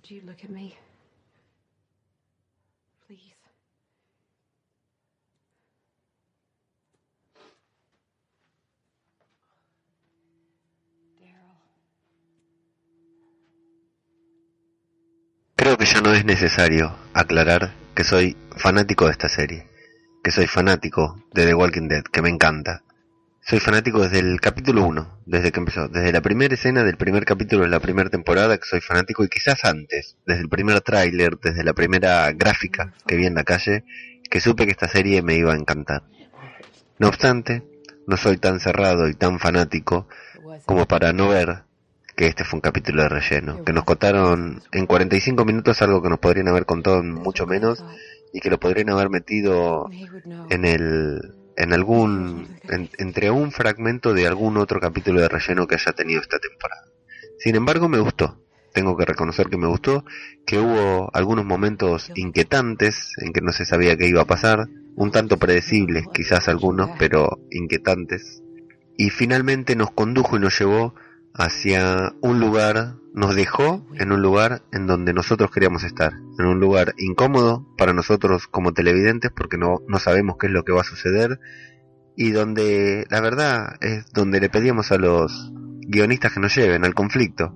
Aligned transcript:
Would 0.00 0.10
you 0.10 0.22
look 0.22 0.42
at 0.42 0.48
me? 0.48 0.74
Creo 15.54 15.76
que 15.76 15.84
ya 15.84 16.00
no 16.00 16.14
es 16.14 16.24
necesario 16.24 16.96
aclarar 17.12 17.74
que 17.94 18.02
soy 18.02 18.34
fanático 18.56 19.04
de 19.04 19.10
esta 19.10 19.28
serie, 19.28 19.68
que 20.24 20.30
soy 20.30 20.46
fanático 20.46 21.22
de 21.34 21.44
The 21.44 21.54
Walking 21.54 21.88
Dead, 21.88 22.04
que 22.04 22.22
me 22.22 22.30
encanta. 22.30 22.82
Soy 23.42 23.58
fanático 23.58 24.00
desde 24.00 24.20
el 24.20 24.40
capítulo 24.40 24.84
1, 24.84 25.22
desde 25.26 25.50
que 25.50 25.58
empezó, 25.58 25.88
desde 25.88 26.12
la 26.12 26.20
primera 26.20 26.54
escena 26.54 26.84
del 26.84 26.96
primer 26.96 27.24
capítulo 27.24 27.62
de 27.62 27.68
la 27.68 27.80
primera 27.80 28.08
temporada 28.10 28.56
que 28.58 28.64
soy 28.64 28.80
fanático 28.80 29.24
y 29.24 29.28
quizás 29.28 29.64
antes, 29.64 30.16
desde 30.26 30.42
el 30.42 30.48
primer 30.48 30.80
tráiler, 30.82 31.38
desde 31.38 31.64
la 31.64 31.72
primera 31.72 32.30
gráfica 32.32 32.92
que 33.06 33.16
vi 33.16 33.26
en 33.26 33.34
la 33.34 33.42
calle, 33.42 33.84
que 34.30 34.40
supe 34.40 34.66
que 34.66 34.72
esta 34.72 34.88
serie 34.88 35.22
me 35.22 35.34
iba 35.34 35.52
a 35.52 35.56
encantar. 35.56 36.02
No 36.98 37.08
obstante, 37.08 37.62
no 38.06 38.16
soy 38.16 38.36
tan 38.36 38.60
cerrado 38.60 39.08
y 39.08 39.14
tan 39.14 39.40
fanático 39.40 40.06
como 40.66 40.86
para 40.86 41.12
no 41.12 41.28
ver 41.28 41.62
que 42.14 42.26
este 42.26 42.44
fue 42.44 42.58
un 42.58 42.60
capítulo 42.60 43.02
de 43.02 43.08
relleno, 43.08 43.64
que 43.64 43.72
nos 43.72 43.84
contaron 43.84 44.62
en 44.70 44.86
45 44.86 45.44
minutos 45.44 45.80
algo 45.80 46.02
que 46.02 46.10
nos 46.10 46.18
podrían 46.18 46.48
haber 46.48 46.66
contado 46.66 47.02
mucho 47.02 47.46
menos 47.46 47.82
y 48.32 48.40
que 48.40 48.50
lo 48.50 48.60
podrían 48.60 48.90
haber 48.90 49.08
metido 49.08 49.88
en 50.50 50.64
el 50.66 51.39
en 51.60 51.72
algún 51.72 52.48
en- 52.68 52.90
entre 52.98 53.30
un 53.30 53.52
fragmento 53.52 54.14
de 54.14 54.26
algún 54.26 54.56
otro 54.56 54.80
capítulo 54.80 55.20
de 55.20 55.28
relleno 55.28 55.66
que 55.66 55.74
haya 55.76 55.92
tenido 55.92 56.20
esta 56.20 56.38
temporada. 56.38 56.84
Sin 57.38 57.54
embargo, 57.54 57.88
me 57.88 58.00
gustó. 58.00 58.38
Tengo 58.72 58.96
que 58.96 59.04
reconocer 59.04 59.48
que 59.48 59.56
me 59.58 59.66
gustó, 59.66 60.04
que 60.46 60.58
hubo 60.58 61.10
algunos 61.12 61.44
momentos 61.44 62.10
inquietantes 62.14 63.12
en 63.18 63.32
que 63.32 63.40
no 63.40 63.52
se 63.52 63.64
sabía 63.64 63.96
qué 63.96 64.06
iba 64.06 64.22
a 64.22 64.26
pasar, 64.26 64.68
un 64.94 65.10
tanto 65.10 65.38
predecibles 65.38 66.06
quizás 66.14 66.48
algunos, 66.48 66.90
pero 66.98 67.40
inquietantes. 67.50 68.42
Y 68.96 69.10
finalmente 69.10 69.74
nos 69.76 69.90
condujo 69.90 70.36
y 70.36 70.40
nos 70.40 70.58
llevó 70.58 70.94
hacia 71.34 72.12
un 72.20 72.38
lugar, 72.38 72.94
nos 73.14 73.34
dejó 73.34 73.86
en 73.94 74.12
un 74.12 74.22
lugar 74.22 74.62
en 74.72 74.86
donde 74.86 75.12
nosotros 75.12 75.50
queríamos 75.50 75.82
estar, 75.84 76.12
en 76.38 76.46
un 76.46 76.60
lugar 76.60 76.94
incómodo 76.98 77.66
para 77.76 77.92
nosotros 77.92 78.46
como 78.46 78.72
televidentes 78.72 79.30
porque 79.34 79.58
no, 79.58 79.82
no 79.88 79.98
sabemos 79.98 80.36
qué 80.38 80.46
es 80.46 80.52
lo 80.52 80.64
que 80.64 80.72
va 80.72 80.82
a 80.82 80.84
suceder 80.84 81.40
y 82.16 82.30
donde 82.30 83.06
la 83.10 83.20
verdad 83.20 83.76
es 83.80 84.10
donde 84.12 84.40
le 84.40 84.50
pedíamos 84.50 84.92
a 84.92 84.98
los 84.98 85.52
guionistas 85.88 86.32
que 86.32 86.40
nos 86.40 86.54
lleven 86.54 86.84
al 86.84 86.94
conflicto. 86.94 87.54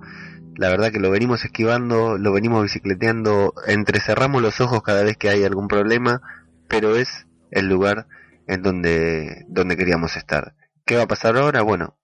La 0.57 0.71
verdad 0.71 0.93
que 0.93 1.01
lo 1.01 1.11
venimos 1.11 1.45
esquivando, 1.45 2.17
lo 2.17 2.33
venimos 2.33 2.63
bicicleteando, 2.63 3.55
entrecerramos 3.67 4.41
los 4.41 4.61
ojos 4.61 4.83
cada 4.83 5.03
vez 5.03 5.17
que 5.17 5.29
hay 5.29 5.45
algún 5.45 5.69
problema, 5.69 6.21
pero 6.69 6.97
es 6.97 7.27
el 7.51 7.69
lugar 7.69 8.07
en 8.47 8.63
donde, 8.63 9.45
donde 9.49 9.77
queríamos 9.77 10.17
estar. 10.17 10.55
¿Qué 10.85 10.97
va 10.97 11.03
a 11.03 11.09
pasar 11.09 11.37
ahora? 11.37 11.63
Bueno, 11.63 11.99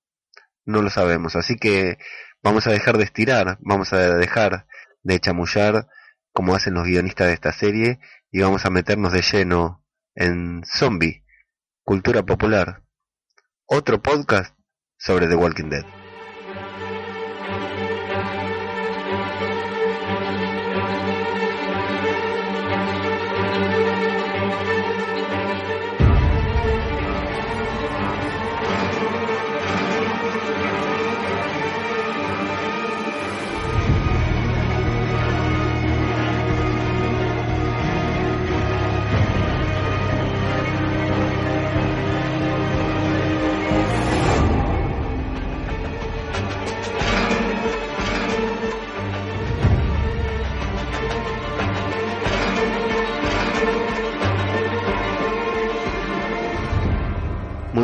no 0.65 0.83
lo 0.83 0.91
sabemos, 0.91 1.37
así 1.37 1.57
que 1.57 1.99
vamos 2.43 2.67
a 2.67 2.73
dejar 2.73 2.99
de 2.99 3.05
estirar, 3.05 3.59
vamos 3.61 3.93
a 3.93 4.17
dejar 4.17 4.67
de 5.03 5.21
chamullar 5.21 5.89
como 6.33 6.55
hacen 6.55 6.75
los 6.75 6.87
guionistas 6.87 7.29
de 7.29 7.35
esta 7.35 7.53
serie 7.53 8.01
y 8.31 8.41
vamos 8.41 8.65
a 8.65 8.71
meternos 8.71 9.13
de 9.13 9.23
lleno 9.23 9.85
en 10.15 10.63
Zombie, 10.65 11.25
Cultura 11.85 12.23
Popular, 12.23 12.83
otro 13.67 14.01
podcast 14.01 14.57
sobre 14.97 15.27
The 15.27 15.35
Walking 15.35 15.71
Dead. 15.71 16.00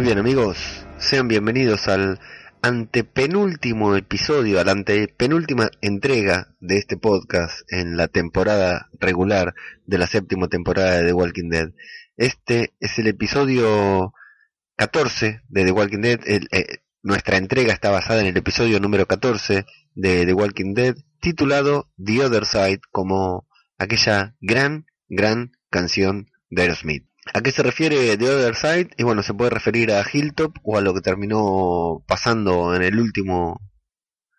Bien 0.07 0.19
amigos, 0.19 0.87
sean 0.99 1.27
bienvenidos 1.27 1.89
al 1.89 2.21
antepenúltimo 2.63 3.97
episodio, 3.97 4.61
a 4.61 4.65
la 4.65 4.71
antepenúltima 4.71 5.69
entrega 5.81 6.55
de 6.61 6.79
este 6.79 6.97
podcast 6.97 7.61
en 7.73 7.97
la 7.97 8.07
temporada 8.07 8.89
regular 9.01 9.53
de 9.85 9.99
la 9.99 10.07
séptima 10.07 10.47
temporada 10.47 10.99
de 10.99 11.07
The 11.07 11.13
Walking 11.13 11.49
Dead. 11.49 11.71
Este 12.17 12.73
es 12.79 12.97
el 13.01 13.09
episodio 13.09 14.13
14 14.77 15.41
de 15.49 15.65
The 15.65 15.73
Walking 15.73 16.03
Dead. 16.03 16.21
Eh, 16.25 16.79
nuestra 17.03 17.37
entrega 17.37 17.73
está 17.73 17.91
basada 17.91 18.21
en 18.21 18.29
el 18.29 18.37
episodio 18.37 18.79
número 18.79 19.07
14 19.07 19.67
de 19.97 20.25
The 20.25 20.33
Walking 20.33 20.75
Dead, 20.75 20.95
titulado 21.21 21.91
The 21.97 22.27
Other 22.27 22.45
Side, 22.47 22.81
como 22.93 23.49
aquella 23.77 24.37
gran, 24.41 24.87
gran 25.09 25.51
canción 25.69 26.31
de 26.49 26.63
Aerosmith. 26.63 27.09
¿A 27.35 27.41
qué 27.41 27.51
se 27.51 27.63
refiere 27.63 28.17
The 28.17 28.31
Other 28.31 28.55
Side? 28.55 28.91
Y 28.97 29.03
bueno, 29.03 29.23
se 29.23 29.35
puede 29.35 29.51
referir 29.51 29.93
a 29.93 30.05
Hilltop 30.11 30.57
o 30.63 30.79
a 30.79 30.81
lo 30.81 30.95
que 30.95 31.01
terminó 31.01 32.05
pasando 32.07 32.75
en 32.75 32.83
el 32.83 32.99
último 32.99 33.61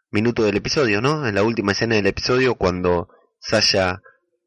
minuto 0.09 0.43
del 0.43 0.57
episodio, 0.57 1.01
¿no? 1.01 1.27
En 1.27 1.35
la 1.35 1.43
última 1.43 1.73
escena 1.73 1.95
del 1.95 2.07
episodio 2.07 2.55
cuando 2.55 3.09
Sasha 3.39 4.01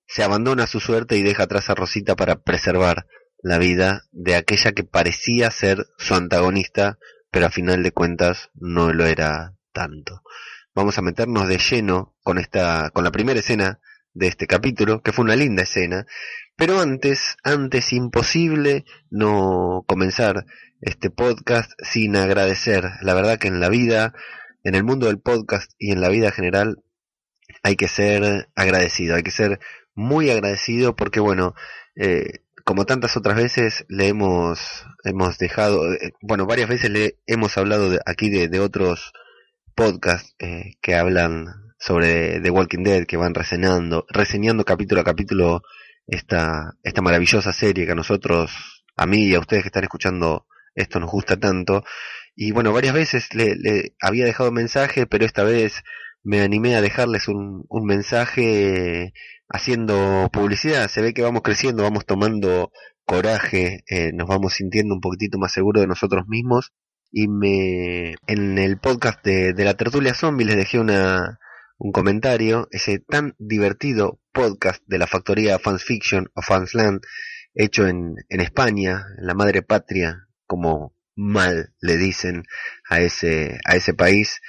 se 0.06 0.22
abandona 0.22 0.64
a 0.64 0.66
su 0.66 0.80
suerte 0.80 1.16
y 1.16 1.22
deja 1.22 1.44
atrás 1.44 1.70
a 1.70 1.74
Rosita 1.74 2.16
para 2.16 2.36
preservar 2.42 3.06
la 3.42 3.58
vida 3.58 4.04
de 4.10 4.36
aquella 4.36 4.72
que 4.72 4.84
parecía 4.84 5.50
ser 5.50 5.86
su 5.98 6.14
antagonista, 6.14 6.98
pero 7.30 7.46
a 7.46 7.50
final 7.50 7.82
de 7.82 7.92
cuentas 7.92 8.50
no 8.54 8.92
lo 8.92 9.06
era 9.06 9.54
tanto. 9.72 10.22
Vamos 10.74 10.98
a 10.98 11.02
meternos 11.02 11.48
de 11.48 11.58
lleno 11.58 12.16
con 12.22 12.38
esta, 12.38 12.90
con 12.90 13.04
la 13.04 13.12
primera 13.12 13.40
escena 13.40 13.80
de 14.12 14.26
este 14.26 14.46
capítulo, 14.46 15.02
que 15.02 15.12
fue 15.12 15.24
una 15.24 15.36
linda 15.36 15.62
escena, 15.62 16.06
pero 16.56 16.80
antes, 16.80 17.36
antes 17.42 17.92
imposible 17.92 18.84
no 19.10 19.84
comenzar 19.86 20.44
este 20.80 21.10
podcast 21.10 21.70
sin 21.82 22.16
agradecer. 22.16 22.84
La 23.02 23.14
verdad 23.14 23.38
que 23.38 23.48
en 23.48 23.60
la 23.60 23.68
vida, 23.68 24.14
en 24.64 24.74
el 24.74 24.84
mundo 24.84 25.06
del 25.06 25.18
podcast 25.20 25.72
y 25.78 25.92
en 25.92 26.00
la 26.00 26.08
vida 26.08 26.30
general, 26.32 26.82
hay 27.62 27.76
que 27.76 27.88
ser 27.88 28.48
agradecido, 28.54 29.16
hay 29.16 29.22
que 29.22 29.30
ser 29.30 29.58
muy 29.94 30.30
agradecido 30.30 30.96
porque 30.96 31.20
bueno, 31.20 31.54
eh, 31.96 32.40
como 32.64 32.86
tantas 32.86 33.16
otras 33.16 33.36
veces 33.36 33.84
le 33.88 34.08
hemos, 34.08 34.86
hemos 35.04 35.38
dejado, 35.38 35.92
eh, 35.92 36.12
bueno, 36.20 36.46
varias 36.46 36.68
veces 36.68 36.90
le 36.90 37.18
hemos 37.26 37.56
hablado 37.58 37.90
de- 37.90 38.00
aquí 38.06 38.30
de, 38.30 38.48
de 38.48 38.60
otros 38.60 39.12
podcasts 39.74 40.34
eh, 40.38 40.74
que 40.80 40.94
hablan 40.94 41.46
sobre 41.78 42.40
The 42.40 42.50
Walking 42.50 42.82
Dead, 42.84 43.06
que 43.06 43.16
van 43.16 43.34
reseñando, 43.34 44.04
reseñando 44.10 44.64
capítulo 44.64 45.00
a 45.00 45.04
capítulo 45.04 45.62
esta, 46.10 46.74
esta 46.82 47.02
maravillosa 47.02 47.52
serie 47.52 47.86
que 47.86 47.92
a 47.92 47.96
nosotros, 47.96 48.84
a 48.96 49.06
mí 49.06 49.26
y 49.26 49.34
a 49.34 49.40
ustedes 49.40 49.62
que 49.62 49.68
están 49.68 49.84
escuchando 49.84 50.46
esto 50.74 51.00
nos 51.00 51.10
gusta 51.10 51.38
tanto. 51.38 51.84
Y 52.34 52.52
bueno, 52.52 52.72
varias 52.72 52.94
veces 52.94 53.34
le, 53.34 53.54
le 53.56 53.94
había 54.00 54.24
dejado 54.24 54.52
mensaje, 54.52 55.06
pero 55.06 55.24
esta 55.24 55.44
vez 55.44 55.82
me 56.22 56.40
animé 56.42 56.76
a 56.76 56.80
dejarles 56.80 57.28
un, 57.28 57.64
un 57.68 57.84
mensaje 57.86 59.12
haciendo 59.48 60.28
publicidad. 60.32 60.88
Se 60.88 61.00
ve 61.02 61.14
que 61.14 61.22
vamos 61.22 61.42
creciendo, 61.42 61.82
vamos 61.82 62.06
tomando 62.06 62.72
coraje, 63.04 63.84
eh, 63.88 64.12
nos 64.14 64.28
vamos 64.28 64.54
sintiendo 64.54 64.94
un 64.94 65.00
poquitito 65.00 65.38
más 65.38 65.52
seguros 65.52 65.82
de 65.82 65.88
nosotros 65.88 66.26
mismos. 66.28 66.72
Y 67.12 67.26
me, 67.28 68.14
en 68.26 68.58
el 68.58 68.78
podcast 68.78 69.24
de, 69.24 69.52
de 69.52 69.64
la 69.64 69.74
tertulia 69.74 70.14
zombie 70.14 70.46
les 70.46 70.56
dejé 70.56 70.78
una, 70.78 71.40
un 71.78 71.92
comentario, 71.92 72.68
ese 72.70 73.00
tan 73.00 73.34
divertido 73.38 74.19
podcast 74.32 74.82
de 74.86 74.98
la 74.98 75.06
factoría 75.06 75.58
Fans 75.58 75.84
Fiction 75.84 76.30
o 76.34 76.42
Fansland, 76.42 77.00
hecho 77.54 77.86
en, 77.86 78.14
en 78.28 78.40
España, 78.40 79.04
en 79.18 79.26
la 79.26 79.34
madre 79.34 79.62
patria, 79.62 80.26
como 80.46 80.94
mal 81.16 81.74
le 81.80 81.96
dicen 81.96 82.44
a 82.88 83.00
ese, 83.00 83.58
a 83.64 83.76
ese 83.76 83.94
país. 83.94 84.40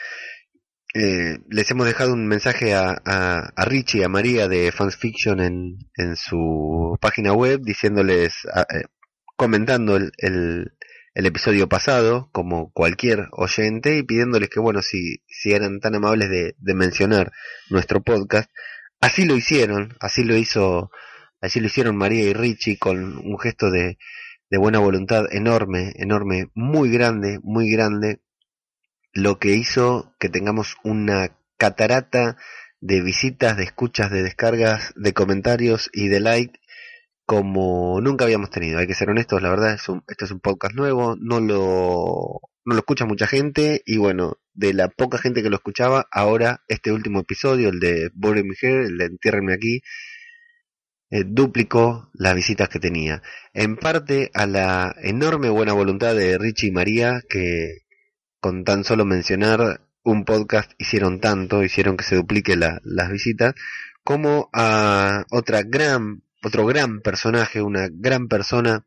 Eh, 0.94 1.38
les 1.50 1.72
hemos 1.72 1.86
dejado 1.86 2.14
un 2.14 2.28
mensaje 2.28 2.74
a, 2.74 3.02
a, 3.06 3.66
Richie 3.66 4.02
y 4.02 4.04
a 4.04 4.10
María 4.10 4.48
de 4.48 4.72
Fans 4.72 4.98
Fiction 4.98 5.40
en, 5.40 5.78
en 5.96 6.16
su 6.18 6.98
página 7.00 7.34
web 7.34 7.62
diciéndoles, 7.64 8.34
eh, 8.56 8.84
comentando 9.38 9.96
el, 9.96 10.12
el, 10.18 10.74
el 11.14 11.26
episodio 11.26 11.68
pasado, 11.68 12.30
como 12.32 12.72
cualquier 12.72 13.28
oyente, 13.32 13.98
y 13.98 14.04
pidiéndoles 14.04 14.50
que, 14.50 14.60
bueno, 14.60 14.82
si, 14.82 15.24
si 15.28 15.52
eran 15.52 15.80
tan 15.80 15.96
amables 15.96 16.30
de, 16.30 16.56
de 16.58 16.74
mencionar 16.74 17.32
nuestro 17.70 18.02
podcast, 18.02 18.50
así 19.02 19.26
lo 19.26 19.36
hicieron, 19.36 19.96
así 20.00 20.24
lo 20.24 20.38
hizo, 20.38 20.92
así 21.42 21.60
lo 21.60 21.66
hicieron 21.68 21.98
María 21.98 22.24
y 22.24 22.34
Richie 22.34 22.78
con 22.78 23.18
un 23.18 23.40
gesto 23.40 23.70
de, 23.72 23.98
buena 24.52 24.80
voluntad 24.80 25.26
enorme, 25.32 25.94
enorme, 25.96 26.50
muy 26.54 26.92
grande, 26.92 27.40
muy 27.44 27.70
grande, 27.72 28.22
lo 29.14 29.40
que 29.40 29.54
hizo 29.54 30.14
que 30.20 30.30
tengamos 30.30 30.78
una 30.84 31.38
catarata 31.58 32.38
de 32.80 33.02
visitas, 33.02 33.58
de 33.58 33.64
escuchas, 33.64 34.12
de 34.12 34.24
descargas, 34.24 34.94
de 34.96 35.14
comentarios 35.14 35.90
y 35.94 36.08
de 36.08 36.20
like 36.20 36.60
como 37.26 38.02
nunca 38.02 38.26
habíamos 38.26 38.50
tenido. 38.50 38.80
Hay 38.80 38.88
que 38.88 38.94
ser 38.94 39.10
honestos, 39.10 39.42
la 39.42 39.50
verdad, 39.50 39.74
es 39.74 39.88
un, 39.90 40.04
este 40.08 40.26
es 40.26 40.32
un 40.32 40.40
podcast 40.42 40.76
nuevo, 40.76 41.16
no 41.18 41.40
lo, 41.40 42.42
no 42.66 42.76
lo 42.76 42.80
escucha 42.80 43.06
mucha 43.06 43.28
gente 43.28 43.82
y 43.86 43.98
bueno, 43.98 44.38
de 44.54 44.74
la 44.74 44.90
poca 44.90 45.18
gente 45.18 45.42
que 45.42 45.50
lo 45.50 45.56
escuchaba, 45.56 46.08
ahora 46.12 46.64
este 46.68 46.92
último 46.92 47.22
episodio, 47.22 47.70
el 47.70 47.80
de 47.80 48.12
Bury 48.14 48.44
Me 48.44 48.56
Here, 48.60 48.86
el 48.86 48.98
de 48.98 49.54
aquí, 49.54 49.82
eh, 51.10 51.24
duplicó 51.26 52.10
las 52.14 52.36
visitas 52.36 52.70
que 52.70 52.80
tenía. 52.80 53.22
En 53.54 53.76
parte 53.78 54.32
a 54.34 54.46
la 54.46 54.96
enorme 55.02 55.50
buena 55.50 55.74
voluntad 55.74 56.16
de 56.16 56.38
Richie 56.38 56.70
y 56.70 56.72
María, 56.72 57.22
que 57.28 57.80
con 58.40 58.64
tan 58.64 58.84
solo 58.84 59.06
mencionar 59.06 59.82
un 60.04 60.26
podcast 60.26 60.72
hicieron 60.78 61.20
tanto, 61.20 61.64
hicieron 61.64 61.98
que 61.98 62.04
se 62.04 62.16
duplique 62.16 62.56
la, 62.56 62.80
las 62.84 63.12
visitas, 63.12 63.56
como 64.04 64.50
a 64.54 65.26
otra 65.32 65.62
gran 65.64 66.24
otro 66.44 66.66
gran 66.66 67.02
personaje, 67.02 67.62
una 67.62 67.88
gran 67.92 68.28
persona 68.28 68.86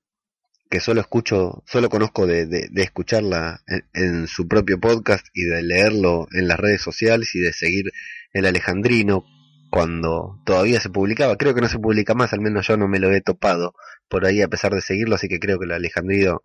que 0.74 0.80
solo 0.80 1.00
escucho, 1.00 1.62
solo 1.68 1.88
conozco 1.88 2.26
de, 2.26 2.46
de, 2.46 2.82
escucharla 2.82 3.62
en, 3.92 4.26
su 4.26 4.48
propio 4.48 4.80
podcast 4.80 5.24
y 5.32 5.44
de 5.44 5.62
leerlo 5.62 6.26
en 6.32 6.48
las 6.48 6.58
redes 6.58 6.82
sociales 6.82 7.32
y 7.36 7.38
de 7.38 7.52
seguir 7.52 7.92
el 8.32 8.44
Alejandrino 8.44 9.24
cuando 9.70 10.42
todavía 10.44 10.80
se 10.80 10.90
publicaba. 10.90 11.36
Creo 11.36 11.54
que 11.54 11.60
no 11.60 11.68
se 11.68 11.78
publica 11.78 12.14
más, 12.14 12.32
al 12.32 12.40
menos 12.40 12.66
yo 12.66 12.76
no 12.76 12.88
me 12.88 12.98
lo 12.98 13.12
he 13.12 13.20
topado 13.20 13.76
por 14.08 14.26
ahí 14.26 14.42
a 14.42 14.48
pesar 14.48 14.74
de 14.74 14.80
seguirlo, 14.80 15.14
así 15.14 15.28
que 15.28 15.38
creo 15.38 15.60
que 15.60 15.66
el 15.66 15.70
Alejandrino 15.70 16.42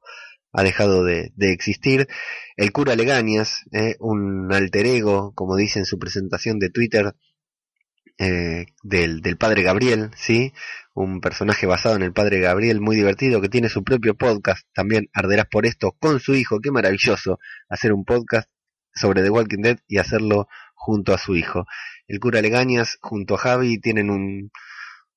ha 0.54 0.62
dejado 0.62 1.04
de, 1.04 1.32
de 1.36 1.52
existir. 1.52 2.08
El 2.56 2.72
cura 2.72 2.96
Legañas, 2.96 3.64
eh, 3.72 3.96
un 4.00 4.54
alter 4.54 4.86
ego, 4.86 5.34
como 5.34 5.56
dice 5.56 5.80
en 5.80 5.86
su 5.86 5.98
presentación 5.98 6.60
de 6.60 6.70
Twitter, 6.70 7.16
eh, 8.20 8.66
del, 8.84 9.22
del 9.22 9.38
padre 9.38 9.64
Gabriel, 9.64 10.12
¿sí? 10.16 10.54
Un 10.94 11.22
personaje 11.22 11.66
basado 11.66 11.96
en 11.96 12.04
el 12.04 12.12
padre 12.12 12.42
Gabriel, 12.42 12.82
muy 12.82 12.96
divertido, 12.98 13.40
que 13.42 13.48
tiene 13.48 13.70
su 13.70 13.84
propio 13.84 14.16
podcast, 14.16 14.68
también 14.74 15.10
arderás 15.14 15.48
por 15.48 15.66
esto, 15.66 15.94
con 16.00 16.20
su 16.20 16.36
hijo, 16.36 16.60
qué 16.60 16.70
maravilloso 16.70 17.40
hacer 17.70 17.94
un 17.94 18.04
podcast 18.04 18.50
sobre 18.94 19.24
The 19.24 19.30
Walking 19.30 19.62
Dead 19.62 19.80
y 19.88 20.00
hacerlo 20.00 20.50
junto 20.76 21.14
a 21.14 21.18
su 21.18 21.36
hijo. 21.36 21.66
El 22.08 22.20
cura 22.20 22.42
Legañas 22.42 22.98
junto 23.02 23.36
a 23.36 23.38
Javi 23.38 23.80
tienen 23.80 24.10
un, 24.10 24.52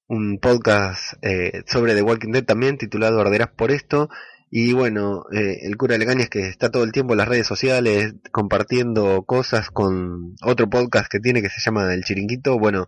un 0.07 0.39
podcast 0.39 1.15
eh, 1.23 1.65
sobre 1.67 1.95
The 1.95 2.03
Walking 2.03 2.31
Dead 2.31 2.45
también 2.45 2.79
titulado 2.79 3.21
Arderás 3.21 3.51
por 3.51 3.73
esto 3.73 4.11
y 4.55 4.75
bueno, 4.75 5.25
eh, 5.33 5.61
el 5.63 5.79
cura 5.79 5.97
Legañas 5.97 6.29
que 6.29 6.41
está 6.41 6.71
todo 6.71 6.85
el 6.85 6.93
tiempo 6.93 7.15
en 7.15 7.19
las 7.19 7.29
redes 7.29 7.47
sociales 7.47 8.17
compartiendo 8.33 9.25
cosas 9.25 9.71
con 9.71 10.37
otro 10.43 10.69
podcast 10.69 11.11
que 11.11 11.21
tiene 11.21 11.41
que 11.41 11.49
se 11.49 11.63
llama 11.63 11.95
El 11.95 12.05
Chiringuito. 12.05 12.59
Bueno, 12.59 12.87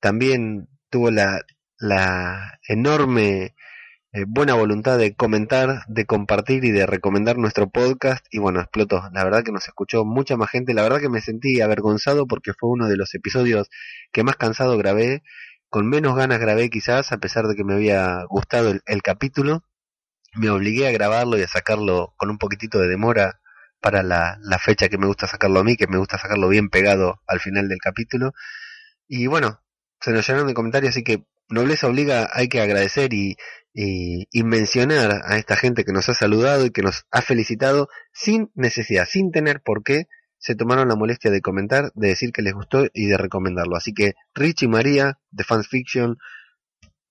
también 0.00 0.68
tuvo 0.88 1.10
la, 1.10 1.42
la 1.78 2.58
enorme 2.66 3.54
eh, 4.12 4.24
buena 4.26 4.54
voluntad 4.54 4.96
de 4.96 5.14
comentar, 5.14 5.82
de 5.86 6.06
compartir 6.06 6.64
y 6.64 6.70
de 6.70 6.86
recomendar 6.86 7.36
nuestro 7.36 7.68
podcast. 7.68 8.24
Y 8.30 8.38
bueno, 8.38 8.60
explotó. 8.60 9.02
La 9.12 9.22
verdad 9.22 9.42
que 9.44 9.52
nos 9.52 9.68
escuchó 9.68 10.06
mucha 10.06 10.38
más 10.38 10.48
gente. 10.48 10.72
La 10.72 10.82
verdad 10.82 11.00
que 11.00 11.10
me 11.10 11.20
sentí 11.20 11.60
avergonzado 11.60 12.26
porque 12.26 12.54
fue 12.58 12.70
uno 12.70 12.88
de 12.88 12.96
los 12.96 13.14
episodios 13.14 13.68
que 14.12 14.24
más 14.24 14.36
cansado 14.36 14.78
grabé. 14.78 15.22
Con 15.68 15.90
menos 15.90 16.16
ganas 16.16 16.40
grabé 16.40 16.70
quizás, 16.70 17.12
a 17.12 17.18
pesar 17.18 17.48
de 17.48 17.54
que 17.54 17.64
me 17.64 17.74
había 17.74 18.24
gustado 18.30 18.72
el 18.86 19.02
capítulo 19.02 19.62
me 20.34 20.50
obligué 20.50 20.88
a 20.88 20.92
grabarlo 20.92 21.38
y 21.38 21.42
a 21.42 21.48
sacarlo 21.48 22.14
con 22.16 22.30
un 22.30 22.38
poquitito 22.38 22.78
de 22.78 22.88
demora 22.88 23.40
para 23.80 24.02
la, 24.02 24.38
fecha 24.60 24.88
que 24.88 24.98
me 24.98 25.06
gusta 25.06 25.26
sacarlo 25.26 25.60
a 25.60 25.64
mí, 25.64 25.76
que 25.76 25.88
me 25.88 25.98
gusta 25.98 26.16
sacarlo 26.16 26.48
bien 26.48 26.70
pegado 26.70 27.20
al 27.26 27.40
final 27.40 27.68
del 27.68 27.78
capítulo. 27.78 28.32
Y 29.08 29.26
bueno, 29.26 29.60
se 30.00 30.12
nos 30.12 30.26
llenaron 30.26 30.48
de 30.48 30.54
comentarios, 30.54 30.90
así 30.90 31.02
que 31.02 31.24
Nobleza 31.48 31.88
Obliga 31.88 32.30
hay 32.32 32.48
que 32.48 32.60
agradecer 32.60 33.12
y, 33.12 33.36
y, 33.74 34.28
y, 34.30 34.44
mencionar 34.44 35.22
a 35.24 35.36
esta 35.36 35.56
gente 35.56 35.84
que 35.84 35.92
nos 35.92 36.08
ha 36.08 36.14
saludado 36.14 36.64
y 36.64 36.70
que 36.70 36.82
nos 36.82 37.04
ha 37.10 37.22
felicitado 37.22 37.88
sin 38.12 38.50
necesidad, 38.54 39.06
sin 39.06 39.32
tener 39.32 39.60
por 39.60 39.82
qué, 39.82 40.06
se 40.38 40.56
tomaron 40.56 40.88
la 40.88 40.96
molestia 40.96 41.30
de 41.30 41.40
comentar, 41.40 41.92
de 41.94 42.08
decir 42.08 42.32
que 42.32 42.42
les 42.42 42.52
gustó 42.52 42.86
y 42.92 43.06
de 43.06 43.16
recomendarlo. 43.16 43.76
Así 43.76 43.94
que 43.94 44.14
Rich 44.34 44.62
y 44.62 44.68
María 44.68 45.18
de 45.30 45.44
Fans 45.44 45.68
Fiction, 45.68 46.18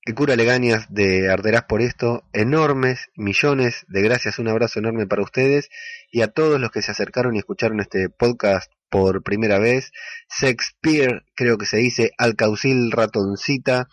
que 0.04 0.16
cura 0.16 0.36
Legañas 0.36 0.88
de 0.90 1.30
Arderás 1.32 1.64
por 1.64 1.82
esto, 1.82 2.24
enormes, 2.34 3.10
millones 3.16 3.86
de 3.88 4.02
gracias, 4.02 4.40
un 4.40 4.48
abrazo 4.48 4.80
enorme 4.80 5.06
para 5.06 5.22
ustedes 5.22 5.70
y 6.12 6.22
a 6.22 6.28
todos 6.28 6.60
los 6.60 6.72
que 6.72 6.82
se 6.82 6.92
acercaron 6.92 7.36
y 7.36 7.40
escucharon 7.40 7.80
este 7.80 8.10
podcast 8.10 8.72
por 8.90 9.24
primera 9.24 9.60
vez, 9.60 9.92
Shakespeare, 10.40 11.24
creo 11.36 11.58
que 11.58 11.66
se 11.66 11.78
dice, 11.78 12.12
Alcaucil 12.18 12.92
Ratoncita 12.92 13.88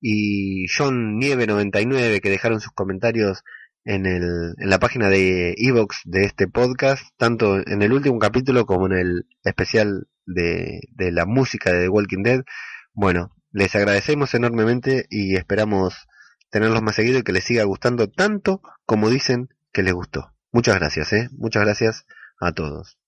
y 0.00 0.66
John 0.68 1.18
Nieve 1.18 1.46
99 1.46 2.20
que 2.20 2.30
dejaron 2.30 2.60
sus 2.60 2.72
comentarios 2.72 3.42
en, 3.84 4.06
el, 4.06 4.54
en 4.58 4.70
la 4.70 4.78
página 4.78 5.08
de 5.08 5.54
Evox 5.56 6.02
de 6.04 6.24
este 6.24 6.46
podcast, 6.46 7.02
tanto 7.16 7.56
en 7.66 7.82
el 7.82 7.92
último 7.92 8.18
capítulo 8.18 8.66
como 8.66 8.86
en 8.86 8.92
el 8.92 9.26
especial 9.44 10.08
de, 10.26 10.80
de 10.90 11.10
la 11.10 11.24
música 11.24 11.72
de 11.72 11.82
The 11.82 11.88
Walking 11.88 12.22
Dead. 12.22 12.44
Bueno, 12.92 13.33
les 13.54 13.72
agradecemos 13.76 14.34
enormemente 14.34 15.06
y 15.10 15.36
esperamos 15.36 16.08
tenerlos 16.50 16.82
más 16.82 16.96
seguido 16.96 17.20
y 17.20 17.22
que 17.22 17.32
les 17.32 17.44
siga 17.44 17.62
gustando 17.62 18.10
tanto 18.10 18.60
como 18.84 19.08
dicen 19.08 19.48
que 19.72 19.84
les 19.84 19.94
gustó. 19.94 20.34
Muchas 20.50 20.74
gracias, 20.74 21.12
¿eh? 21.12 21.28
Muchas 21.38 21.62
gracias 21.62 22.04
a 22.40 22.50
todos. 22.50 22.98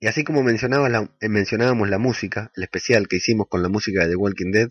Y 0.00 0.08
así 0.08 0.24
como 0.24 0.42
la, 0.42 1.10
eh, 1.20 1.28
mencionábamos 1.28 1.88
la 1.88 1.98
música, 1.98 2.50
el 2.56 2.64
especial 2.64 3.06
que 3.06 3.16
hicimos 3.16 3.46
con 3.48 3.62
la 3.62 3.68
música 3.68 4.02
de 4.02 4.10
The 4.10 4.16
Walking 4.16 4.50
Dead, 4.50 4.70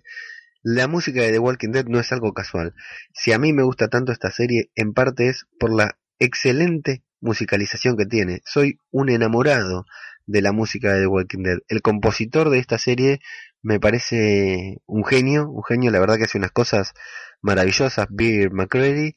la 0.61 0.87
música 0.87 1.21
de 1.21 1.31
The 1.31 1.39
Walking 1.39 1.71
Dead 1.71 1.85
no 1.85 2.01
es 2.01 2.11
algo 2.11 2.33
casual. 2.33 2.73
Si 3.13 3.31
a 3.31 3.39
mí 3.39 3.53
me 3.53 3.63
gusta 3.63 3.87
tanto 3.87 4.11
esta 4.11 4.29
serie, 4.29 4.71
en 4.75 4.91
parte 4.91 5.29
es 5.29 5.47
por 5.57 5.73
la 5.73 5.97
excelente 6.19 7.03
musicalización 7.21 7.95
que 7.95 8.05
tiene. 8.05 8.41
Soy 8.45 8.81
un 8.91 9.09
enamorado 9.09 9.85
de 10.27 10.41
la 10.41 10.51
música 10.51 10.93
de 10.93 11.01
The 11.01 11.07
Walking 11.07 11.43
Dead. 11.43 11.59
El 11.67 11.81
compositor 11.81 12.49
de 12.49 12.59
esta 12.59 12.77
serie 12.77 13.19
me 13.63 13.79
parece 13.79 14.77
un 14.85 15.03
genio, 15.03 15.49
un 15.49 15.63
genio, 15.63 15.89
la 15.89 15.99
verdad 15.99 16.17
que 16.17 16.25
hace 16.25 16.37
unas 16.37 16.51
cosas 16.51 16.93
maravillosas, 17.41 18.07
Bill 18.09 18.51
McCready, 18.51 19.15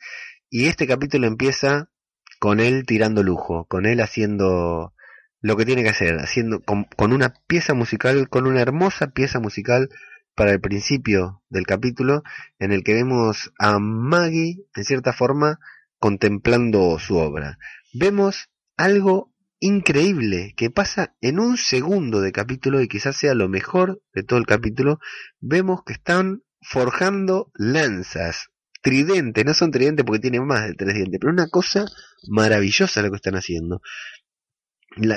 y 0.49 0.67
este 0.67 0.87
capítulo 0.87 1.27
empieza 1.27 1.91
con 2.39 2.61
él 2.61 2.87
tirando 2.87 3.23
lujo, 3.23 3.67
con 3.67 3.87
él 3.87 4.01
haciendo 4.01 4.95
lo 5.43 5.57
que 5.57 5.67
tiene 5.67 5.83
que 5.83 5.91
hacer, 5.91 6.19
haciendo 6.19 6.61
con, 6.61 6.85
con 6.97 7.13
una 7.13 7.35
pieza 7.47 7.75
musical, 7.75 8.29
con 8.29 8.47
una 8.47 8.61
hermosa 8.61 9.11
pieza 9.11 9.41
musical 9.41 9.91
para 10.35 10.53
el 10.53 10.61
principio 10.61 11.43
del 11.49 11.67
capítulo, 11.67 12.23
en 12.59 12.73
el 12.73 12.83
que 12.85 12.95
vemos 12.95 13.53
a 13.59 13.79
Maggie, 13.79 14.65
en 14.75 14.85
cierta 14.85 15.13
forma, 15.13 15.59
contemplando 15.99 16.99
su 16.99 17.17
obra. 17.17 17.59
Vemos 17.93 18.49
algo 18.77 19.30
increíble 19.61 20.55
que 20.57 20.71
pasa 20.71 21.15
en 21.21 21.39
un 21.39 21.57
segundo 21.57 22.21
de 22.21 22.33
capítulo 22.33 22.81
y 22.81 22.89
quizás 22.89 23.17
sea 23.17 23.35
lo 23.35 23.49
mejor 23.49 24.03
de 24.15 24.23
todo 24.23 24.39
el 24.39 24.47
capítulo, 24.47 24.99
vemos 25.39 25.85
que 25.85 25.93
están 25.93 26.43
forjando 26.63 27.53
lanzas, 27.55 28.49
tridente, 28.83 29.45
no 29.45 29.55
son 29.55 29.71
tridentes 29.71 30.05
porque 30.05 30.21
tienen 30.21 30.47
más 30.47 30.67
de 30.67 30.75
tres 30.75 30.95
dientes, 30.95 31.19
pero 31.21 31.33
una 31.33 31.49
cosa 31.49 31.85
maravillosa 32.29 33.03
lo 33.03 33.11
que 33.11 33.17
están 33.17 33.37
haciendo. 33.37 33.83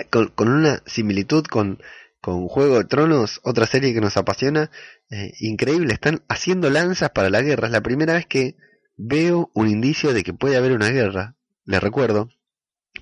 con, 0.09 0.49
una 0.49 0.83
similitud 0.85 1.45
con, 1.45 1.79
con 2.21 2.47
Juego 2.47 2.79
de 2.79 2.85
Tronos, 2.85 3.39
otra 3.43 3.65
serie 3.65 3.93
que 3.93 4.01
nos 4.01 4.17
apasiona, 4.17 4.69
eh, 5.09 5.31
increíble, 5.39 5.93
están 5.93 6.23
haciendo 6.27 6.69
lanzas 6.69 7.11
para 7.11 7.29
la 7.29 7.41
guerra. 7.41 7.67
Es 7.67 7.73
la 7.73 7.81
primera 7.81 8.13
vez 8.13 8.25
que 8.25 8.55
veo 8.97 9.51
un 9.53 9.69
indicio 9.69 10.13
de 10.13 10.23
que 10.23 10.33
puede 10.33 10.57
haber 10.57 10.73
una 10.73 10.89
guerra. 10.89 11.35
Les 11.65 11.81
recuerdo, 11.81 12.29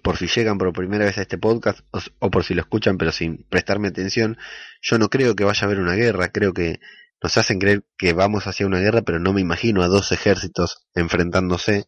por 0.04 0.18
si 0.18 0.28
llegan 0.28 0.58
por 0.58 0.72
primera 0.74 1.06
vez 1.06 1.18
a 1.18 1.22
este 1.22 1.38
podcast 1.38 1.82
o, 2.20 2.32
por 2.32 2.44
si 2.44 2.54
lo 2.54 2.62
escuchan 2.62 2.98
pero 2.98 3.12
sin 3.12 3.44
prestarme 3.50 3.90
atención, 3.90 4.38
yo 4.82 4.98
no 4.98 5.10
creo 5.10 5.36
que 5.36 5.44
vaya 5.44 5.62
a 5.62 5.66
haber 5.66 5.80
una 5.80 5.96
guerra, 5.96 6.30
creo 6.30 6.54
que 6.54 6.80
nos 7.22 7.38
hacen 7.38 7.60
creer 7.60 7.84
que 7.98 8.14
vamos 8.14 8.48
hacia 8.48 8.66
una 8.66 8.80
guerra, 8.80 9.04
pero 9.04 9.20
no 9.20 9.32
me 9.34 9.42
imagino 9.42 9.84
a 9.84 9.88
dos 9.88 10.12
ejércitos 10.12 10.88
enfrentándose. 10.96 11.86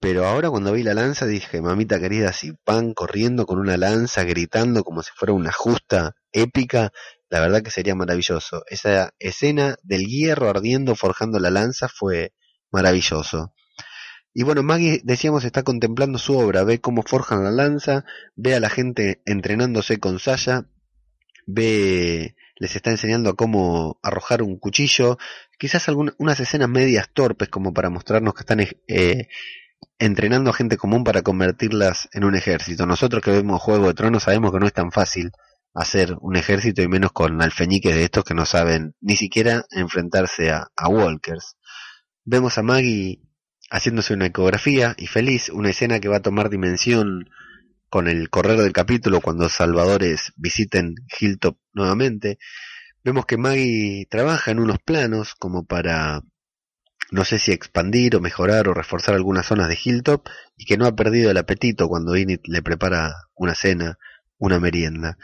Pero 0.00 0.26
ahora 0.26 0.50
cuando 0.50 0.72
vi 0.72 0.82
la 0.82 0.94
lanza 0.94 1.26
dije, 1.26 1.62
mamita 1.62 2.00
querida, 2.00 2.32
si 2.32 2.52
van 2.66 2.92
corriendo 2.92 3.46
con 3.46 3.60
una 3.60 3.76
lanza, 3.76 4.24
gritando 4.24 4.82
como 4.82 5.04
si 5.04 5.12
fuera 5.14 5.32
una 5.32 5.52
justa 5.52 6.16
épica, 6.32 6.90
la 7.30 7.38
verdad 7.38 7.62
que 7.62 7.70
sería 7.70 7.94
maravilloso. 7.94 8.64
Esa 8.66 9.14
escena 9.20 9.76
del 9.84 10.06
hierro 10.06 10.50
ardiendo 10.50 10.96
forjando 10.96 11.38
la 11.38 11.50
lanza 11.50 11.88
fue 11.88 12.32
maravilloso. 12.72 13.54
Y 14.34 14.44
bueno, 14.44 14.62
Maggie, 14.62 15.00
decíamos, 15.04 15.44
está 15.44 15.62
contemplando 15.62 16.18
su 16.18 16.36
obra, 16.36 16.64
ve 16.64 16.80
cómo 16.80 17.02
forjan 17.02 17.44
la 17.44 17.50
lanza, 17.50 18.04
ve 18.34 18.54
a 18.54 18.60
la 18.60 18.70
gente 18.70 19.22
entrenándose 19.26 19.98
con 19.98 20.18
Sasha, 20.18 20.66
ve 21.46 22.34
les 22.56 22.76
está 22.76 22.90
enseñando 22.90 23.30
a 23.30 23.34
cómo 23.34 23.98
arrojar 24.02 24.40
un 24.40 24.56
cuchillo, 24.56 25.18
quizás 25.58 25.88
algunas 25.88 26.38
escenas 26.38 26.68
medias 26.68 27.08
torpes 27.12 27.48
como 27.48 27.74
para 27.74 27.90
mostrarnos 27.90 28.34
que 28.34 28.40
están 28.40 28.60
eh, 28.60 29.26
entrenando 29.98 30.50
a 30.50 30.52
gente 30.52 30.76
común 30.76 31.02
para 31.02 31.22
convertirlas 31.22 32.08
en 32.12 32.22
un 32.22 32.36
ejército. 32.36 32.86
Nosotros 32.86 33.20
que 33.20 33.32
vemos 33.32 33.60
Juego 33.60 33.88
de 33.88 33.94
Tronos 33.94 34.22
sabemos 34.22 34.52
que 34.52 34.60
no 34.60 34.66
es 34.66 34.72
tan 34.72 34.92
fácil 34.92 35.32
hacer 35.74 36.16
un 36.20 36.36
ejército 36.36 36.82
y 36.82 36.88
menos 36.88 37.12
con 37.12 37.42
alfeñiques 37.42 37.96
de 37.96 38.04
estos 38.04 38.24
que 38.24 38.34
no 38.34 38.46
saben 38.46 38.94
ni 39.00 39.16
siquiera 39.16 39.64
enfrentarse 39.70 40.50
a, 40.50 40.68
a 40.76 40.88
walkers. 40.88 41.56
Vemos 42.24 42.58
a 42.58 42.62
Maggie 42.62 43.22
haciéndose 43.72 44.12
una 44.12 44.26
ecografía 44.26 44.94
y 44.98 45.06
feliz, 45.06 45.48
una 45.48 45.70
escena 45.70 45.98
que 45.98 46.08
va 46.08 46.18
a 46.18 46.22
tomar 46.22 46.50
dimensión 46.50 47.30
con 47.88 48.06
el 48.06 48.28
correr 48.28 48.58
del 48.58 48.72
capítulo 48.72 49.22
cuando 49.22 49.48
salvadores 49.48 50.32
visiten 50.36 50.94
Hilltop 51.18 51.56
nuevamente. 51.72 52.38
Vemos 53.02 53.24
que 53.24 53.38
Maggie 53.38 54.06
trabaja 54.10 54.50
en 54.50 54.58
unos 54.58 54.78
planos 54.78 55.34
como 55.34 55.64
para 55.64 56.20
no 57.10 57.24
sé 57.24 57.38
si 57.38 57.52
expandir 57.52 58.14
o 58.14 58.20
mejorar 58.20 58.68
o 58.68 58.74
reforzar 58.74 59.14
algunas 59.14 59.46
zonas 59.46 59.68
de 59.68 59.78
Hilltop 59.82 60.28
y 60.56 60.66
que 60.66 60.76
no 60.76 60.86
ha 60.86 60.94
perdido 60.94 61.30
el 61.30 61.38
apetito 61.38 61.88
cuando 61.88 62.14
Init 62.14 62.46
le 62.48 62.62
prepara 62.62 63.14
una 63.34 63.54
cena, 63.54 63.98
una 64.36 64.60
merienda. 64.60 65.16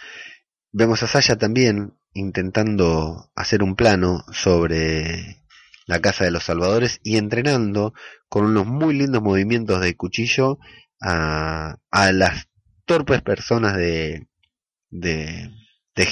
Vemos 0.73 1.03
a 1.03 1.07
Sasha 1.07 1.37
también 1.37 1.99
intentando 2.15 3.31
hacer 3.35 3.63
un 3.63 3.77
plano 3.77 4.25
sobre 4.33 5.45
la 5.89 6.01
casa 6.01 6.25
de 6.25 6.31
los 6.31 6.45
salvadores 6.45 7.01
y 7.03 7.17
entrenando 7.17 7.95
con 8.29 8.45
unos 8.45 8.67
muy 8.67 8.95
lindos 8.95 9.23
movimientos 9.23 9.81
de 9.81 9.97
cuchillo 9.97 10.59
a, 11.01 11.79
a 11.91 12.13
las 12.13 12.47
torpes 12.85 13.23
personas 13.23 13.77
de, 13.77 14.29
de, 14.91 15.51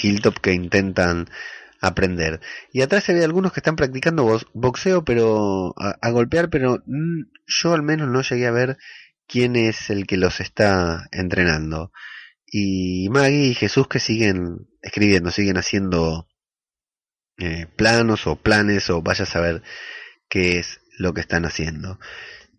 Hilltop 0.03 0.39
que 0.39 0.53
intentan 0.53 1.29
aprender. 1.81 2.41
Y 2.73 2.81
atrás 2.81 3.05
se 3.05 3.15
ve 3.15 3.23
algunos 3.23 3.53
que 3.53 3.61
están 3.61 3.77
practicando 3.77 4.41
boxeo, 4.55 5.05
pero 5.05 5.75
a, 5.77 6.11
golpear, 6.11 6.49
pero 6.49 6.83
yo 7.47 7.73
al 7.75 7.83
menos 7.83 8.09
no 8.09 8.23
llegué 8.23 8.47
a 8.47 8.53
ver 8.53 8.79
quién 9.29 9.57
es 9.57 9.91
el 9.91 10.07
que 10.07 10.17
los 10.17 10.41
está 10.41 11.07
entrenando. 11.13 11.93
Y 12.47 13.09
Maggie 13.11 13.49
y 13.49 13.55
Jesús 13.55 13.89
que 13.89 14.01
siguen 14.01 14.69
escribiendo, 14.81 15.31
siguen 15.31 15.59
haciendo 15.59 16.29
eh, 17.39 17.67
planos 17.77 18.27
o 18.27 18.37
planes 18.37 18.89
o 18.91 19.03
vaya 19.03 19.25
a 19.25 19.27
saber 19.27 19.63
qué 20.29 20.59
es 20.59 20.81
lo 20.99 21.15
que 21.15 21.21
están 21.21 21.45
haciendo. 21.45 21.99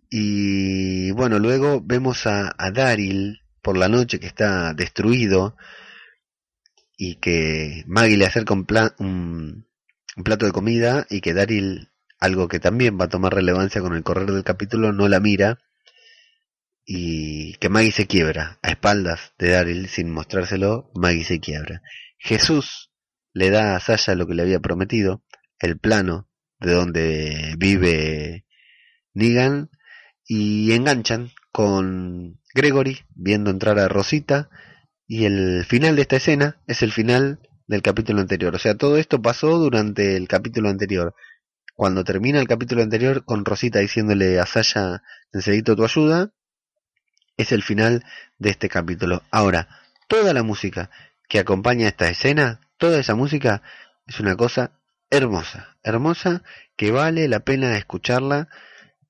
Y 0.09 1.11
bueno, 1.11 1.39
luego 1.39 1.81
vemos 1.81 2.27
a, 2.27 2.53
a 2.57 2.71
Daryl 2.71 3.41
por 3.61 3.77
la 3.77 3.89
noche 3.89 4.19
que 4.19 4.27
está 4.27 4.73
destruido 4.73 5.57
y 6.95 7.15
que 7.15 7.83
Maggie 7.87 8.17
le 8.17 8.25
acerca 8.25 8.53
un, 8.53 8.65
un, 8.99 10.23
plato 10.23 10.45
de 10.45 10.51
comida 10.51 11.05
y 11.09 11.21
que 11.21 11.33
Daryl, 11.33 11.89
algo 12.19 12.47
que 12.47 12.59
también 12.59 12.97
va 12.99 13.05
a 13.05 13.09
tomar 13.09 13.33
relevancia 13.33 13.81
con 13.81 13.95
el 13.95 14.03
correr 14.03 14.31
del 14.31 14.43
capítulo, 14.43 14.93
no 14.93 15.07
la 15.07 15.19
mira 15.19 15.59
y 16.85 17.55
que 17.55 17.69
Maggie 17.69 17.91
se 17.91 18.07
quiebra 18.07 18.59
a 18.61 18.69
espaldas 18.69 19.33
de 19.37 19.49
Daryl 19.49 19.89
sin 19.89 20.09
mostrárselo, 20.09 20.89
Maggie 20.95 21.25
se 21.25 21.39
quiebra. 21.39 21.81
Jesús 22.17 22.86
le 23.37 23.51
da 23.51 23.75
a 23.75 23.79
Sasha 23.79 24.15
lo 24.15 24.25
que 24.25 24.33
le 24.33 24.41
había 24.41 24.59
prometido, 24.59 25.21
el 25.59 25.77
plano 25.77 26.27
de 26.59 26.73
donde 26.73 27.55
vive 27.57 28.45
Negan 29.13 29.69
y 30.25 30.71
enganchan 30.73 31.31
con 31.51 32.39
Gregory 32.55 33.05
viendo 33.13 33.51
entrar 33.51 33.77
a 33.77 33.87
Rosita 33.87 34.49
y 35.05 35.25
el 35.25 35.65
final 35.65 35.95
de 35.95 36.01
esta 36.01 36.15
escena 36.15 36.61
es 36.65 36.81
el 36.81 36.91
final 36.91 37.39
del 37.67 37.83
capítulo 37.83 38.21
anterior. 38.21 38.55
O 38.55 38.59
sea, 38.59 38.75
todo 38.75 38.97
esto 38.97 39.21
pasó 39.21 39.59
durante 39.59 40.17
el 40.17 40.27
capítulo 40.27 40.69
anterior. 40.69 41.13
Cuando 41.75 42.03
termina 42.03 42.39
el 42.39 42.47
capítulo 42.47 42.81
anterior 42.81 43.23
con 43.23 43.45
Rosita 43.45 43.79
diciéndole 43.79 44.39
a 44.39 44.47
Sasha, 44.47 45.03
necesito 45.31 45.75
tu 45.75 45.83
ayuda, 45.83 46.31
es 47.37 47.51
el 47.51 47.61
final 47.61 48.03
de 48.39 48.49
este 48.49 48.67
capítulo. 48.67 49.21
Ahora, 49.29 49.67
toda 50.07 50.33
la 50.33 50.41
música 50.41 50.89
que 51.29 51.37
acompaña 51.37 51.87
esta 51.87 52.09
escena, 52.09 52.61
toda 52.77 52.99
esa 52.99 53.15
música 53.15 53.61
es 54.05 54.19
una 54.19 54.35
cosa 54.35 54.71
hermosa, 55.09 55.77
hermosa 55.83 56.43
que 56.75 56.91
vale 56.91 57.27
la 57.27 57.39
pena 57.41 57.77
escucharla, 57.77 58.49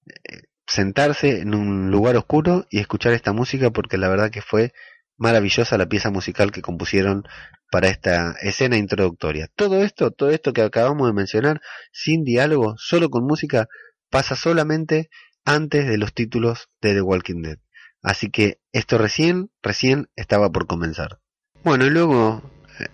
eh, 0.05 0.43
sentarse 0.65 1.41
en 1.41 1.55
un 1.55 1.91
lugar 1.91 2.15
oscuro 2.17 2.67
y 2.69 2.79
escuchar 2.79 3.13
esta 3.13 3.33
música 3.33 3.71
porque 3.71 3.97
la 3.97 4.09
verdad 4.09 4.31
que 4.31 4.41
fue 4.41 4.73
maravillosa 5.17 5.77
la 5.77 5.87
pieza 5.87 6.11
musical 6.11 6.51
que 6.51 6.61
compusieron 6.61 7.23
para 7.71 7.87
esta 7.87 8.35
escena 8.41 8.77
introductoria. 8.77 9.49
Todo 9.55 9.83
esto, 9.83 10.11
todo 10.11 10.29
esto 10.29 10.53
que 10.53 10.61
acabamos 10.61 11.07
de 11.07 11.13
mencionar, 11.13 11.61
sin 11.91 12.23
diálogo, 12.23 12.75
solo 12.77 13.09
con 13.09 13.25
música, 13.25 13.67
pasa 14.09 14.35
solamente 14.35 15.09
antes 15.43 15.87
de 15.87 15.97
los 15.97 16.13
títulos 16.13 16.69
de 16.81 16.93
The 16.93 17.01
Walking 17.01 17.41
Dead. 17.41 17.57
Así 18.03 18.29
que 18.29 18.59
esto 18.71 18.97
recién, 18.97 19.49
recién 19.61 20.09
estaba 20.15 20.51
por 20.51 20.67
comenzar. 20.67 21.19
Bueno, 21.63 21.85
y 21.85 21.89
luego, 21.89 22.41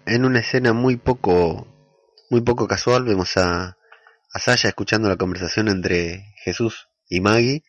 en 0.05 0.25
una 0.25 0.39
escena 0.39 0.73
muy 0.73 0.97
poco, 0.97 1.67
muy 2.29 2.41
poco 2.41 2.67
casual, 2.67 3.03
vemos 3.03 3.37
a, 3.37 3.77
a 4.33 4.39
Sasha 4.39 4.69
escuchando 4.69 5.09
la 5.09 5.17
conversación 5.17 5.67
entre 5.67 6.23
Jesús 6.43 6.87
y 7.07 7.21
Maggie, 7.21 7.63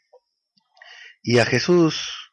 y 1.22 1.38
a 1.38 1.46
Jesús 1.46 2.24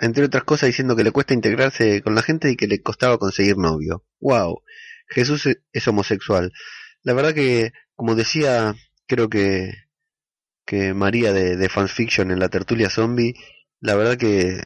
entre 0.00 0.24
otras 0.24 0.44
cosas 0.44 0.68
diciendo 0.68 0.96
que 0.96 1.04
le 1.04 1.10
cuesta 1.10 1.34
integrarse 1.34 2.02
con 2.02 2.14
la 2.14 2.22
gente 2.22 2.50
y 2.50 2.56
que 2.56 2.68
le 2.68 2.80
costaba 2.82 3.18
conseguir 3.18 3.56
novio. 3.56 4.04
¡Wow! 4.20 4.62
Jesús 5.08 5.46
e-, 5.46 5.62
es 5.72 5.88
homosexual. 5.88 6.52
La 7.02 7.14
verdad 7.14 7.34
que, 7.34 7.72
como 7.94 8.14
decía, 8.14 8.74
creo 9.06 9.28
que, 9.28 9.72
que 10.64 10.94
María 10.94 11.32
de, 11.32 11.56
de 11.56 11.68
Fanfiction 11.68 12.30
en 12.30 12.38
la 12.38 12.48
tertulia 12.48 12.90
zombie, 12.90 13.34
la 13.80 13.96
verdad 13.96 14.16
que 14.16 14.60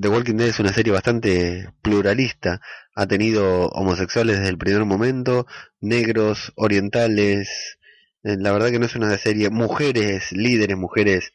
The 0.00 0.08
Walking 0.08 0.36
Dead 0.36 0.48
es 0.48 0.60
una 0.60 0.72
serie 0.72 0.92
bastante 0.92 1.70
pluralista. 1.82 2.60
Ha 2.94 3.06
tenido 3.06 3.68
homosexuales 3.68 4.38
desde 4.38 4.50
el 4.50 4.58
primer 4.58 4.84
momento, 4.84 5.46
negros, 5.80 6.52
orientales. 6.56 7.78
Eh, 8.22 8.36
la 8.38 8.52
verdad 8.52 8.70
que 8.70 8.78
no 8.78 8.86
es 8.86 8.96
una 8.96 9.16
serie, 9.18 9.50
mujeres 9.50 10.32
líderes, 10.32 10.76
mujeres 10.76 11.32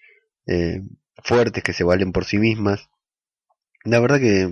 eh, 0.47 0.81
fuertes 1.23 1.63
que 1.63 1.73
se 1.73 1.83
valen 1.83 2.11
por 2.11 2.25
sí 2.25 2.37
mismas 2.37 2.89
la 3.83 3.99
verdad 3.99 4.19
que, 4.19 4.49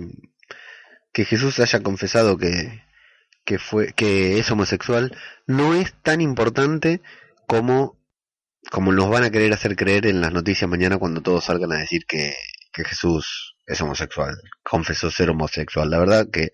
que 1.12 1.24
Jesús 1.24 1.58
haya 1.60 1.82
confesado 1.82 2.36
que, 2.36 2.82
que, 3.44 3.58
fue, 3.58 3.92
que 3.92 4.38
es 4.38 4.50
homosexual 4.50 5.16
no 5.46 5.74
es 5.74 5.94
tan 6.02 6.20
importante 6.20 7.00
como, 7.46 7.98
como 8.70 8.92
nos 8.92 9.08
van 9.08 9.24
a 9.24 9.30
querer 9.30 9.52
hacer 9.52 9.76
creer 9.76 10.06
en 10.06 10.20
las 10.20 10.32
noticias 10.32 10.68
mañana 10.68 10.98
cuando 10.98 11.20
todos 11.20 11.44
salgan 11.44 11.72
a 11.72 11.78
decir 11.78 12.06
que, 12.06 12.34
que 12.72 12.84
Jesús 12.84 13.49
es 13.70 13.80
homosexual, 13.80 14.36
confesó 14.62 15.10
ser 15.10 15.30
homosexual. 15.30 15.88
La 15.90 15.98
verdad 15.98 16.28
que 16.30 16.50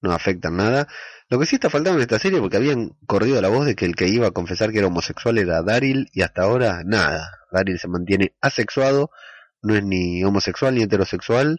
no 0.00 0.12
afecta 0.12 0.50
nada. 0.50 0.86
Lo 1.28 1.38
que 1.40 1.46
sí 1.46 1.56
está 1.56 1.70
faltando 1.70 1.98
en 1.98 2.02
esta 2.02 2.18
serie, 2.18 2.40
porque 2.40 2.56
habían 2.56 2.90
corrido 3.06 3.40
la 3.42 3.48
voz 3.48 3.66
de 3.66 3.74
que 3.74 3.84
el 3.84 3.96
que 3.96 4.06
iba 4.06 4.28
a 4.28 4.30
confesar 4.30 4.70
que 4.70 4.78
era 4.78 4.86
homosexual 4.86 5.38
era 5.38 5.62
Daryl, 5.62 6.08
y 6.12 6.22
hasta 6.22 6.42
ahora 6.42 6.82
nada. 6.84 7.30
Daryl 7.50 7.78
se 7.78 7.88
mantiene 7.88 8.34
asexuado, 8.40 9.10
no 9.62 9.74
es 9.74 9.82
ni 9.82 10.22
homosexual 10.22 10.74
ni 10.74 10.82
heterosexual, 10.82 11.58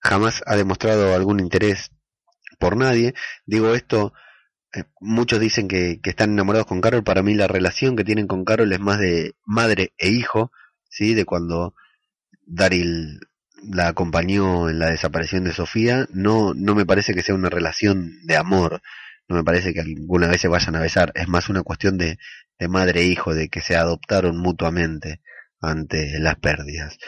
jamás 0.00 0.42
ha 0.46 0.54
demostrado 0.56 1.14
algún 1.14 1.40
interés 1.40 1.90
por 2.60 2.76
nadie. 2.76 3.14
Digo 3.46 3.74
esto, 3.74 4.12
eh, 4.72 4.84
muchos 5.00 5.40
dicen 5.40 5.66
que, 5.66 6.00
que, 6.00 6.10
están 6.10 6.30
enamorados 6.32 6.68
con 6.68 6.80
Carol, 6.80 7.02
para 7.02 7.22
mí 7.22 7.34
la 7.34 7.48
relación 7.48 7.96
que 7.96 8.04
tienen 8.04 8.28
con 8.28 8.44
Carol 8.44 8.72
es 8.72 8.80
más 8.80 9.00
de 9.00 9.34
madre 9.44 9.92
e 9.98 10.08
hijo, 10.10 10.52
¿sí? 10.88 11.14
De 11.14 11.24
cuando 11.24 11.74
Daryl 12.46 13.18
la 13.62 13.88
acompañó 13.88 14.68
en 14.68 14.78
la 14.78 14.90
desaparición 14.90 15.44
de 15.44 15.52
Sofía, 15.52 16.06
no, 16.12 16.54
no 16.54 16.74
me 16.74 16.86
parece 16.86 17.14
que 17.14 17.22
sea 17.22 17.34
una 17.34 17.50
relación 17.50 18.12
de 18.24 18.36
amor, 18.36 18.82
no 19.28 19.36
me 19.36 19.44
parece 19.44 19.74
que 19.74 19.80
alguna 19.80 20.28
vez 20.28 20.40
se 20.40 20.48
vayan 20.48 20.76
a 20.76 20.80
besar, 20.80 21.12
es 21.14 21.28
más 21.28 21.48
una 21.48 21.62
cuestión 21.62 21.98
de, 21.98 22.18
de 22.58 22.68
madre 22.68 23.00
e 23.00 23.04
hijo, 23.04 23.34
de 23.34 23.48
que 23.48 23.60
se 23.60 23.76
adoptaron 23.76 24.38
mutuamente 24.38 25.20
ante 25.60 26.18
las 26.18 26.36
pérdidas. 26.36 26.98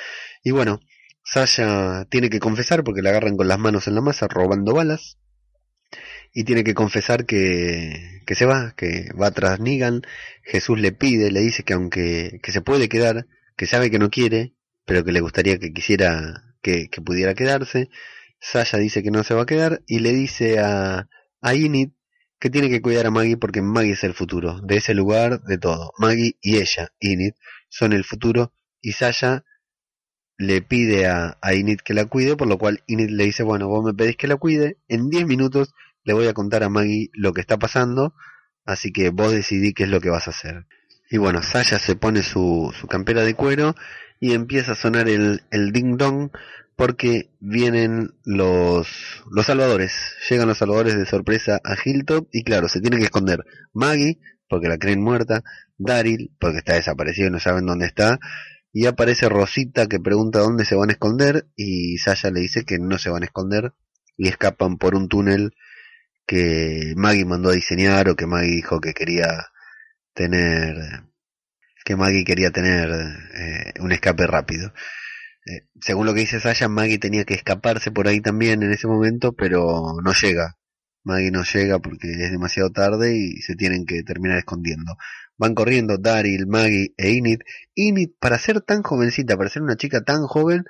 Y 0.43 0.51
bueno, 0.51 0.81
Sasha 1.25 2.07
tiene 2.11 2.31
que 2.31 2.41
confesar 2.41 2.83
porque 2.85 3.03
la 3.03 3.11
agarran 3.11 3.37
con 3.37 3.49
las 3.49 3.59
manos 3.59 3.87
en 3.87 3.95
la 3.95 4.01
masa 4.01 4.27
robando 4.29 4.75
balas. 4.75 5.19
Y 6.33 6.45
tiene 6.45 6.63
que 6.63 6.75
confesar 6.75 7.27
que, 7.27 8.23
que 8.25 8.35
se 8.37 8.47
va, 8.47 8.75
que 8.77 9.09
va 9.21 9.33
tras 9.33 9.59
Negan. 9.59 10.03
Jesús 10.45 10.81
le 10.81 10.93
pide, 10.93 11.33
le 11.33 11.41
dice 11.41 11.65
que 11.65 11.73
aunque 11.73 12.39
que 12.43 12.53
se 12.53 12.61
puede 12.61 12.89
quedar, 12.89 13.27
que 13.57 13.67
sabe 13.67 13.91
que 13.91 13.99
no 13.99 14.11
quiere, 14.11 14.55
pero 14.91 15.05
que 15.05 15.13
le 15.13 15.21
gustaría 15.21 15.57
que 15.61 15.73
quisiera 15.73 16.43
que, 16.63 16.89
pudiera 17.05 17.35
quedarse. 17.35 17.91
Sasha 18.41 18.77
dice 18.77 19.05
que 19.05 19.13
no 19.13 19.23
se 19.23 19.35
va 19.35 19.43
a 19.43 19.47
quedar 19.47 19.83
y 19.87 20.01
le 20.01 20.13
dice 20.13 20.59
a, 20.59 21.09
a 21.41 21.55
Init 21.55 21.95
que 22.41 22.51
tiene 22.51 22.69
que 22.69 22.83
cuidar 22.83 23.07
a 23.07 23.13
Maggie 23.13 23.37
porque 23.37 23.63
Maggie 23.63 23.93
es 23.93 24.03
el 24.03 24.15
futuro, 24.15 24.61
de 24.63 24.79
ese 24.79 24.95
lugar, 24.95 25.43
de 25.43 25.59
todo. 25.59 25.93
Maggie 25.99 26.37
y 26.41 26.57
ella, 26.57 26.93
Init, 26.99 27.37
son 27.69 27.93
el 27.93 28.03
futuro 28.03 28.53
y 28.81 28.91
Sasha 28.91 29.45
le 30.39 30.61
pide 30.61 31.07
a, 31.07 31.39
a, 31.41 31.55
Init 31.55 31.83
que 31.83 31.95
la 31.95 32.07
cuide, 32.07 32.37
por 32.37 32.49
lo 32.49 32.59
cual 32.59 32.83
Init 32.89 33.11
le 33.11 33.23
dice, 33.27 33.45
bueno, 33.45 33.69
vos 33.69 33.85
me 33.85 33.95
pedís 33.95 34.17
que 34.17 34.27
la 34.27 34.39
cuide, 34.39 34.79
en 34.89 35.09
10 35.09 35.25
minutos 35.25 35.73
le 36.03 36.15
voy 36.15 36.27
a 36.27 36.35
contar 36.35 36.65
a 36.65 36.69
Maggie 36.69 37.11
lo 37.13 37.33
que 37.33 37.43
está 37.43 37.61
pasando, 37.61 38.17
así 38.65 38.91
que 38.91 39.11
vos 39.11 39.31
decidí 39.31 39.73
qué 39.73 39.85
es 39.85 39.89
lo 39.89 40.01
que 40.01 40.11
vas 40.11 40.27
a 40.27 40.33
hacer. 40.33 40.67
Y 41.11 41.19
bueno, 41.19 41.43
Sasha 41.43 41.79
se 41.79 41.97
pone 41.97 42.23
su, 42.23 42.73
su 42.79 42.87
campera 42.87 43.25
de 43.25 43.35
cuero 43.35 43.75
y 44.21 44.33
empieza 44.33 44.73
a 44.73 44.77
sonar 44.77 45.09
el, 45.09 45.43
el 45.51 45.73
ding 45.73 45.97
dong 45.97 46.31
porque 46.77 47.31
vienen 47.41 48.15
los, 48.25 48.89
los 49.31 49.45
salvadores. 49.45 49.93
Llegan 50.31 50.49
los 50.49 50.59
salvadores 50.59 50.97
de 50.97 51.05
sorpresa 51.05 51.61
a 51.65 51.77
Hilltop 51.85 52.29
y 52.33 52.45
claro, 52.45 52.69
se 52.69 52.81
tienen 52.81 53.01
que 53.01 53.07
esconder. 53.07 53.45
Maggie, 53.75 54.19
porque 54.49 54.69
la 54.69 54.79
creen 54.79 55.03
muerta, 55.03 55.43
Daryl, 55.77 56.33
porque 56.39 56.59
está 56.59 56.75
desaparecido 56.75 57.29
y 57.29 57.33
no 57.33 57.41
saben 57.41 57.67
dónde 57.67 57.87
está, 57.87 58.19
y 58.73 58.87
aparece 58.87 59.29
Rosita 59.29 59.89
que 59.89 59.99
pregunta 60.01 60.39
dónde 60.39 60.65
se 60.65 60.77
van 60.77 60.91
a 60.91 60.93
esconder 60.93 61.47
y 61.57 61.99
Sasha 61.99 62.31
le 62.31 62.41
dice 62.41 62.65
que 62.65 62.79
no 62.79 62.99
se 62.99 63.11
van 63.11 63.23
a 63.23 63.27
esconder 63.27 63.73
y 64.17 64.29
escapan 64.29 64.79
por 64.79 64.95
un 64.95 65.09
túnel 65.09 65.55
que 66.27 66.95
Maggie 66.97 67.25
mandó 67.25 67.51
a 67.51 67.55
diseñar 67.55 68.09
o 68.09 68.17
que 68.17 68.27
Maggie 68.27 68.55
dijo 68.55 68.81
que 68.81 68.95
quería 68.95 69.50
tener 70.21 70.77
que 71.85 71.97
Maggie 71.97 72.25
quería 72.25 72.51
tener 72.51 72.91
eh, 72.91 73.73
un 73.81 73.91
escape 73.93 74.27
rápido. 74.27 74.73
Eh, 75.47 75.67
según 75.81 76.07
lo 76.07 76.13
que 76.13 76.21
dice 76.21 76.41
Sasha, 76.41 76.69
Maggie 76.69 76.99
tenía 76.99 77.25
que 77.25 77.35
escaparse 77.35 77.91
por 77.91 78.07
ahí 78.07 78.21
también 78.21 78.63
en 78.63 78.71
ese 78.71 78.87
momento, 78.87 79.33
pero 79.33 79.95
no 80.05 80.13
llega. 80.13 80.59
Maggie 81.05 81.31
no 81.31 81.43
llega 81.43 81.79
porque 81.79 82.11
es 82.11 82.31
demasiado 82.31 82.71
tarde 82.71 83.17
y 83.17 83.41
se 83.41 83.57
tienen 83.57 83.87
que 83.87 84.03
terminar 84.03 84.37
escondiendo. 84.37 84.97
Van 85.39 85.55
corriendo 85.55 85.97
Daryl, 85.97 86.47
Maggie 86.47 86.93
e 86.99 87.13
Init. 87.13 87.41
Init, 87.75 88.15
para 88.21 88.39
ser 88.39 88.61
tan 88.61 88.83
jovencita, 88.83 89.39
para 89.39 89.49
ser 89.49 89.63
una 89.63 89.77
chica 89.77 90.03
tan 90.03 90.27
joven, 90.27 90.65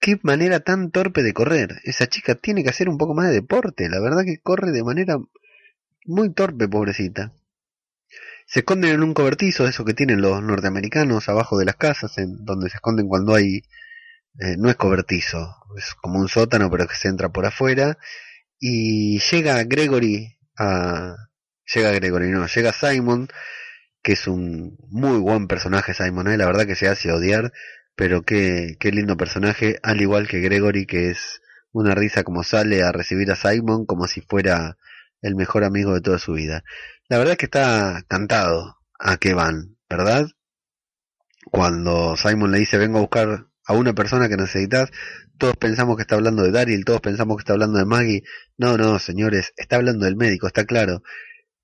qué 0.00 0.18
manera 0.22 0.60
tan 0.60 0.90
torpe 0.90 1.22
de 1.22 1.32
correr. 1.32 1.80
Esa 1.84 2.06
chica 2.08 2.34
tiene 2.34 2.62
que 2.62 2.68
hacer 2.68 2.90
un 2.90 2.98
poco 2.98 3.14
más 3.14 3.28
de 3.28 3.34
deporte. 3.34 3.88
La 3.88 4.00
verdad 4.00 4.24
que 4.26 4.38
corre 4.38 4.70
de 4.70 4.84
manera 4.84 5.16
muy 6.04 6.34
torpe, 6.34 6.68
pobrecita. 6.68 7.32
Se 8.52 8.58
esconden 8.58 8.90
en 8.90 9.02
un 9.02 9.14
cobertizo, 9.14 9.66
eso 9.66 9.82
que 9.82 9.94
tienen 9.94 10.20
los 10.20 10.42
norteamericanos 10.42 11.26
abajo 11.30 11.56
de 11.56 11.64
las 11.64 11.76
casas, 11.76 12.18
en 12.18 12.44
donde 12.44 12.68
se 12.68 12.76
esconden 12.76 13.08
cuando 13.08 13.34
hay 13.34 13.62
eh, 14.40 14.56
no 14.58 14.68
es 14.68 14.76
cobertizo, 14.76 15.56
es 15.78 15.94
como 15.94 16.18
un 16.18 16.28
sótano 16.28 16.70
pero 16.70 16.86
que 16.86 16.94
se 16.94 17.08
entra 17.08 17.30
por 17.30 17.46
afuera 17.46 17.96
y 18.58 19.18
llega 19.20 19.64
Gregory 19.64 20.36
a 20.58 21.16
llega 21.74 21.92
Gregory 21.92 22.28
no, 22.28 22.46
llega 22.46 22.74
Simon 22.74 23.26
que 24.02 24.12
es 24.12 24.26
un 24.26 24.76
muy 24.90 25.18
buen 25.18 25.48
personaje 25.48 25.94
Simon, 25.94 26.28
¿eh? 26.28 26.36
la 26.36 26.44
verdad 26.44 26.66
que 26.66 26.74
se 26.74 26.88
hace 26.88 27.10
odiar, 27.10 27.54
pero 27.96 28.20
qué, 28.20 28.76
qué 28.78 28.90
lindo 28.92 29.16
personaje, 29.16 29.78
al 29.82 30.02
igual 30.02 30.28
que 30.28 30.40
Gregory 30.40 30.84
que 30.84 31.08
es 31.08 31.40
una 31.70 31.94
risa 31.94 32.22
como 32.22 32.44
sale 32.44 32.82
a 32.82 32.92
recibir 32.92 33.30
a 33.30 33.36
Simon 33.36 33.86
como 33.86 34.06
si 34.06 34.20
fuera 34.20 34.76
el 35.22 35.36
mejor 35.36 35.64
amigo 35.64 35.94
de 35.94 36.02
toda 36.02 36.18
su 36.18 36.34
vida. 36.34 36.64
La 37.12 37.18
verdad 37.18 37.36
que 37.36 37.44
está 37.44 38.02
cantado 38.08 38.78
a 38.98 39.18
qué 39.18 39.34
van, 39.34 39.76
¿verdad? 39.86 40.28
Cuando 41.44 42.16
Simon 42.16 42.52
le 42.52 42.60
dice 42.60 42.78
vengo 42.78 42.96
a 42.96 43.00
buscar 43.02 43.48
a 43.66 43.74
una 43.74 43.92
persona 43.92 44.30
que 44.30 44.38
necesitas, 44.38 44.90
todos 45.36 45.58
pensamos 45.58 45.96
que 45.96 46.04
está 46.04 46.14
hablando 46.14 46.42
de 46.42 46.52
Daryl, 46.52 46.86
todos 46.86 47.02
pensamos 47.02 47.36
que 47.36 47.42
está 47.42 47.52
hablando 47.52 47.78
de 47.78 47.84
Maggie. 47.84 48.22
No, 48.56 48.78
no, 48.78 48.98
señores, 48.98 49.52
está 49.58 49.76
hablando 49.76 50.06
del 50.06 50.16
médico, 50.16 50.46
está 50.46 50.64
claro. 50.64 51.02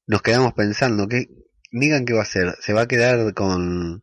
Nos 0.07 0.21
quedamos 0.21 0.53
pensando 0.53 1.09
que 1.09 1.29
digan 1.71 2.05
qué 2.05 2.13
va 2.13 2.19
a 2.21 2.25
hacer, 2.25 2.55
se 2.61 2.75
va 2.75 2.83
a 2.83 2.87
quedar 2.87 3.33
con 3.33 4.03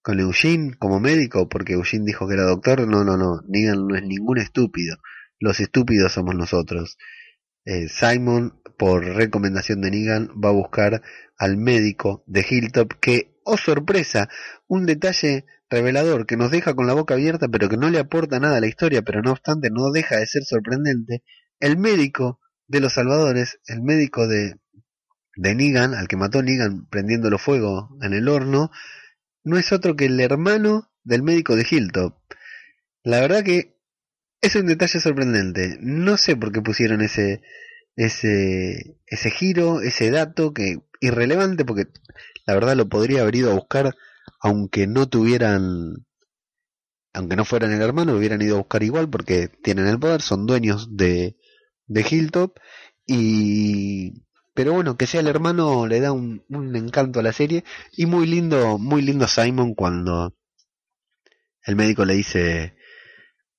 con 0.00 0.18
Eugene 0.18 0.78
como 0.78 0.98
médico 0.98 1.46
porque 1.50 1.74
Eugene 1.74 2.06
dijo 2.06 2.26
que 2.26 2.36
era 2.36 2.44
doctor. 2.44 2.88
No, 2.88 3.04
no, 3.04 3.18
no, 3.18 3.42
Negan 3.46 3.86
no 3.86 3.96
es 3.96 4.02
ningún 4.02 4.38
estúpido. 4.38 4.96
Los 5.40 5.60
estúpidos 5.60 6.12
somos 6.12 6.34
nosotros. 6.34 6.96
Eh, 7.66 7.88
Simon, 7.88 8.60
por 8.78 9.04
recomendación 9.04 9.80
de 9.80 9.90
Negan, 9.90 10.30
va 10.42 10.50
a 10.50 10.52
buscar 10.52 11.02
al 11.36 11.56
médico 11.56 12.22
de 12.26 12.46
Hilltop 12.48 12.94
que, 13.00 13.40
oh 13.42 13.56
sorpresa, 13.56 14.28
un 14.68 14.86
detalle 14.86 15.46
revelador 15.68 16.26
que 16.26 16.36
nos 16.36 16.52
deja 16.52 16.74
con 16.74 16.86
la 16.86 16.94
boca 16.94 17.14
abierta 17.14 17.48
pero 17.48 17.68
que 17.68 17.76
no 17.76 17.90
le 17.90 17.98
aporta 17.98 18.38
nada 18.38 18.58
a 18.58 18.60
la 18.60 18.68
historia, 18.68 19.02
pero 19.02 19.20
no 19.20 19.32
obstante 19.32 19.68
no 19.70 19.90
deja 19.90 20.16
de 20.16 20.26
ser 20.26 20.44
sorprendente, 20.44 21.24
el 21.58 21.76
médico 21.76 22.40
de 22.68 22.80
los 22.80 22.92
salvadores, 22.92 23.58
el 23.66 23.82
médico 23.82 24.28
de, 24.28 24.54
de 25.34 25.54
Negan, 25.56 25.92
al 25.94 26.06
que 26.06 26.16
mató 26.16 26.42
Negan 26.42 26.86
prendiéndolo 26.86 27.36
fuego 27.36 27.96
en 28.00 28.12
el 28.12 28.28
horno, 28.28 28.70
no 29.42 29.58
es 29.58 29.72
otro 29.72 29.96
que 29.96 30.06
el 30.06 30.20
hermano 30.20 30.92
del 31.02 31.24
médico 31.24 31.56
de 31.56 31.66
Hilltop. 31.68 32.16
La 33.02 33.20
verdad 33.20 33.42
que 33.42 33.75
es 34.40 34.54
un 34.56 34.66
detalle 34.66 35.00
sorprendente. 35.00 35.76
No 35.80 36.16
sé 36.16 36.36
por 36.36 36.52
qué 36.52 36.62
pusieron 36.62 37.00
ese, 37.02 37.42
ese, 37.96 38.98
ese 39.06 39.30
giro, 39.30 39.80
ese 39.80 40.10
dato 40.10 40.52
que 40.52 40.78
irrelevante 41.00 41.64
porque 41.64 41.88
la 42.46 42.54
verdad 42.54 42.76
lo 42.76 42.88
podría 42.88 43.22
haber 43.22 43.36
ido 43.36 43.50
a 43.50 43.54
buscar 43.54 43.94
aunque 44.40 44.86
no 44.86 45.08
tuvieran, 45.08 46.06
aunque 47.12 47.36
no 47.36 47.44
fueran 47.44 47.72
el 47.72 47.82
hermano, 47.82 48.14
hubieran 48.14 48.42
ido 48.42 48.56
a 48.56 48.58
buscar 48.58 48.82
igual 48.82 49.08
porque 49.08 49.48
tienen 49.48 49.86
el 49.86 49.98
poder, 49.98 50.22
son 50.22 50.46
dueños 50.46 50.96
de, 50.96 51.36
de 51.86 52.06
Hilltop 52.08 52.58
y 53.06 54.24
pero 54.54 54.72
bueno, 54.72 54.96
que 54.96 55.06
sea 55.06 55.20
el 55.20 55.28
hermano 55.28 55.86
le 55.86 56.00
da 56.00 56.12
un, 56.12 56.44
un 56.48 56.74
encanto 56.76 57.20
a 57.20 57.22
la 57.22 57.32
serie 57.32 57.64
y 57.92 58.06
muy 58.06 58.26
lindo, 58.26 58.78
muy 58.78 59.02
lindo 59.02 59.28
Simon 59.28 59.74
cuando 59.74 60.34
el 61.64 61.76
médico 61.76 62.04
le 62.04 62.14
dice 62.14 62.75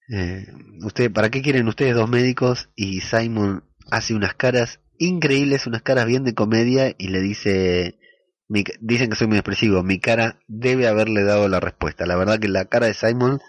eh, 0.09 0.47
usted, 0.83 1.11
¿para 1.11 1.29
qué 1.29 1.41
quieren 1.41 1.67
ustedes 1.67 1.95
dos 1.95 2.09
médicos? 2.09 2.69
Y 2.75 3.01
Simon 3.01 3.63
hace 3.91 4.13
unas 4.15 4.33
caras 4.35 4.79
increíbles, 4.97 5.67
unas 5.67 5.81
caras 5.81 6.05
bien 6.05 6.23
de 6.23 6.33
comedia 6.33 6.93
y 6.97 7.09
le 7.09 7.21
dice 7.21 7.99
dicen 8.79 9.09
que 9.09 9.15
soy 9.15 9.27
muy 9.27 9.37
expresivo, 9.37 9.83
mi 9.83 9.99
cara 9.99 10.39
debe 10.47 10.87
haberle 10.87 11.23
dado 11.23 11.47
la 11.49 11.59
respuesta. 11.59 12.05
La 12.05 12.15
verdad 12.15 12.39
que 12.39 12.47
la 12.47 12.65
cara 12.65 12.87
de 12.87 12.93
Simon 12.93 13.39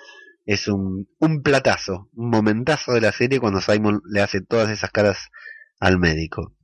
es 0.45 0.67
un, 0.67 1.07
platazo, 1.45 2.09
un 2.15 2.31
momentazo 2.31 2.93
de 2.93 3.03
la 3.03 3.13
serie 3.13 3.39
cuando 3.39 3.61
Simon 3.61 4.01
le 4.11 4.21
hace 4.21 4.41
todas 4.41 4.71
esas 4.71 4.91
caras 4.91 5.29
al 5.79 5.99
médico. 5.99 6.57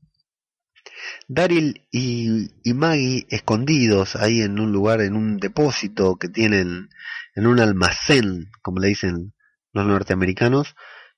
Daryl 1.28 1.86
y, 1.90 2.50
y, 2.62 2.74
Maggie 2.74 3.26
escondidos 3.30 4.16
ahí 4.16 4.40
en 4.40 4.58
un 4.58 4.72
lugar, 4.72 5.00
en 5.00 5.14
un 5.14 5.36
depósito 5.36 6.16
que 6.16 6.28
tienen, 6.28 6.88
en 7.34 7.46
un 7.46 7.60
almacén, 7.60 8.50
como 8.62 8.80
le 8.80 8.88
dicen 8.88 9.34
los 9.74 9.86
norteamericanos, 9.86 10.74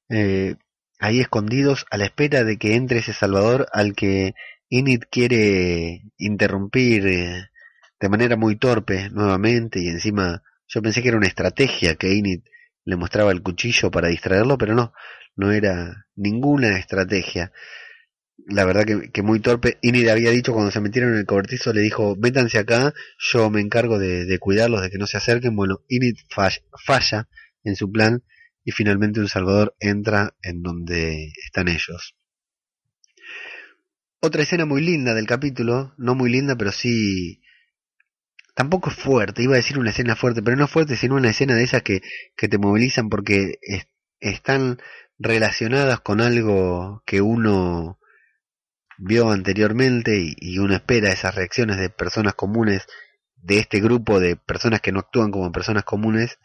eh, 0.09 0.57
ahí 0.99 1.21
escondidos 1.21 1.87
a 1.90 1.99
la 1.99 2.07
espera 2.07 2.42
de 2.42 2.57
que 2.59 2.75
entre 2.75 2.99
ese 2.99 3.12
Salvador 3.12 3.69
al 3.73 3.95
que 3.95 4.35
Init 4.69 5.05
quiere 5.11 6.03
interrumpir 6.16 7.07
eh, 7.07 7.51
de 8.01 8.09
manera 8.09 8.37
muy 8.37 8.57
torpe 8.57 9.11
nuevamente 9.11 9.81
y 9.81 9.88
encima 9.88 10.42
yo 10.66 10.83
pensé 10.83 11.03
que 11.03 11.09
era 11.09 11.16
una 11.16 11.29
estrategia 11.29 11.95
que 11.95 12.12
Init 12.12 12.45
le 12.85 12.97
mostraba 12.97 13.31
el 13.33 13.42
cuchillo 13.42 13.90
para 13.90 14.09
distraerlo, 14.09 14.59
pero 14.59 14.75
no, 14.75 14.92
no 15.37 15.53
era 15.53 16.07
ninguna 16.14 16.79
estrategia. 16.79 17.53
La 18.49 18.64
verdad 18.64 18.85
que, 19.12 19.23
muy 19.23 19.40
torpe. 19.40 19.79
Init 19.83 20.09
había 20.09 20.31
dicho 20.31 20.53
cuando 20.53 20.71
se 20.71 20.81
metieron 20.81 21.12
en 21.12 21.19
el 21.19 21.27
cobertizo, 21.27 21.73
le 21.73 21.81
dijo, 21.81 22.14
métanse 22.16 22.59
acá, 22.59 22.95
yo 23.19 23.51
me 23.51 23.61
encargo 23.61 23.99
de, 23.99 24.38
cuidarlos, 24.38 24.83
de 24.83 24.90
que 24.90 24.99
no 24.99 25.07
se 25.07 25.16
acerquen. 25.16 25.57
Bueno, 25.57 25.81
Init 25.88 26.19
falla 26.29 27.29
en 27.64 27.75
su 27.75 27.90
plan 27.90 28.23
y 28.66 28.72
finalmente 28.72 29.20
un 29.20 29.29
Salvador 29.29 29.76
entra 29.79 30.35
en 30.42 30.61
donde 30.61 31.33
están 31.44 31.68
ellos. 31.68 32.16
Otra 34.18 34.42
escena 34.42 34.66
muy 34.66 34.83
linda 34.83 35.14
del 35.14 35.29
capítulo, 35.29 35.94
no 35.96 36.16
muy 36.16 36.31
linda, 36.31 36.57
pero 36.57 36.72
sí... 36.72 37.40
Tampoco 38.57 38.90
es 38.90 38.96
fuerte, 38.96 39.42
iba 39.42 39.52
a 39.52 39.59
decir 39.59 39.79
una 39.79 39.90
escena 39.90 40.16
fuerte, 40.16 40.42
pero 40.42 40.57
no 40.57 40.66
fuerte, 40.66 40.96
sino 40.96 41.14
una 41.14 41.31
escena 41.31 41.55
de 41.55 41.62
esas 41.62 41.83
que, 41.83 42.00
que 42.37 42.48
te 42.48 42.59
movilizan 42.59 43.09
porque 43.09 43.61
están 44.18 44.79
relacionadas 45.18 46.00
con 46.00 46.20
algo 46.20 47.02
que 47.07 47.20
uno 47.20 48.00
vio 48.98 49.31
anteriormente 49.31 50.18
y, 50.18 50.35
y, 50.38 50.59
uno 50.59 50.74
espera 50.74 51.12
esas 51.12 51.35
reacciones 51.35 51.76
de 51.76 51.90
personas 51.90 52.35
comunes, 52.35 52.87
de 53.37 53.59
este 53.59 53.79
grupo 53.79 54.18
de 54.18 54.37
personas 54.37 54.81
que 54.81 54.90
no 54.90 55.00
actúan 55.00 55.31
como 55.31 55.52
personas 55.52 55.85
comunes, 55.85 56.38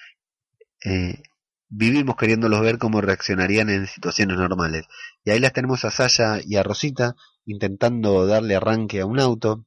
eh, 0.84 1.24
vivimos 1.72 2.18
queriéndolos 2.18 2.62
ver 2.62 2.78
cómo 2.78 3.02
reaccionarían 3.02 3.70
en 3.70 3.88
situaciones 3.88 4.38
normales. 4.38 4.86
Y 5.24 5.32
ahí 5.32 5.40
las 5.40 5.54
tenemos 5.54 5.86
a 5.86 5.92
Saya 5.92 6.42
y 6.46 6.58
a 6.58 6.64
Rosita 6.64 7.16
intentando 7.46 8.28
darle 8.28 8.56
arranque 8.56 9.00
a 9.00 9.06
un 9.06 9.20
auto. 9.20 9.66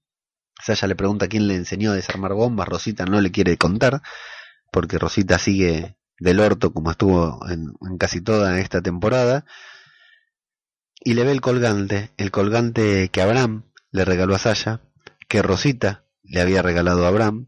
Saya 0.63 0.87
le 0.87 0.95
pregunta 0.95 1.29
quién 1.29 1.49
le 1.49 1.57
enseñó 1.57 1.91
a 1.91 1.95
desarmar 1.95 2.35
bombas, 2.35 2.69
Rosita 2.69 3.07
no 3.07 3.21
le 3.21 3.33
quiere 3.33 3.57
contar, 3.57 4.03
porque 4.71 4.99
Rosita 4.99 5.39
sigue 5.39 5.97
del 6.19 6.41
orto 6.41 6.73
como 6.73 6.93
estuvo 6.93 7.41
en, 7.49 7.73
casi 7.99 8.21
toda 8.21 8.61
esta 8.61 8.83
temporada. 8.83 9.47
Y 11.01 11.15
le 11.15 11.25
ve 11.25 11.33
el 11.33 11.41
colgante, 11.41 12.11
el 12.19 12.31
colgante 12.31 13.09
que 13.09 13.23
Abraham 13.23 13.65
le 13.91 14.05
regaló 14.05 14.35
a 14.35 14.39
Saya, 14.39 14.83
que 15.29 15.43
Rosita 15.43 16.05
le 16.23 16.41
había 16.41 16.63
regalado 16.63 17.05
a 17.05 17.09
Abraham, 17.09 17.47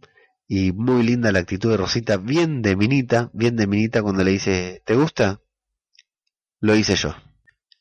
y 0.49 0.73
muy 0.73 1.03
linda 1.03 1.33
la 1.33 1.41
actitud 1.41 1.71
de 1.71 1.77
Rosita, 1.77 2.17
bien 2.17 2.63
de 2.63 2.77
minita, 2.77 3.31
bien 3.33 3.57
de 3.57 3.67
minita 3.67 4.03
cuando 4.03 4.23
le 4.23 4.31
dice, 4.33 4.83
¿te 4.85 4.95
gusta? 4.95 5.41
Lo 6.61 6.77
hice 6.77 6.97
yo. 6.97 7.15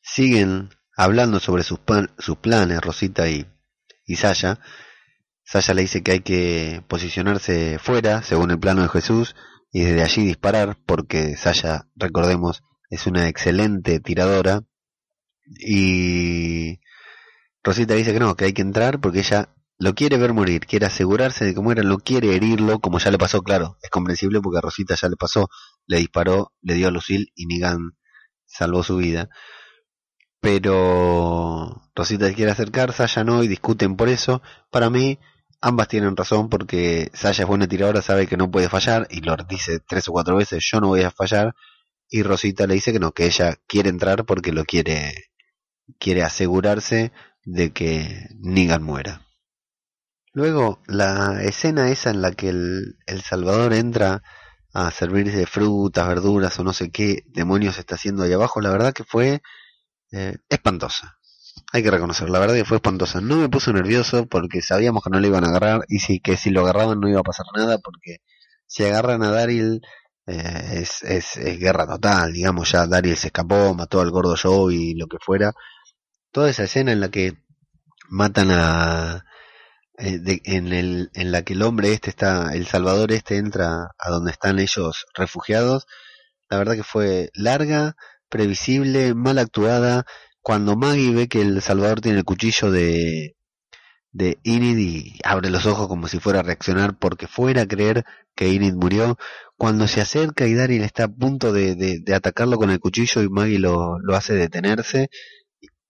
Siguen 0.01 0.69
hablando 0.97 1.39
sobre 1.39 1.63
sus, 1.63 1.79
sus 2.17 2.37
planes, 2.37 2.81
Rosita 2.81 3.29
y, 3.29 3.45
y 4.05 4.15
Saya. 4.15 4.59
Saya 5.43 5.73
le 5.75 5.83
dice 5.83 6.01
que 6.01 6.11
hay 6.13 6.19
que 6.21 6.83
posicionarse 6.87 7.77
fuera, 7.79 8.23
según 8.23 8.49
el 8.51 8.59
plano 8.59 8.81
de 8.81 8.89
Jesús, 8.89 9.35
y 9.71 9.81
desde 9.81 10.01
allí 10.01 10.25
disparar, 10.25 10.77
porque 10.85 11.37
Saya, 11.37 11.87
recordemos, 11.95 12.63
es 12.89 13.05
una 13.05 13.27
excelente 13.27 13.99
tiradora. 13.99 14.63
Y 15.45 16.79
Rosita 17.63 17.93
dice 17.93 18.13
que 18.13 18.19
no, 18.19 18.35
que 18.35 18.45
hay 18.45 18.53
que 18.53 18.63
entrar 18.63 18.99
porque 18.99 19.19
ella 19.19 19.55
lo 19.77 19.93
quiere 19.93 20.17
ver 20.17 20.33
morir, 20.33 20.65
quiere 20.65 20.85
asegurarse 20.85 21.45
de 21.45 21.53
que 21.53 21.61
muera, 21.61 21.83
no 21.83 21.97
quiere 21.97 22.35
herirlo, 22.35 22.79
como 22.79 22.99
ya 22.99 23.11
le 23.11 23.17
pasó, 23.17 23.41
claro, 23.41 23.77
es 23.81 23.89
comprensible 23.89 24.39
porque 24.41 24.61
Rosita 24.61 24.95
ya 24.95 25.09
le 25.09 25.17
pasó, 25.17 25.49
le 25.85 25.97
disparó, 25.97 26.53
le 26.61 26.75
dio 26.75 26.87
a 26.87 26.91
Lucille 26.91 27.27
y 27.35 27.45
Nigan 27.45 27.91
salvó 28.45 28.83
su 28.83 28.97
vida. 28.97 29.29
Pero 30.39 31.89
Rosita 31.95 32.33
quiere 32.33 32.51
acercar, 32.51 32.93
Saya 32.93 33.23
no, 33.23 33.43
y 33.43 33.47
discuten 33.47 33.95
por 33.97 34.09
eso. 34.09 34.41
Para 34.69 34.89
mí, 34.89 35.19
ambas 35.59 35.87
tienen 35.87 36.15
razón 36.15 36.49
porque 36.49 37.09
Saya 37.13 37.43
es 37.43 37.47
buena 37.47 37.67
tiradora, 37.67 38.01
sabe 38.01 38.27
que 38.27 38.37
no 38.37 38.51
puede 38.51 38.69
fallar 38.69 39.07
y 39.09 39.21
lo 39.21 39.35
dice 39.49 39.79
tres 39.79 40.07
o 40.07 40.11
cuatro 40.11 40.37
veces, 40.37 40.63
yo 40.71 40.79
no 40.79 40.89
voy 40.89 41.01
a 41.01 41.11
fallar. 41.11 41.55
Y 42.09 42.23
Rosita 42.23 42.67
le 42.67 42.75
dice 42.75 42.93
que 42.93 42.99
no, 42.99 43.11
que 43.11 43.25
ella 43.25 43.55
quiere 43.67 43.89
entrar 43.89 44.25
porque 44.25 44.51
lo 44.51 44.65
quiere, 44.65 45.13
quiere 45.99 46.23
asegurarse 46.23 47.11
de 47.43 47.71
que 47.73 48.27
Nigan 48.39 48.83
muera. 48.83 49.24
Luego, 50.35 50.81
la 50.87 51.41
escena 51.43 51.89
esa 51.91 52.09
en 52.09 52.21
la 52.21 52.33
que 52.33 52.49
el, 52.49 52.97
el 53.07 53.21
Salvador 53.21 53.73
entra 53.73 54.21
a 54.73 54.91
servirse 54.91 55.45
frutas, 55.45 56.05
verduras 56.09 56.59
o 56.59 56.63
no 56.65 56.73
sé 56.73 56.91
qué 56.91 57.23
demonios 57.27 57.79
está 57.79 57.95
haciendo 57.95 58.23
ahí 58.23 58.33
abajo, 58.33 58.59
la 58.59 58.69
verdad 58.69 58.91
que 58.91 59.05
fue 59.05 59.41
eh, 60.11 60.35
espantosa. 60.49 61.17
Hay 61.71 61.83
que 61.83 61.89
reconocerlo, 61.89 62.33
la 62.33 62.39
verdad 62.39 62.55
que 62.55 62.65
fue 62.65 62.77
espantosa. 62.77 63.21
No 63.21 63.37
me 63.37 63.47
puso 63.47 63.71
nervioso 63.71 64.25
porque 64.27 64.61
sabíamos 64.61 65.05
que 65.05 65.09
no 65.09 65.21
le 65.21 65.29
iban 65.29 65.45
a 65.45 65.47
agarrar 65.47 65.85
y 65.87 65.99
si, 65.99 66.19
que 66.19 66.35
si 66.35 66.49
lo 66.49 66.63
agarraban 66.63 66.99
no 66.99 67.07
iba 67.07 67.21
a 67.21 67.23
pasar 67.23 67.45
nada 67.55 67.77
porque 67.77 68.17
si 68.67 68.83
agarran 68.83 69.23
a 69.23 69.31
Daryl 69.31 69.79
eh, 70.27 70.81
es, 70.81 71.01
es, 71.03 71.37
es, 71.37 71.59
guerra 71.59 71.87
total, 71.87 72.33
digamos, 72.33 72.69
ya 72.73 72.87
Daryl 72.87 73.15
se 73.15 73.27
escapó, 73.27 73.73
mató 73.73 74.01
al 74.01 74.11
gordo 74.11 74.35
Joe 74.35 74.75
y 74.75 74.95
lo 74.95 75.07
que 75.07 75.17
fuera. 75.21 75.53
Toda 76.31 76.49
esa 76.49 76.63
escena 76.65 76.91
en 76.91 76.99
la 76.99 77.09
que 77.09 77.37
matan 78.09 78.51
a, 78.51 79.23
eh, 79.97 80.41
en, 80.45 80.73
el, 80.73 81.09
en 81.13 81.31
la 81.31 81.43
que 81.43 81.53
el 81.53 81.61
hombre 81.61 81.93
este 81.93 82.09
está, 82.09 82.51
el 82.53 82.67
Salvador 82.67 83.11
este 83.11 83.37
entra 83.37 83.91
a 83.97 84.09
donde 84.09 84.31
están 84.31 84.59
ellos 84.59 85.05
refugiados, 85.15 85.87
la 86.49 86.57
verdad 86.57 86.75
que 86.75 86.83
fue 86.83 87.29
larga, 87.33 87.95
previsible, 88.29 89.13
mal 89.15 89.37
actuada. 89.39 90.05
Cuando 90.41 90.75
Maggie 90.75 91.13
ve 91.13 91.27
que 91.27 91.41
el 91.41 91.61
Salvador 91.61 92.01
tiene 92.01 92.19
el 92.19 92.25
cuchillo 92.25 92.71
de, 92.71 93.35
de 94.11 94.39
Inid 94.43 94.77
y 94.77 95.19
abre 95.23 95.49
los 95.49 95.65
ojos 95.65 95.87
como 95.87 96.07
si 96.07 96.19
fuera 96.19 96.39
a 96.39 96.43
reaccionar 96.43 96.97
porque 96.97 97.27
fuera 97.27 97.63
a 97.63 97.67
creer 97.67 98.05
que 98.35 98.49
Inid 98.49 98.73
murió, 98.73 99.17
cuando 99.57 99.87
se 99.87 100.01
acerca 100.01 100.47
y 100.47 100.53
Daryl 100.53 100.83
está 100.83 101.05
a 101.05 101.07
punto 101.07 101.53
de, 101.53 101.75
de, 101.75 101.99
de 102.01 102.15
atacarlo 102.15 102.57
con 102.57 102.69
el 102.69 102.79
cuchillo 102.79 103.21
y 103.23 103.29
Maggie 103.29 103.59
lo, 103.59 103.99
lo 103.99 104.15
hace 104.15 104.33
detenerse, 104.33 105.09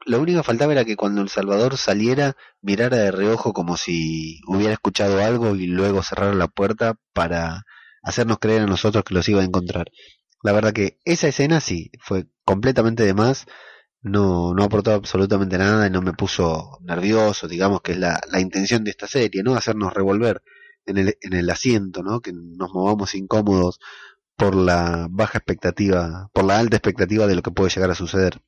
lo 0.06 0.22
único 0.22 0.40
que 0.40 0.44
faltaba 0.44 0.74
era 0.74 0.86
que 0.86 0.96
cuando 0.96 1.22
El 1.22 1.30
Salvador 1.30 1.78
saliera, 1.78 2.36
mirara 2.62 2.98
de 2.98 3.12
reojo 3.12 3.54
como 3.54 3.78
si 3.78 4.40
hubiera 4.48 4.74
escuchado 4.74 5.24
algo 5.24 5.56
y 5.56 5.68
luego 5.68 6.04
cerrara 6.04 6.34
la 6.34 6.48
puerta 6.48 6.96
para 7.14 7.66
hacernos 8.04 8.40
creer 8.40 8.62
a 8.62 8.68
nosotros 8.68 9.04
que 9.04 9.14
los 9.16 9.28
iba 9.30 9.42
a 9.42 9.46
encontrar. 9.46 9.88
La 10.44 10.52
verdad 10.52 10.74
que 10.74 11.00
esa 11.06 11.28
escena 11.28 11.60
sí, 11.60 11.92
fue 12.00 12.28
completamente 12.46 13.04
de 13.04 13.16
más, 13.16 13.46
no, 14.02 14.54
no 14.54 14.64
aportó 14.64 14.94
absolutamente 14.94 15.58
nada 15.58 15.88
y 15.88 15.90
no 15.90 16.02
me 16.02 16.14
puso 16.14 16.78
nervioso, 16.82 17.48
digamos 17.48 17.82
que 17.82 17.94
es 17.94 17.98
la, 17.98 18.22
la 18.32 18.40
intención 18.40 18.84
de 18.84 18.92
esta 18.92 19.08
serie, 19.08 19.42
¿no? 19.44 19.56
Hacernos 19.56 19.94
revolver 19.94 20.44
en 20.86 20.98
el, 21.00 21.18
en 21.22 21.34
el 21.34 21.50
asiento, 21.50 22.04
¿no? 22.04 22.22
Que 22.22 22.32
nos 22.34 22.72
movamos 22.72 23.16
incómodos 23.16 23.80
por 24.38 24.56
la 24.56 25.08
baja 25.10 25.40
expectativa, 25.40 26.30
por 26.34 26.46
la 26.46 26.60
alta 26.60 26.78
expectativa 26.78 27.26
de 27.28 27.36
lo 27.36 27.42
que 27.42 27.52
puede 27.52 27.72
llegar 27.72 27.90
a 27.92 27.96
suceder. 27.96 28.40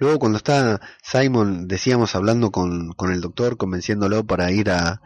Luego 0.00 0.18
cuando 0.18 0.38
está 0.38 0.80
Simon, 1.02 1.68
decíamos, 1.68 2.16
hablando 2.16 2.50
con, 2.50 2.94
con 2.94 3.12
el 3.12 3.20
doctor, 3.20 3.58
convenciéndolo 3.58 4.24
para 4.24 4.50
ir 4.50 4.70
a, 4.70 5.02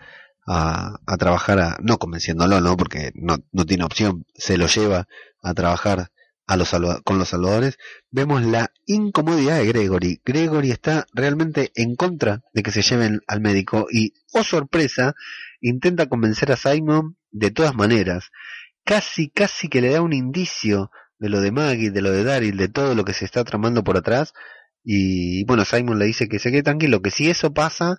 a, 0.47 1.01
a 1.05 1.17
trabajar, 1.17 1.59
a, 1.59 1.77
no 1.83 1.99
convenciéndolo, 1.99 2.61
¿no? 2.61 2.77
Porque 2.77 3.11
no, 3.17 3.39
no 3.51 3.67
tiene 3.67 3.85
opción, 3.85 4.25
se 4.35 4.57
lo 4.57 4.69
lleva 4.69 5.09
a 5.43 5.53
trabajar 5.53 6.11
a 6.47 6.57
los 6.57 6.71
con 7.05 7.19
los 7.19 7.29
salvadores, 7.29 7.77
vemos 8.11 8.43
la 8.43 8.71
incomodidad 8.87 9.59
de 9.59 9.67
Gregory. 9.67 10.21
Gregory 10.25 10.71
está 10.71 11.07
realmente 11.13 11.73
en 11.75 11.97
contra 11.97 12.43
de 12.53 12.63
que 12.63 12.71
se 12.71 12.83
lleven 12.83 13.21
al 13.27 13.41
médico 13.41 13.87
y, 13.91 14.13
oh 14.33 14.45
sorpresa, 14.45 15.15
intenta 15.61 16.07
convencer 16.07 16.53
a 16.53 16.57
Simon 16.57 17.17
de 17.33 17.51
todas 17.51 17.75
maneras. 17.75 18.31
Casi, 18.85 19.31
casi 19.31 19.69
que 19.69 19.81
le 19.81 19.91
da 19.91 20.03
un 20.03 20.13
indicio 20.13 20.91
de 21.19 21.31
lo 21.31 21.41
de 21.41 21.51
Maggie, 21.51 21.91
de 21.91 22.03
lo 22.03 22.13
de 22.13 22.23
Daryl, 22.23 22.57
de 22.57 22.69
todo 22.69 22.95
lo 22.95 23.05
que 23.05 23.15
se 23.15 23.25
está 23.25 23.43
tramando 23.43 23.83
por 23.83 23.97
atrás, 23.97 24.35
y 24.85 25.45
bueno, 25.45 25.65
Simon 25.65 25.99
le 25.99 26.05
dice 26.05 26.29
que 26.29 26.39
se 26.39 26.51
quede 26.51 26.63
tranquilo, 26.63 27.01
que 27.01 27.11
si 27.11 27.31
eso 27.31 27.55
pasa, 27.55 27.97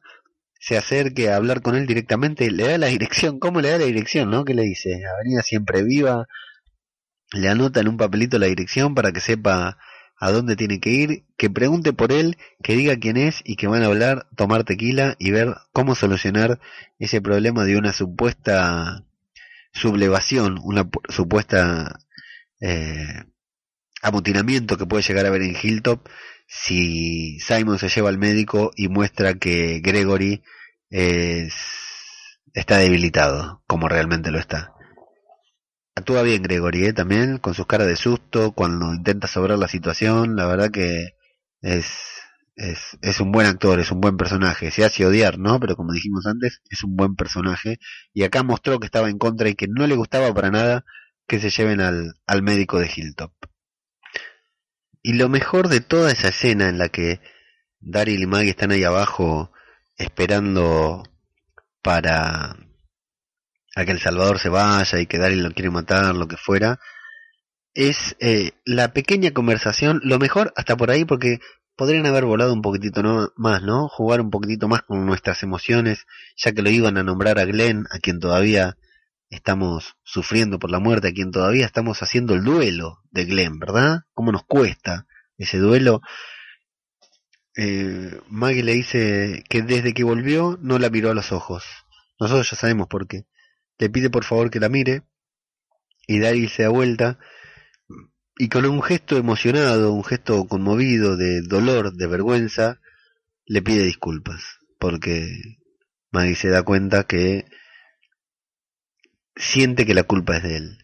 se 0.59 0.77
acerque 0.77 1.29
a 1.29 1.35
hablar 1.35 1.61
con 1.61 1.75
él 1.75 1.87
directamente, 1.87 2.49
le 2.51 2.67
da 2.67 2.77
la 2.77 2.87
dirección, 2.87 3.39
¿cómo 3.39 3.59
le 3.59 3.71
da 3.71 3.79
la 3.79 3.85
dirección, 3.85 4.29
no? 4.29 4.45
¿Qué 4.45 4.53
le 4.53 4.63
dice? 4.63 5.01
Avenida 5.05 5.41
Siempre 5.41 5.83
Viva, 5.83 6.27
le 7.33 7.49
anota 7.49 7.81
en 7.81 7.87
un 7.87 7.97
papelito 7.97 8.37
la 8.37 8.45
dirección 8.45 8.93
para 8.93 9.11
que 9.11 9.19
sepa 9.19 9.77
a 10.17 10.31
dónde 10.31 10.55
tiene 10.55 10.79
que 10.79 10.91
ir, 10.91 11.23
que 11.37 11.49
pregunte 11.49 11.91
por 11.91 12.11
él, 12.11 12.37
que 12.63 12.75
diga 12.75 12.97
quién 12.97 13.17
es 13.17 13.41
y 13.43 13.57
que 13.57 13.67
van 13.67 13.83
a 13.83 13.87
hablar, 13.87 14.27
tomar 14.35 14.63
tequila 14.63 15.15
y 15.19 15.31
ver 15.31 15.55
cómo 15.73 15.95
solucionar 15.95 16.59
ese 16.99 17.19
problema 17.19 17.65
de 17.65 17.77
una 17.77 17.91
supuesta 17.91 19.03
sublevación, 19.73 20.57
una 20.63 20.89
supuesta 21.09 21.99
eh, 22.61 23.25
amotinamiento 24.01 24.77
que 24.77 24.85
puede 24.85 25.03
llegar 25.03 25.25
a 25.25 25.29
haber 25.29 25.41
en 25.41 25.55
Hilltop 25.61 26.07
si 26.47 27.39
Simon 27.39 27.79
se 27.79 27.89
lleva 27.89 28.09
al 28.09 28.17
médico 28.17 28.71
y 28.75 28.87
muestra 28.87 29.35
que 29.35 29.79
Gregory 29.81 30.43
es, 30.89 31.53
está 32.53 32.77
debilitado, 32.77 33.63
como 33.67 33.89
realmente 33.89 34.31
lo 34.31 34.39
está. 34.39 34.73
Actúa 35.95 36.23
bien 36.23 36.43
Gregory, 36.43 36.87
¿eh? 36.87 36.93
también, 36.93 37.37
con 37.37 37.53
sus 37.53 37.65
caras 37.67 37.87
de 37.87 37.95
susto, 37.95 38.51
cuando 38.51 38.93
intenta 38.93 39.27
sobrar 39.27 39.57
la 39.57 39.67
situación, 39.67 40.35
la 40.35 40.45
verdad 40.45 40.69
que 40.69 41.15
es, 41.61 41.87
es, 42.55 42.97
es 43.01 43.19
un 43.21 43.31
buen 43.31 43.47
actor, 43.47 43.79
es 43.79 43.91
un 43.91 44.01
buen 44.01 44.17
personaje, 44.17 44.71
se 44.71 44.83
hace 44.83 45.05
odiar, 45.05 45.39
¿no? 45.39 45.59
Pero 45.59 45.75
como 45.75 45.93
dijimos 45.93 46.25
antes, 46.25 46.61
es 46.69 46.83
un 46.83 46.95
buen 46.95 47.15
personaje, 47.15 47.79
y 48.13 48.23
acá 48.23 48.43
mostró 48.43 48.79
que 48.79 48.85
estaba 48.85 49.09
en 49.09 49.17
contra 49.17 49.49
y 49.49 49.55
que 49.55 49.67
no 49.69 49.87
le 49.87 49.95
gustaba 49.95 50.33
para 50.33 50.51
nada 50.51 50.85
que 51.27 51.39
se 51.39 51.49
lleven 51.49 51.81
al, 51.81 52.13
al 52.27 52.43
médico 52.43 52.79
de 52.79 52.91
Hilltop. 52.93 53.31
Y 55.07 55.13
lo 55.13 55.29
mejor 55.29 55.67
de 55.67 55.81
toda 55.81 56.11
esa 56.11 56.29
escena 56.29 56.67
en 56.67 56.79
la 56.79 56.89
que 56.89 57.21
Daryl 57.79 58.23
y 58.23 58.25
Maggie 58.25 58.49
están 58.49 58.71
ahí 58.71 58.83
abajo 58.83 59.51
esperando 59.97 61.03
para 61.83 62.57
a 63.75 63.85
que 63.85 63.91
el 63.91 63.99
Salvador 63.99 64.39
se 64.39 64.49
vaya 64.49 64.99
y 64.99 65.05
que 65.05 65.19
Daryl 65.19 65.43
lo 65.43 65.51
quiere 65.51 65.69
matar, 65.69 66.15
lo 66.15 66.27
que 66.27 66.37
fuera, 66.37 66.79
es 67.75 68.15
eh, 68.19 68.53
la 68.65 68.93
pequeña 68.93 69.29
conversación, 69.29 70.01
lo 70.03 70.17
mejor 70.17 70.51
hasta 70.55 70.75
por 70.75 70.89
ahí 70.89 71.05
porque 71.05 71.39
podrían 71.75 72.07
haber 72.07 72.25
volado 72.25 72.51
un 72.51 72.63
poquitito 72.63 73.03
no, 73.03 73.31
más, 73.35 73.61
¿no? 73.61 73.87
Jugar 73.87 74.21
un 74.21 74.31
poquitito 74.31 74.67
más 74.67 74.81
con 74.81 75.05
nuestras 75.05 75.43
emociones, 75.43 76.07
ya 76.35 76.51
que 76.51 76.63
lo 76.63 76.71
iban 76.71 76.97
a 76.97 77.03
nombrar 77.03 77.37
a 77.37 77.45
Glenn, 77.45 77.85
a 77.91 77.99
quien 77.99 78.19
todavía 78.19 78.75
estamos 79.29 79.95
sufriendo 80.03 80.59
por 80.59 80.71
la 80.71 80.79
muerte, 80.79 81.09
a 81.09 81.13
quien 81.13 81.31
todavía 81.31 81.65
estamos 81.65 82.01
haciendo 82.01 82.33
el 82.33 82.43
duelo 82.43 82.99
de 83.11 83.25
Glenn, 83.25 83.59
¿verdad? 83.59 84.01
¿Cómo 84.13 84.31
nos 84.31 84.43
cuesta 84.43 85.07
ese 85.37 85.57
duelo? 85.57 86.01
Eh, 87.55 88.19
Maggie 88.27 88.63
le 88.63 88.73
dice 88.73 89.43
que 89.49 89.61
desde 89.61 89.93
que 89.93 90.03
volvió 90.03 90.57
no 90.61 90.77
la 90.77 90.89
miró 90.89 91.11
a 91.11 91.15
los 91.15 91.31
ojos. 91.31 91.63
Nosotros 92.19 92.49
ya 92.49 92.57
sabemos 92.57 92.87
por 92.87 93.07
qué. 93.07 93.25
Le 93.77 93.89
pide 93.89 94.09
por 94.09 94.23
favor 94.23 94.49
que 94.49 94.59
la 94.59 94.69
mire 94.69 95.03
y 96.07 96.19
Daryl 96.19 96.49
se 96.49 96.63
da 96.63 96.69
vuelta 96.69 97.19
y 98.37 98.49
con 98.49 98.65
un 98.65 98.81
gesto 98.81 99.17
emocionado, 99.17 99.93
un 99.93 100.03
gesto 100.03 100.45
conmovido 100.47 101.15
de 101.15 101.41
dolor, 101.41 101.93
de 101.93 102.07
vergüenza, 102.07 102.81
le 103.45 103.61
pide 103.61 103.83
disculpas 103.83 104.59
porque 104.79 105.57
Maggie 106.11 106.35
se 106.35 106.49
da 106.49 106.63
cuenta 106.63 107.05
que 107.05 107.45
siente 109.35 109.85
que 109.85 109.93
la 109.93 110.03
culpa 110.03 110.37
es 110.37 110.43
de 110.43 110.57
él. 110.57 110.77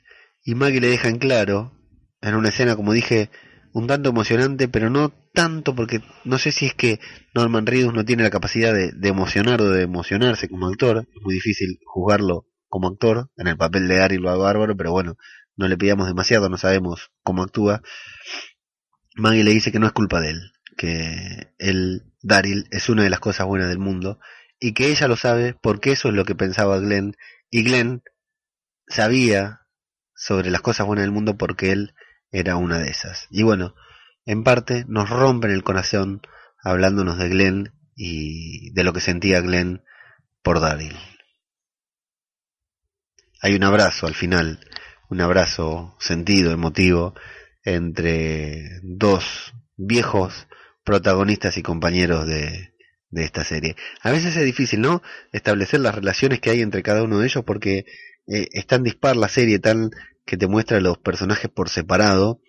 Y 0.43 0.55
Maggie 0.55 0.81
le 0.81 0.87
deja 0.87 1.07
en 1.09 1.17
claro, 1.17 1.73
en 2.21 2.35
una 2.35 2.49
escena, 2.49 2.75
como 2.75 2.93
dije, 2.93 3.29
un 3.73 3.87
tanto 3.87 4.09
emocionante, 4.09 4.67
pero 4.67 4.89
no 4.89 5.09
tanto 5.33 5.75
porque 5.75 6.01
no 6.25 6.37
sé 6.37 6.51
si 6.51 6.65
es 6.65 6.73
que 6.73 6.99
Norman 7.33 7.65
Reedus 7.65 7.93
no 7.93 8.03
tiene 8.03 8.23
la 8.23 8.29
capacidad 8.29 8.73
de, 8.73 8.91
emocionar 9.07 9.61
o 9.61 9.69
de 9.69 9.83
emocionarse 9.83 10.49
como 10.49 10.67
actor. 10.67 11.07
Es 11.15 11.21
muy 11.21 11.35
difícil 11.35 11.79
juzgarlo 11.85 12.47
como 12.67 12.87
actor 12.87 13.29
en 13.37 13.47
el 13.47 13.57
papel 13.57 13.87
de 13.87 13.97
Gary 13.97 14.17
lo 14.17 14.37
bárbaro, 14.37 14.75
pero 14.75 14.91
bueno, 14.91 15.17
no 15.55 15.67
le 15.67 15.77
pidamos 15.77 16.07
demasiado, 16.07 16.49
no 16.49 16.57
sabemos 16.57 17.11
cómo 17.23 17.43
actúa. 17.43 17.81
Maggie 19.15 19.43
le 19.43 19.51
dice 19.51 19.71
que 19.71 19.79
no 19.79 19.87
es 19.87 19.93
culpa 19.93 20.21
de 20.21 20.31
él, 20.31 20.51
que 20.77 21.53
el 21.57 22.03
Daryl 22.21 22.67
es 22.71 22.89
una 22.89 23.03
de 23.03 23.09
las 23.09 23.19
cosas 23.19 23.47
buenas 23.47 23.69
del 23.69 23.79
mundo 23.79 24.19
y 24.59 24.73
que 24.73 24.89
ella 24.89 25.07
lo 25.07 25.15
sabe 25.15 25.55
porque 25.61 25.91
eso 25.91 26.09
es 26.09 26.13
lo 26.13 26.23
que 26.23 26.35
pensaba 26.35 26.79
Glenn 26.79 27.15
y 27.49 27.63
Glenn 27.63 28.03
sabía 28.91 29.61
sobre 30.15 30.51
las 30.51 30.61
cosas 30.61 30.85
buenas 30.85 31.03
del 31.03 31.11
mundo 31.11 31.37
porque 31.37 31.71
él 31.71 31.93
era 32.31 32.55
una 32.55 32.79
de 32.79 32.89
esas. 32.89 33.27
Y 33.29 33.43
bueno, 33.43 33.75
en 34.25 34.43
parte 34.43 34.85
nos 34.87 35.09
rompen 35.09 35.51
el 35.51 35.63
corazón 35.63 36.21
hablándonos 36.63 37.17
de 37.17 37.29
Glenn 37.29 37.73
y 37.95 38.71
de 38.73 38.83
lo 38.83 38.93
que 38.93 39.01
sentía 39.01 39.41
Glenn 39.41 39.83
por 40.43 40.59
Daryl. 40.59 40.95
Hay 43.41 43.55
un 43.55 43.63
abrazo 43.63 44.05
al 44.05 44.13
final, 44.13 44.59
un 45.09 45.21
abrazo 45.21 45.97
sentido, 45.99 46.51
emotivo, 46.51 47.15
entre 47.63 48.79
dos 48.83 49.53
viejos 49.75 50.47
protagonistas 50.83 51.57
y 51.57 51.63
compañeros 51.63 52.27
de, 52.27 52.71
de 53.09 53.23
esta 53.23 53.43
serie. 53.43 53.75
A 54.01 54.11
veces 54.11 54.35
es 54.35 54.45
difícil, 54.45 54.81
¿no? 54.81 55.01
Establecer 55.31 55.79
las 55.79 55.95
relaciones 55.95 56.39
que 56.39 56.49
hay 56.49 56.61
entre 56.61 56.81
cada 56.81 57.03
uno 57.03 57.19
de 57.19 57.25
ellos 57.25 57.43
porque 57.45 57.85
eh, 58.27 58.47
es 58.51 58.67
tan 58.67 58.83
dispar 58.83 59.15
la 59.15 59.27
serie, 59.27 59.59
tan 59.59 59.91
que 60.25 60.37
te 60.37 60.47
muestra 60.47 60.79
los 60.79 60.97
personajes 60.97 61.49
por 61.49 61.69
separado, 61.69 62.41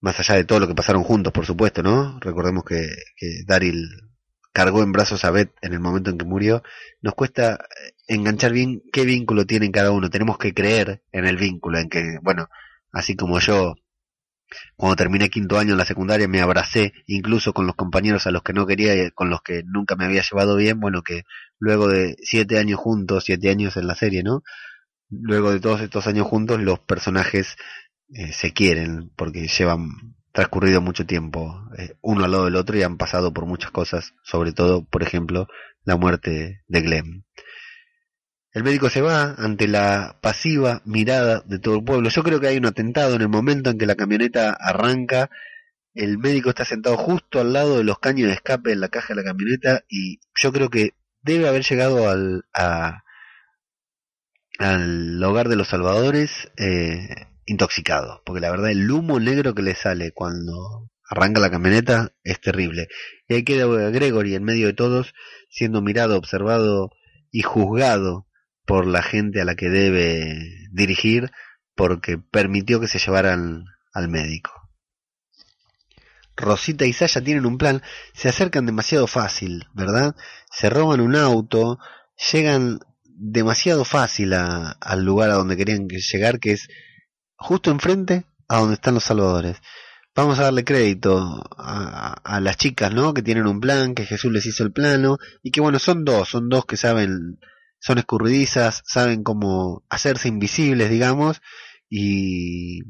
más 0.00 0.20
allá 0.20 0.34
de 0.36 0.44
todo 0.44 0.60
lo 0.60 0.68
que 0.68 0.74
pasaron 0.74 1.04
juntos, 1.04 1.32
por 1.32 1.46
supuesto, 1.46 1.82
¿no? 1.82 2.18
Recordemos 2.20 2.64
que, 2.64 2.94
que 3.16 3.42
Daryl 3.46 3.88
cargó 4.52 4.82
en 4.82 4.92
brazos 4.92 5.24
a 5.24 5.30
Beth 5.30 5.52
en 5.60 5.74
el 5.74 5.80
momento 5.80 6.10
en 6.10 6.16
que 6.16 6.24
murió, 6.24 6.62
nos 7.02 7.14
cuesta 7.14 7.54
eh, 7.54 7.92
enganchar 8.08 8.52
bien 8.52 8.82
qué 8.92 9.04
vínculo 9.04 9.44
tienen 9.46 9.72
cada 9.72 9.90
uno. 9.90 10.08
Tenemos 10.08 10.38
que 10.38 10.54
creer 10.54 11.02
en 11.12 11.26
el 11.26 11.36
vínculo, 11.36 11.78
en 11.78 11.88
que, 11.88 12.18
bueno, 12.22 12.48
así 12.90 13.16
como 13.16 13.38
yo 13.38 13.74
cuando 14.76 14.96
terminé 14.96 15.28
quinto 15.28 15.58
año 15.58 15.72
en 15.72 15.78
la 15.78 15.84
secundaria 15.84 16.28
me 16.28 16.40
abracé 16.40 16.92
incluso 17.06 17.52
con 17.52 17.66
los 17.66 17.74
compañeros 17.76 18.26
a 18.26 18.30
los 18.30 18.42
que 18.42 18.52
no 18.52 18.66
quería 18.66 18.94
y 18.94 19.10
con 19.10 19.30
los 19.30 19.42
que 19.42 19.62
nunca 19.64 19.96
me 19.96 20.04
había 20.04 20.22
llevado 20.22 20.56
bien, 20.56 20.80
bueno, 20.80 21.02
que 21.02 21.22
luego 21.58 21.88
de 21.88 22.16
siete 22.22 22.58
años 22.58 22.78
juntos, 22.78 23.24
siete 23.24 23.50
años 23.50 23.76
en 23.76 23.86
la 23.86 23.94
serie, 23.94 24.22
¿no? 24.22 24.42
Luego 25.10 25.52
de 25.52 25.60
todos 25.60 25.80
estos 25.80 26.06
años 26.06 26.26
juntos, 26.26 26.60
los 26.60 26.80
personajes 26.80 27.56
eh, 28.10 28.32
se 28.32 28.52
quieren 28.52 29.10
porque 29.16 29.48
llevan 29.48 30.16
transcurrido 30.32 30.80
mucho 30.80 31.06
tiempo 31.06 31.62
eh, 31.78 31.94
uno 32.02 32.24
al 32.24 32.30
lado 32.30 32.44
del 32.44 32.56
otro 32.56 32.76
y 32.76 32.82
han 32.82 32.98
pasado 32.98 33.32
por 33.32 33.46
muchas 33.46 33.70
cosas, 33.70 34.14
sobre 34.22 34.52
todo, 34.52 34.84
por 34.84 35.02
ejemplo, 35.02 35.48
la 35.84 35.96
muerte 35.96 36.62
de 36.68 36.80
Glenn. 36.82 37.24
El 38.56 38.64
médico 38.64 38.88
se 38.88 39.02
va 39.02 39.34
ante 39.36 39.68
la 39.68 40.16
pasiva 40.22 40.80
mirada 40.86 41.42
de 41.44 41.58
todo 41.58 41.74
el 41.74 41.84
pueblo. 41.84 42.08
Yo 42.08 42.22
creo 42.22 42.40
que 42.40 42.46
hay 42.46 42.56
un 42.56 42.64
atentado 42.64 43.14
en 43.14 43.20
el 43.20 43.28
momento 43.28 43.68
en 43.68 43.76
que 43.76 43.84
la 43.84 43.96
camioneta 43.96 44.56
arranca. 44.58 45.28
El 45.92 46.16
médico 46.16 46.48
está 46.48 46.64
sentado 46.64 46.96
justo 46.96 47.38
al 47.38 47.52
lado 47.52 47.76
de 47.76 47.84
los 47.84 47.98
caños 47.98 48.28
de 48.28 48.32
escape 48.32 48.72
en 48.72 48.80
la 48.80 48.88
caja 48.88 49.08
de 49.08 49.16
la 49.16 49.24
camioneta 49.24 49.84
y 49.90 50.20
yo 50.34 50.54
creo 50.54 50.70
que 50.70 50.94
debe 51.20 51.46
haber 51.46 51.64
llegado 51.64 52.08
al, 52.08 52.46
al 54.58 55.22
hogar 55.22 55.50
de 55.50 55.56
los 55.56 55.68
salvadores 55.68 56.50
eh, 56.56 57.26
intoxicado, 57.44 58.22
porque 58.24 58.40
la 58.40 58.50
verdad 58.50 58.70
el 58.70 58.90
humo 58.90 59.20
negro 59.20 59.54
que 59.54 59.60
le 59.60 59.74
sale 59.74 60.12
cuando 60.12 60.88
arranca 61.10 61.40
la 61.40 61.50
camioneta 61.50 62.14
es 62.24 62.40
terrible. 62.40 62.88
Y 63.28 63.34
ahí 63.34 63.44
queda 63.44 63.66
Gregory 63.90 64.34
en 64.34 64.44
medio 64.44 64.66
de 64.66 64.72
todos, 64.72 65.12
siendo 65.50 65.82
mirado, 65.82 66.16
observado 66.16 66.88
y 67.30 67.42
juzgado 67.42 68.25
por 68.66 68.86
la 68.86 69.02
gente 69.02 69.40
a 69.40 69.44
la 69.44 69.54
que 69.54 69.70
debe 69.70 70.68
dirigir 70.72 71.30
porque 71.74 72.18
permitió 72.18 72.80
que 72.80 72.88
se 72.88 72.98
llevaran 72.98 73.64
al 73.92 74.08
médico. 74.08 74.50
Rosita 76.36 76.84
y 76.84 76.92
Sasha 76.92 77.22
tienen 77.22 77.46
un 77.46 77.56
plan, 77.56 77.82
se 78.12 78.28
acercan 78.28 78.66
demasiado 78.66 79.06
fácil, 79.06 79.66
¿verdad? 79.72 80.14
Se 80.50 80.68
roban 80.68 81.00
un 81.00 81.16
auto, 81.16 81.78
llegan 82.32 82.80
demasiado 83.04 83.84
fácil 83.84 84.34
al 84.34 85.04
lugar 85.04 85.30
a 85.30 85.34
donde 85.34 85.56
querían 85.56 85.88
llegar, 85.88 86.38
que 86.38 86.52
es 86.52 86.68
justo 87.36 87.70
enfrente 87.70 88.26
a 88.48 88.58
donde 88.58 88.74
están 88.74 88.94
los 88.94 89.04
salvadores. 89.04 89.56
Vamos 90.14 90.38
a 90.38 90.44
darle 90.44 90.64
crédito 90.64 91.42
a, 91.56 92.14
a, 92.22 92.40
las 92.40 92.56
chicas, 92.56 92.92
¿no? 92.92 93.14
Que 93.14 93.22
tienen 93.22 93.46
un 93.46 93.60
plan, 93.60 93.94
que 93.94 94.06
Jesús 94.06 94.32
les 94.32 94.46
hizo 94.46 94.62
el 94.62 94.72
plano, 94.72 95.18
y 95.42 95.50
que 95.50 95.60
bueno, 95.60 95.78
son 95.78 96.04
dos, 96.04 96.28
son 96.28 96.48
dos 96.48 96.64
que 96.66 96.76
saben 96.76 97.38
son 97.78 97.98
escurridizas, 97.98 98.82
saben 98.86 99.22
cómo 99.22 99.84
hacerse 99.88 100.28
invisibles, 100.28 100.90
digamos, 100.90 101.40
y, 101.88 102.80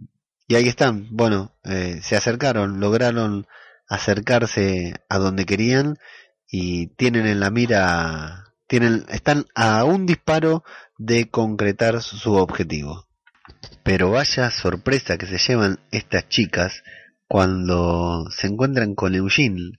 y 0.49 0.55
ahí 0.55 0.68
están. 0.68 1.09
Bueno, 1.11 1.57
eh, 1.64 2.01
se 2.03 2.16
acercaron, 2.16 2.81
lograron 2.81 3.46
acercarse 3.88 4.94
a 5.09 5.18
donde 5.18 5.46
querían 5.46 5.99
y 6.49 6.88
tienen 6.88 7.27
en 7.27 7.40
la 7.40 7.51
mira, 7.51 8.55
tienen, 8.66 9.05
están 9.09 9.46
a 9.55 9.85
un 9.85 10.07
disparo 10.07 10.64
de 10.99 11.31
concretar 11.31 12.03
su 12.03 12.35
objetivo. 12.35 13.07
Pero 13.83 14.11
vaya 14.11 14.51
sorpresa 14.51 15.18
que 15.18 15.27
se 15.27 15.38
llevan 15.38 15.81
estas 15.90 16.29
chicas 16.29 16.83
cuando 17.29 18.27
se 18.31 18.46
encuentran 18.46 18.94
con 18.94 19.14
Eugene, 19.14 19.79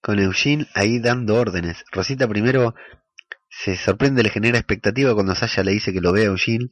con 0.00 0.18
Eugene 0.18 0.66
ahí 0.74 0.98
dando 0.98 1.36
órdenes. 1.36 1.84
Rosita 1.92 2.28
primero 2.28 2.74
se 3.58 3.76
sorprende, 3.76 4.22
le 4.22 4.30
genera 4.30 4.58
expectativa 4.58 5.14
cuando 5.14 5.34
Sasha 5.34 5.62
le 5.62 5.72
dice 5.72 5.92
que 5.92 6.00
lo 6.00 6.12
ve 6.12 6.22
a 6.22 6.26
Eugene, 6.26 6.68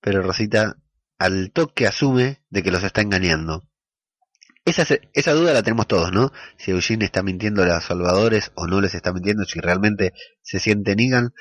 pero 0.00 0.22
Rosita 0.22 0.76
al 1.18 1.50
toque 1.52 1.86
asume 1.86 2.42
de 2.48 2.62
que 2.62 2.70
los 2.70 2.84
está 2.84 3.00
engañando. 3.00 3.68
Esa, 4.64 4.86
esa 5.14 5.32
duda 5.32 5.52
la 5.52 5.62
tenemos 5.62 5.88
todos, 5.88 6.12
¿no? 6.12 6.30
Si 6.56 6.70
Eugene 6.70 7.04
está 7.04 7.22
mintiendo 7.22 7.62
a 7.62 7.66
los 7.66 7.84
salvadores 7.84 8.52
o 8.54 8.66
no 8.66 8.80
les 8.80 8.94
está 8.94 9.12
mintiendo, 9.12 9.44
si 9.44 9.60
realmente 9.60 10.12
se 10.42 10.60
siente 10.60 10.94
Negan. 10.94 11.32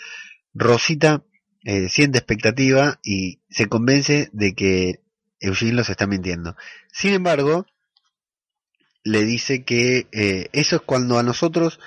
Rosita 0.53 1.23
eh, 1.63 1.89
siente 1.89 2.17
expectativa 2.17 2.99
y 3.03 3.41
se 3.49 3.67
convence 3.67 4.29
de 4.31 4.55
que 4.55 5.03
Eugene 5.39 5.73
los 5.73 5.89
está 5.89 6.07
mintiendo. 6.07 6.55
Sin 6.91 7.13
embargo, 7.13 7.67
le 9.03 9.23
dice 9.23 9.63
que 9.63 10.07
eh, 10.11 10.49
eso 10.53 10.77
es 10.77 10.81
cuando 10.81 11.19
a 11.19 11.23
nosotros 11.23 11.79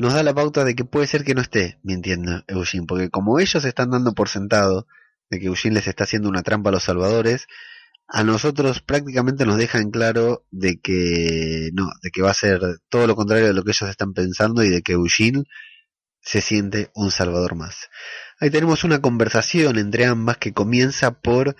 nos 0.00 0.14
da 0.14 0.22
la 0.22 0.32
pauta 0.32 0.64
de 0.64 0.74
que 0.74 0.86
puede 0.86 1.06
ser 1.06 1.24
que 1.24 1.34
no 1.34 1.42
esté 1.42 1.78
mintiendo 1.82 2.42
Eugene, 2.48 2.86
porque 2.86 3.10
como 3.10 3.38
ellos 3.38 3.62
están 3.66 3.90
dando 3.90 4.14
por 4.14 4.30
sentado 4.30 4.86
de 5.28 5.38
que 5.38 5.48
Eugene 5.48 5.74
les 5.74 5.88
está 5.88 6.04
haciendo 6.04 6.30
una 6.30 6.42
trampa 6.42 6.70
a 6.70 6.72
los 6.72 6.84
salvadores, 6.84 7.46
a 8.08 8.24
nosotros 8.24 8.80
prácticamente 8.80 9.44
nos 9.44 9.58
dejan 9.58 9.90
claro 9.90 10.46
de 10.50 10.80
que 10.80 11.68
no, 11.74 11.90
de 12.02 12.10
que 12.10 12.22
va 12.22 12.30
a 12.30 12.34
ser 12.34 12.60
todo 12.88 13.06
lo 13.06 13.14
contrario 13.14 13.46
de 13.46 13.52
lo 13.52 13.62
que 13.62 13.72
ellos 13.72 13.90
están 13.90 14.14
pensando 14.14 14.64
y 14.64 14.70
de 14.70 14.80
que 14.80 14.92
Eugene 14.92 15.44
se 16.22 16.40
siente 16.40 16.90
un 16.94 17.10
salvador 17.10 17.54
más. 17.54 17.90
Ahí 18.40 18.48
tenemos 18.48 18.84
una 18.84 19.02
conversación 19.02 19.78
entre 19.78 20.06
ambas 20.06 20.38
que 20.38 20.54
comienza 20.54 21.20
por 21.20 21.56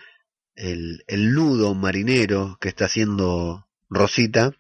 el, 0.55 1.05
el 1.09 1.35
nudo 1.35 1.75
marinero 1.75 2.57
que 2.59 2.71
está 2.71 2.87
haciendo 2.87 3.69
Rosita 3.91 4.53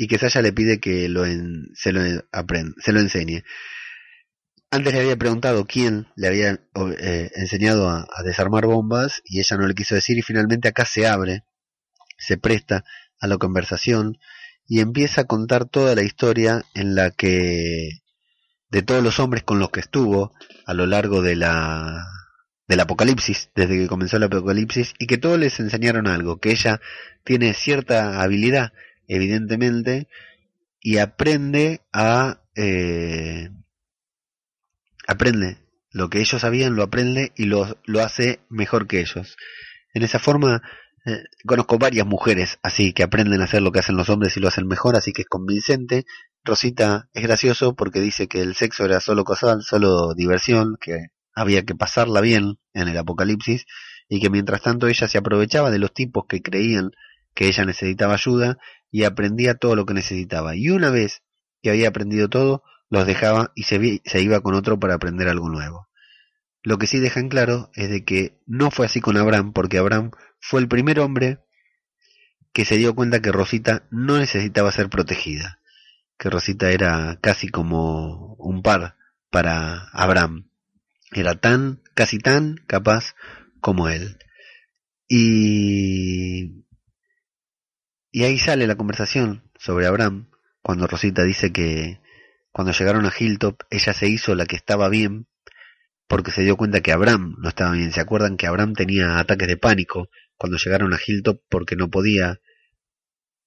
y 0.00 0.06
que 0.06 0.16
Sasha 0.16 0.40
le 0.40 0.54
pide 0.54 0.80
que 0.80 1.10
lo 1.10 1.26
se, 1.74 1.92
lo 1.92 2.00
se 2.02 2.92
lo 2.92 3.00
enseñe. 3.00 3.44
Antes 4.70 4.94
le 4.94 5.00
había 5.00 5.18
preguntado 5.18 5.66
quién 5.66 6.06
le 6.16 6.26
había 6.26 6.58
eh, 6.98 7.30
enseñado 7.34 7.90
a, 7.90 8.08
desarmar 8.24 8.64
bombas 8.64 9.20
y 9.26 9.40
ella 9.40 9.58
no 9.58 9.66
le 9.66 9.74
quiso 9.74 9.94
decir 9.94 10.16
y 10.16 10.22
finalmente 10.22 10.68
acá 10.68 10.86
se 10.86 11.06
abre, 11.06 11.44
se 12.16 12.38
presta 12.38 12.82
a 13.20 13.26
la 13.26 13.36
conversación 13.36 14.16
y 14.66 14.80
empieza 14.80 15.20
a 15.20 15.26
contar 15.26 15.66
toda 15.66 15.94
la 15.94 16.02
historia 16.02 16.64
en 16.72 16.94
la 16.94 17.10
que 17.10 17.90
de 18.70 18.80
todos 18.80 19.04
los 19.04 19.20
hombres 19.20 19.42
con 19.42 19.58
los 19.58 19.68
que 19.68 19.80
estuvo 19.80 20.32
a 20.64 20.72
lo 20.72 20.86
largo 20.86 21.20
de 21.20 21.36
la 21.36 22.06
del 22.66 22.80
apocalipsis, 22.80 23.50
desde 23.54 23.76
que 23.76 23.86
comenzó 23.86 24.16
el 24.16 24.22
apocalipsis, 24.22 24.94
y 24.98 25.08
que 25.08 25.18
todos 25.18 25.38
les 25.38 25.60
enseñaron 25.60 26.06
algo, 26.06 26.38
que 26.38 26.52
ella 26.52 26.80
tiene 27.24 27.52
cierta 27.52 28.22
habilidad 28.22 28.72
evidentemente, 29.10 30.08
y 30.80 30.98
aprende 30.98 31.82
a... 31.92 32.40
Eh, 32.54 33.50
aprende 35.06 35.58
lo 35.92 36.08
que 36.08 36.20
ellos 36.20 36.40
sabían, 36.40 36.76
lo 36.76 36.84
aprende 36.84 37.32
y 37.36 37.46
lo, 37.46 37.78
lo 37.84 38.00
hace 38.00 38.40
mejor 38.48 38.86
que 38.86 39.00
ellos. 39.00 39.36
En 39.92 40.02
esa 40.04 40.20
forma, 40.20 40.62
eh, 41.04 41.24
conozco 41.44 41.78
varias 41.78 42.06
mujeres 42.06 42.58
así 42.62 42.92
que 42.92 43.02
aprenden 43.02 43.40
a 43.40 43.44
hacer 43.44 43.62
lo 43.62 43.72
que 43.72 43.80
hacen 43.80 43.96
los 43.96 44.08
hombres 44.08 44.36
y 44.36 44.40
lo 44.40 44.48
hacen 44.48 44.68
mejor, 44.68 44.94
así 44.96 45.12
que 45.12 45.22
es 45.22 45.28
convincente. 45.28 46.04
Rosita 46.44 47.08
es 47.12 47.22
gracioso 47.24 47.74
porque 47.74 48.00
dice 48.00 48.28
que 48.28 48.40
el 48.40 48.54
sexo 48.54 48.84
era 48.84 49.00
solo 49.00 49.24
cosal, 49.24 49.62
solo 49.62 50.14
diversión, 50.14 50.76
que 50.80 51.08
había 51.34 51.64
que 51.64 51.74
pasarla 51.74 52.20
bien 52.20 52.58
en 52.72 52.88
el 52.88 52.96
apocalipsis 52.96 53.66
y 54.08 54.20
que 54.20 54.30
mientras 54.30 54.62
tanto 54.62 54.86
ella 54.86 55.08
se 55.08 55.18
aprovechaba 55.18 55.70
de 55.70 55.80
los 55.80 55.92
tipos 55.92 56.26
que 56.28 56.42
creían 56.42 56.92
que 57.34 57.48
ella 57.48 57.64
necesitaba 57.64 58.14
ayuda 58.14 58.58
y 58.90 59.04
aprendía 59.04 59.54
todo 59.54 59.76
lo 59.76 59.86
que 59.86 59.94
necesitaba. 59.94 60.56
Y 60.56 60.70
una 60.70 60.90
vez 60.90 61.22
que 61.62 61.70
había 61.70 61.88
aprendido 61.88 62.28
todo, 62.28 62.62
los 62.88 63.06
dejaba 63.06 63.52
y 63.54 63.64
se, 63.64 63.78
iba 64.20 64.40
con 64.40 64.54
otro 64.54 64.78
para 64.78 64.94
aprender 64.94 65.28
algo 65.28 65.48
nuevo. 65.48 65.88
Lo 66.62 66.76
que 66.78 66.86
sí 66.86 66.98
dejan 66.98 67.28
claro 67.28 67.70
es 67.74 67.88
de 67.88 68.04
que 68.04 68.38
no 68.46 68.70
fue 68.70 68.86
así 68.86 69.00
con 69.00 69.16
Abraham, 69.16 69.52
porque 69.52 69.78
Abraham 69.78 70.10
fue 70.40 70.60
el 70.60 70.68
primer 70.68 71.00
hombre 71.00 71.38
que 72.52 72.64
se 72.64 72.76
dio 72.76 72.94
cuenta 72.94 73.20
que 73.20 73.32
Rosita 73.32 73.86
no 73.90 74.18
necesitaba 74.18 74.72
ser 74.72 74.90
protegida, 74.90 75.60
que 76.18 76.28
Rosita 76.28 76.70
era 76.70 77.18
casi 77.22 77.48
como 77.48 78.34
un 78.34 78.62
par 78.62 78.96
para 79.30 79.88
Abraham. 79.92 80.50
Era 81.12 81.36
tan, 81.36 81.80
casi 81.94 82.18
tan 82.18 82.56
capaz 82.66 83.14
como 83.60 83.88
él. 83.88 84.18
Y, 85.08 86.64
y 88.12 88.24
ahí 88.24 88.38
sale 88.38 88.66
la 88.66 88.76
conversación 88.76 89.50
sobre 89.58 89.86
Abraham, 89.86 90.30
cuando 90.62 90.86
Rosita 90.86 91.22
dice 91.24 91.52
que 91.52 92.00
cuando 92.52 92.72
llegaron 92.72 93.06
a 93.06 93.12
Hilltop 93.16 93.62
ella 93.70 93.92
se 93.92 94.08
hizo 94.08 94.34
la 94.34 94.46
que 94.46 94.56
estaba 94.56 94.88
bien 94.88 95.26
porque 96.10 96.32
se 96.32 96.42
dio 96.42 96.56
cuenta 96.56 96.80
que 96.80 96.90
Abraham 96.90 97.36
no 97.38 97.48
estaba 97.48 97.70
bien. 97.70 97.92
¿Se 97.92 98.00
acuerdan 98.00 98.36
que 98.36 98.48
Abraham 98.48 98.74
tenía 98.74 99.20
ataques 99.20 99.46
de 99.46 99.56
pánico 99.56 100.08
cuando 100.36 100.58
llegaron 100.58 100.92
a 100.92 100.98
Hilltop 101.04 101.40
porque 101.48 101.76
no 101.76 101.88
podía, 101.88 102.40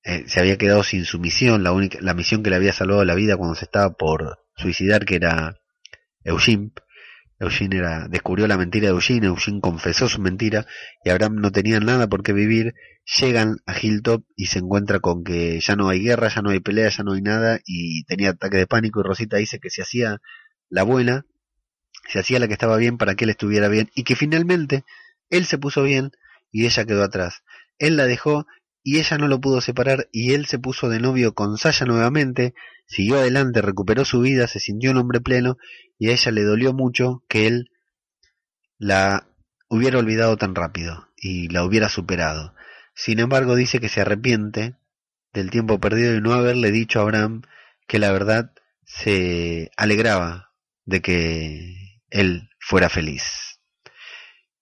eh, 0.05 0.23
se 0.27 0.39
había 0.39 0.57
quedado 0.57 0.81
sin 0.83 1.03
su 1.03 1.19
misión, 1.19 1.61
la 1.63 1.73
única, 1.73 1.97
la 1.99 2.13
misión 2.13 2.41
que 2.41 2.49
le 2.49 2.55
había 2.55 2.71
salvado 2.71 3.03
la 3.03 3.15
vida 3.15 3.35
cuando 3.35 3.55
se 3.55 3.65
estaba 3.65 3.93
por 3.97 4.45
suicidar, 4.55 5.03
que 5.03 5.15
era 5.15 5.59
Eugene. 6.23 6.71
Eugene 7.43 7.77
era, 7.77 8.07
descubrió 8.07 8.47
la 8.47 8.57
mentira 8.57 8.87
de 8.87 8.93
Eugene, 8.93 9.27
Eugene 9.27 9.61
confesó 9.61 10.09
su 10.09 10.21
mentira 10.21 10.65
y 11.03 11.09
Abraham 11.09 11.35
no 11.35 11.51
tenía 11.51 11.79
nada 11.79 12.07
por 12.07 12.23
qué 12.23 12.33
vivir. 12.33 12.73
Llegan 13.19 13.57
a 13.65 13.77
Hilltop 13.77 14.23
y 14.35 14.47
se 14.47 14.59
encuentra 14.59 14.99
con 14.99 15.23
que 15.23 15.59
ya 15.59 15.75
no 15.75 15.89
hay 15.89 16.01
guerra, 16.01 16.29
ya 16.29 16.41
no 16.41 16.51
hay 16.51 16.59
pelea, 16.59 16.89
ya 16.89 17.03
no 17.03 17.13
hay 17.13 17.21
nada 17.21 17.59
y 17.65 18.03
tenía 18.05 18.31
ataque 18.31 18.57
de 18.57 18.67
pánico 18.67 19.01
y 19.01 19.03
Rosita 19.03 19.37
dice 19.37 19.59
que 19.59 19.69
se 19.69 19.81
hacía 19.81 20.21
la 20.69 20.83
buena 20.83 21.25
se 22.07 22.19
hacía 22.19 22.39
la 22.39 22.47
que 22.47 22.53
estaba 22.53 22.77
bien 22.77 22.97
para 22.97 23.15
que 23.15 23.25
él 23.25 23.29
estuviera 23.29 23.67
bien 23.67 23.89
y 23.95 24.03
que 24.03 24.15
finalmente 24.15 24.83
él 25.29 25.45
se 25.45 25.57
puso 25.57 25.83
bien 25.83 26.11
y 26.51 26.65
ella 26.65 26.85
quedó 26.85 27.03
atrás. 27.03 27.43
Él 27.79 27.97
la 27.97 28.05
dejó 28.05 28.45
y 28.83 28.99
ella 28.99 29.17
no 29.17 29.27
lo 29.27 29.39
pudo 29.39 29.61
separar 29.61 30.09
y 30.11 30.33
él 30.33 30.45
se 30.45 30.59
puso 30.59 30.89
de 30.89 30.99
novio 30.99 31.33
con 31.33 31.57
Sasha 31.57 31.85
nuevamente, 31.85 32.53
siguió 32.85 33.17
adelante, 33.17 33.61
recuperó 33.61 34.03
su 34.03 34.19
vida, 34.19 34.47
se 34.47 34.59
sintió 34.59 34.91
un 34.91 34.97
hombre 34.97 35.21
pleno 35.21 35.57
y 35.97 36.09
a 36.09 36.11
ella 36.11 36.31
le 36.31 36.43
dolió 36.43 36.73
mucho 36.73 37.23
que 37.29 37.47
él 37.47 37.71
la 38.77 39.27
hubiera 39.69 39.99
olvidado 39.99 40.35
tan 40.35 40.53
rápido 40.53 41.07
y 41.15 41.47
la 41.47 41.63
hubiera 41.63 41.87
superado. 41.87 42.53
Sin 42.93 43.19
embargo, 43.19 43.55
dice 43.55 43.79
que 43.79 43.89
se 43.89 44.01
arrepiente 44.01 44.75
del 45.33 45.49
tiempo 45.49 45.79
perdido 45.79 46.15
y 46.15 46.21
no 46.21 46.33
haberle 46.33 46.69
dicho 46.71 46.99
a 46.99 47.03
Abraham 47.03 47.41
que 47.87 47.99
la 47.99 48.11
verdad 48.11 48.51
se 48.85 49.71
alegraba 49.77 50.51
de 50.85 51.01
que 51.01 52.01
él 52.09 52.49
fuera 52.59 52.89
feliz. 52.89 53.59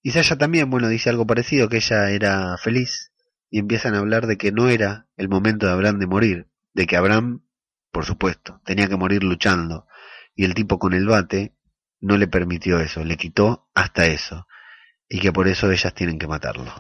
Y 0.04 0.12
Sasha 0.12 0.38
también, 0.38 0.70
bueno, 0.70 0.88
dice 0.88 1.10
algo 1.10 1.28
parecido, 1.28 1.70
que 1.70 1.78
ella 1.78 2.10
era 2.12 2.58
feliz, 2.58 3.11
y 3.52 3.60
empiezan 3.60 3.94
a 3.94 4.00
hablar 4.00 4.26
de 4.26 4.38
que 4.38 4.52
no 4.52 4.70
era 4.70 5.08
el 5.18 5.30
momento 5.30 5.68
de 5.68 5.74
Abraham 5.74 6.00
de 6.00 6.08
morir, 6.08 6.48
de 6.74 6.88
que 6.88 6.96
Abraham, 6.96 7.44
por 7.92 8.06
supuesto, 8.06 8.62
tenía 8.66 8.88
que 8.88 8.96
morir 8.96 9.24
luchando, 9.24 9.86
y 10.34 10.46
el 10.46 10.56
tipo 10.56 10.80
con 10.80 10.94
el 10.94 11.06
bate 11.06 11.54
no 12.00 12.18
le 12.18 12.28
permitió 12.28 12.80
eso, 12.80 13.04
le 13.04 13.18
quitó 13.18 13.70
hasta 13.76 14.08
eso, 14.08 14.48
y 15.08 15.20
que 15.20 15.34
por 15.34 15.50
eso 15.50 15.70
ellas 15.70 15.94
tienen 15.94 16.18
que 16.18 16.28
matarlo. 16.28 16.74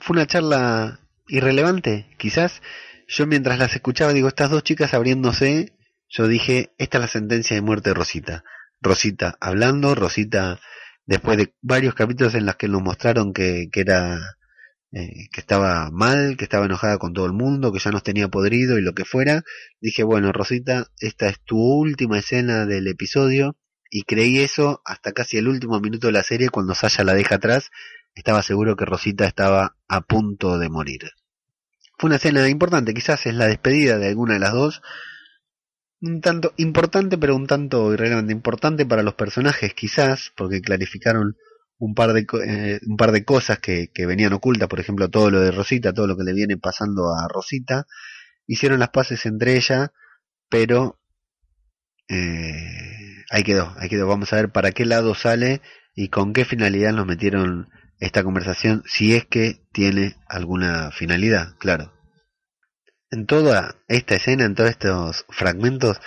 Fue 0.00 0.14
una 0.14 0.26
charla 0.26 1.00
irrelevante, 1.28 2.08
quizás. 2.18 2.62
Yo 3.06 3.26
mientras 3.26 3.58
las 3.58 3.74
escuchaba, 3.74 4.14
digo, 4.14 4.28
estas 4.28 4.50
dos 4.50 4.64
chicas 4.64 4.94
abriéndose, 4.94 5.74
yo 6.08 6.26
dije, 6.26 6.72
esta 6.78 6.96
es 6.96 7.02
la 7.02 7.08
sentencia 7.08 7.54
de 7.54 7.62
muerte 7.62 7.90
de 7.90 7.94
Rosita. 7.94 8.44
Rosita 8.80 9.36
hablando, 9.40 9.94
Rosita 9.94 10.58
después 11.04 11.36
de 11.36 11.54
varios 11.60 11.94
capítulos 11.94 12.34
en 12.34 12.46
los 12.46 12.56
que 12.56 12.68
nos 12.68 12.82
mostraron 12.82 13.34
que, 13.34 13.68
que 13.70 13.80
era 13.80 14.18
eh, 14.92 15.28
que 15.32 15.40
estaba 15.40 15.90
mal, 15.90 16.36
que 16.36 16.44
estaba 16.44 16.66
enojada 16.66 16.98
con 16.98 17.12
todo 17.12 17.26
el 17.26 17.32
mundo, 17.32 17.72
que 17.72 17.78
ya 17.78 17.90
nos 17.90 18.02
tenía 18.02 18.28
podrido 18.28 18.78
y 18.78 18.82
lo 18.82 18.94
que 18.94 19.04
fuera, 19.04 19.44
dije, 19.80 20.02
bueno, 20.02 20.32
Rosita, 20.32 20.88
esta 20.98 21.28
es 21.28 21.40
tu 21.40 21.58
última 21.58 22.18
escena 22.18 22.66
del 22.66 22.88
episodio 22.88 23.56
y 23.90 24.02
creí 24.02 24.38
eso 24.38 24.82
hasta 24.84 25.12
casi 25.12 25.36
el 25.38 25.48
último 25.48 25.80
minuto 25.80 26.08
de 26.08 26.12
la 26.12 26.22
serie 26.22 26.48
cuando 26.48 26.74
Sasha 26.74 27.04
la 27.04 27.14
deja 27.14 27.36
atrás, 27.36 27.70
estaba 28.14 28.42
seguro 28.42 28.76
que 28.76 28.84
Rosita 28.84 29.26
estaba 29.26 29.76
a 29.88 30.00
punto 30.00 30.58
de 30.58 30.68
morir. 30.68 31.10
Fue 31.98 32.08
una 32.08 32.16
escena 32.16 32.48
importante, 32.48 32.94
quizás 32.94 33.26
es 33.26 33.34
la 33.34 33.46
despedida 33.46 33.98
de 33.98 34.08
alguna 34.08 34.34
de 34.34 34.40
las 34.40 34.52
dos, 34.52 34.82
un 36.00 36.20
tanto 36.20 36.54
importante, 36.56 37.18
pero 37.18 37.36
un 37.36 37.46
tanto 37.46 37.92
irrelevante. 37.92 38.32
Importante 38.32 38.86
para 38.86 39.02
los 39.02 39.14
personajes, 39.14 39.74
quizás, 39.74 40.32
porque 40.36 40.60
clarificaron 40.60 41.36
un 41.80 41.94
par 41.94 42.12
de, 42.12 42.26
eh, 42.46 42.78
un 42.86 42.96
par 42.96 43.10
de 43.10 43.24
cosas 43.24 43.58
que, 43.58 43.90
que 43.92 44.06
venían 44.06 44.32
ocultas, 44.32 44.68
por 44.68 44.78
ejemplo, 44.78 45.10
todo 45.10 45.30
lo 45.30 45.40
de 45.40 45.50
Rosita, 45.50 45.92
todo 45.92 46.06
lo 46.06 46.16
que 46.16 46.22
le 46.22 46.32
viene 46.32 46.56
pasando 46.56 47.12
a 47.12 47.26
Rosita. 47.28 47.86
Hicieron 48.46 48.78
las 48.78 48.90
paces 48.90 49.26
entre 49.26 49.56
ella, 49.56 49.92
pero 50.48 51.00
eh, 52.08 53.24
ahí 53.30 53.42
quedó, 53.42 53.74
ahí 53.78 53.88
quedó. 53.88 54.06
Vamos 54.06 54.32
a 54.32 54.36
ver 54.36 54.52
para 54.52 54.70
qué 54.70 54.84
lado 54.84 55.14
sale 55.16 55.60
y 55.96 56.08
con 56.08 56.32
qué 56.32 56.44
finalidad 56.44 56.92
nos 56.92 57.06
metieron 57.06 57.68
esta 57.98 58.22
conversación, 58.22 58.84
si 58.86 59.16
es 59.16 59.26
que 59.26 59.66
tiene 59.72 60.16
alguna 60.28 60.92
finalidad, 60.92 61.56
claro 61.58 61.92
en 63.10 63.26
toda 63.26 63.82
esta 63.88 64.14
escena, 64.14 64.44
en 64.44 64.54
todos 64.54 64.70
estos 64.70 65.26
fragmentos, 65.28 66.00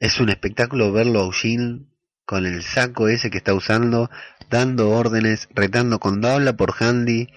es 0.00 0.20
un 0.20 0.28
espectáculo 0.28 0.92
verlo 0.92 1.20
a 1.20 1.24
Eugene 1.24 1.86
con 2.28 2.44
el 2.44 2.62
saco 2.62 3.08
ese 3.08 3.30
que 3.30 3.38
está 3.38 3.54
usando, 3.54 4.10
dando 4.50 4.90
órdenes, 4.90 5.48
retando 5.54 5.98
con 5.98 6.20
Dabla 6.20 6.58
por 6.58 6.74
Handy, 6.78 7.28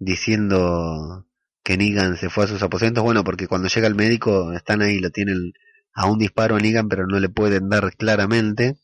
diciendo 0.00 1.28
que 1.62 1.76
Negan 1.76 2.16
se 2.16 2.28
fue 2.28 2.46
a 2.46 2.48
sus 2.48 2.60
aposentos. 2.60 3.04
Bueno, 3.04 3.22
porque 3.22 3.46
cuando 3.46 3.68
llega 3.68 3.86
el 3.86 3.94
médico 3.94 4.52
están 4.52 4.82
ahí, 4.82 4.98
lo 4.98 5.10
tienen 5.10 5.52
a 5.94 6.06
un 6.06 6.18
disparo 6.18 6.56
a 6.56 6.58
Negan, 6.58 6.88
pero 6.88 7.06
no 7.06 7.20
le 7.20 7.28
pueden 7.28 7.68
dar 7.68 7.94
claramente. 7.94 8.74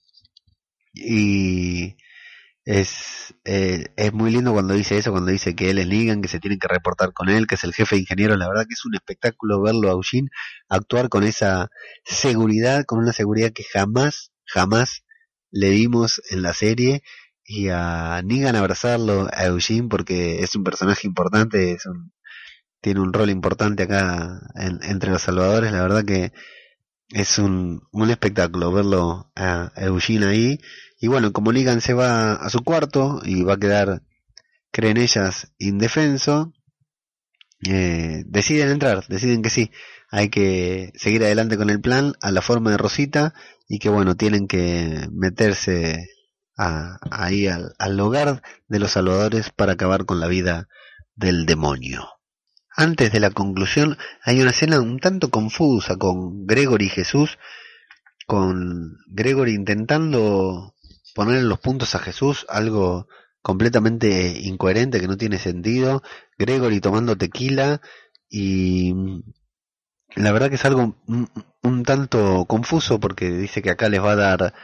Y 0.94 1.96
es, 2.64 3.34
eh, 3.44 3.86
es 3.96 4.12
muy 4.12 4.30
lindo 4.30 4.52
cuando 4.52 4.74
dice 4.74 4.96
eso, 4.96 5.10
cuando 5.10 5.32
dice 5.32 5.56
que 5.56 5.70
él 5.70 5.80
es 5.80 5.88
Negan, 5.88 6.22
que 6.22 6.28
se 6.28 6.38
tienen 6.38 6.60
que 6.60 6.68
reportar 6.68 7.12
con 7.12 7.30
él, 7.30 7.48
que 7.48 7.56
es 7.56 7.64
el 7.64 7.74
jefe 7.74 7.96
de 7.96 8.02
ingenieros. 8.02 8.38
La 8.38 8.48
verdad 8.48 8.66
que 8.68 8.74
es 8.74 8.84
un 8.84 8.94
espectáculo 8.94 9.60
verlo 9.60 9.88
a 9.88 9.94
Eugene 9.94 10.28
actuar 10.68 11.08
con 11.08 11.24
esa 11.24 11.68
seguridad, 12.04 12.84
con 12.84 13.00
una 13.00 13.12
seguridad 13.12 13.50
que 13.52 13.64
jamás, 13.64 14.30
jamás 14.44 15.02
le 15.50 15.70
vimos 15.70 16.22
en 16.30 16.42
la 16.42 16.54
serie. 16.54 17.02
Y 17.44 17.68
a 17.70 18.20
Negan 18.22 18.56
abrazarlo 18.56 19.28
a 19.32 19.46
Eugene 19.46 19.88
porque 19.88 20.42
es 20.42 20.54
un 20.54 20.64
personaje 20.64 21.06
importante, 21.06 21.72
es 21.72 21.86
un, 21.86 22.12
tiene 22.82 23.00
un 23.00 23.12
rol 23.12 23.30
importante 23.30 23.84
acá 23.84 24.40
entre 24.82 25.10
los 25.10 25.22
salvadores. 25.22 25.72
La 25.72 25.82
verdad 25.82 26.04
que 26.04 26.32
es 27.10 27.38
un, 27.38 27.82
un 27.90 28.10
espectáculo 28.10 28.72
verlo 28.72 29.32
a 29.34 29.72
Eugene 29.76 30.26
ahí 30.26 30.60
y 31.00 31.06
bueno, 31.06 31.32
como 31.32 31.52
Negan 31.52 31.80
se 31.80 31.94
va 31.94 32.32
a 32.32 32.50
su 32.50 32.64
cuarto 32.64 33.20
y 33.24 33.42
va 33.42 33.54
a 33.54 33.58
quedar, 33.58 34.02
creen 34.72 34.96
ellas, 34.96 35.52
indefenso, 35.58 36.52
eh, 37.68 38.24
deciden 38.26 38.70
entrar, 38.70 39.06
deciden 39.06 39.42
que 39.42 39.50
sí, 39.50 39.70
hay 40.10 40.30
que 40.30 40.92
seguir 40.94 41.22
adelante 41.22 41.56
con 41.56 41.70
el 41.70 41.80
plan 41.80 42.14
a 42.20 42.30
la 42.30 42.42
forma 42.42 42.70
de 42.70 42.78
Rosita 42.78 43.34
y 43.68 43.78
que 43.78 43.88
bueno, 43.88 44.16
tienen 44.16 44.48
que 44.48 45.08
meterse 45.12 46.08
ahí 46.56 47.46
al, 47.46 47.74
al 47.78 48.00
hogar 48.00 48.42
de 48.66 48.78
los 48.80 48.92
salvadores 48.92 49.50
para 49.50 49.72
acabar 49.72 50.06
con 50.06 50.18
la 50.18 50.26
vida 50.26 50.68
del 51.14 51.46
demonio. 51.46 52.08
Antes 52.74 53.12
de 53.12 53.20
la 53.20 53.30
conclusión 53.30 53.98
hay 54.22 54.40
una 54.40 54.50
escena 54.50 54.80
un 54.80 54.98
tanto 54.98 55.30
confusa 55.30 55.96
con 55.96 56.46
Gregory 56.46 56.86
y 56.86 56.90
Jesús, 56.90 57.38
con 58.26 58.98
Gregory 59.08 59.54
intentando 59.54 60.74
poner 61.14 61.38
en 61.38 61.48
los 61.48 61.58
puntos 61.58 61.94
a 61.94 61.98
Jesús 61.98 62.46
algo 62.48 63.08
completamente 63.42 64.40
incoherente 64.42 65.00
que 65.00 65.08
no 65.08 65.16
tiene 65.16 65.38
sentido. 65.38 66.02
Gregory 66.38 66.80
tomando 66.80 67.16
tequila 67.16 67.80
y 68.28 68.94
la 70.16 70.32
verdad 70.32 70.48
que 70.48 70.56
es 70.56 70.64
algo 70.64 70.96
un, 71.62 71.82
tanto 71.84 72.44
confuso 72.46 73.00
porque 73.00 73.30
dice 73.30 73.62
que 73.62 73.70
acá 73.70 73.88
les 73.88 74.02
va 74.02 74.12
a 74.12 74.16
dar, 74.16 74.54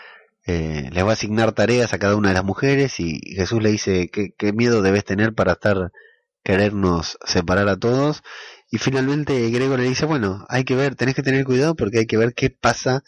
eh, 0.47 0.89
les 0.93 1.05
va 1.05 1.11
a 1.11 1.12
asignar 1.14 1.53
tareas 1.53 1.93
a 1.93 1.99
cada 1.99 2.16
una 2.16 2.29
de 2.29 2.35
las 2.35 2.45
mujeres 2.45 2.99
y 3.01 3.21
Jesús 3.35 3.62
le 3.62 3.71
dice 3.71 4.09
qué, 4.11 4.35
qué 4.37 4.53
miedo 4.53 4.83
debes 4.83 5.05
tener 5.05 5.35
para 5.35 5.53
estar 5.53 5.93
querernos 6.43 7.18
separar 7.25 7.68
a 7.68 7.79
todos 7.79 8.23
y 8.71 8.79
finalmente 8.79 9.51
Gregory 9.51 9.83
le 9.83 9.89
dice 9.89 10.05
bueno 10.05 10.45
hay 10.49 10.64
que 10.64 10.77
ver 10.77 10.95
tenés 10.95 11.14
que 11.14 11.23
tener 11.23 11.45
cuidado 11.45 11.75
porque 11.75 12.01
hay 12.01 12.07
que 12.07 12.18
ver 12.18 12.35
qué 12.35 12.51
pasa 12.51 13.03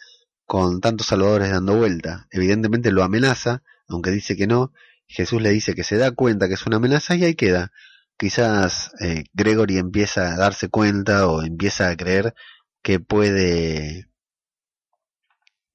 con 0.46 0.80
tantos 0.80 1.08
salvadores 1.08 1.50
dando 1.50 1.76
vuelta. 1.76 2.28
Evidentemente 2.30 2.92
lo 2.92 3.02
amenaza, 3.02 3.62
aunque 3.88 4.10
dice 4.10 4.36
que 4.36 4.46
no. 4.46 4.72
Jesús 5.08 5.42
le 5.42 5.50
dice 5.50 5.74
que 5.74 5.84
se 5.84 5.96
da 5.96 6.12
cuenta 6.12 6.48
que 6.48 6.54
es 6.54 6.66
una 6.66 6.76
amenaza 6.76 7.14
y 7.16 7.24
ahí 7.24 7.34
queda. 7.34 7.72
Quizás 8.18 8.92
eh, 9.00 9.24
Gregory 9.34 9.78
empieza 9.78 10.32
a 10.32 10.36
darse 10.36 10.68
cuenta 10.68 11.26
o 11.26 11.42
empieza 11.42 11.88
a 11.88 11.96
creer 11.96 12.34
que 12.82 13.00
puede 13.00 14.08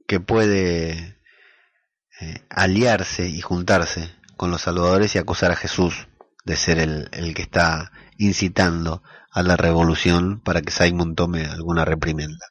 que 0.07 0.19
puede 0.19 1.19
eh, 2.19 2.45
aliarse 2.49 3.27
y 3.27 3.41
juntarse 3.41 4.13
con 4.37 4.51
los 4.51 4.61
salvadores 4.61 5.15
y 5.15 5.19
acusar 5.19 5.51
a 5.51 5.55
Jesús 5.55 6.07
de 6.43 6.55
ser 6.55 6.79
el, 6.79 7.09
el 7.13 7.33
que 7.33 7.43
está 7.43 7.91
incitando 8.17 9.03
a 9.31 9.43
la 9.43 9.55
revolución 9.55 10.41
para 10.41 10.61
que 10.61 10.71
Simon 10.71 11.15
tome 11.15 11.45
alguna 11.45 11.85
reprimenda. 11.85 12.45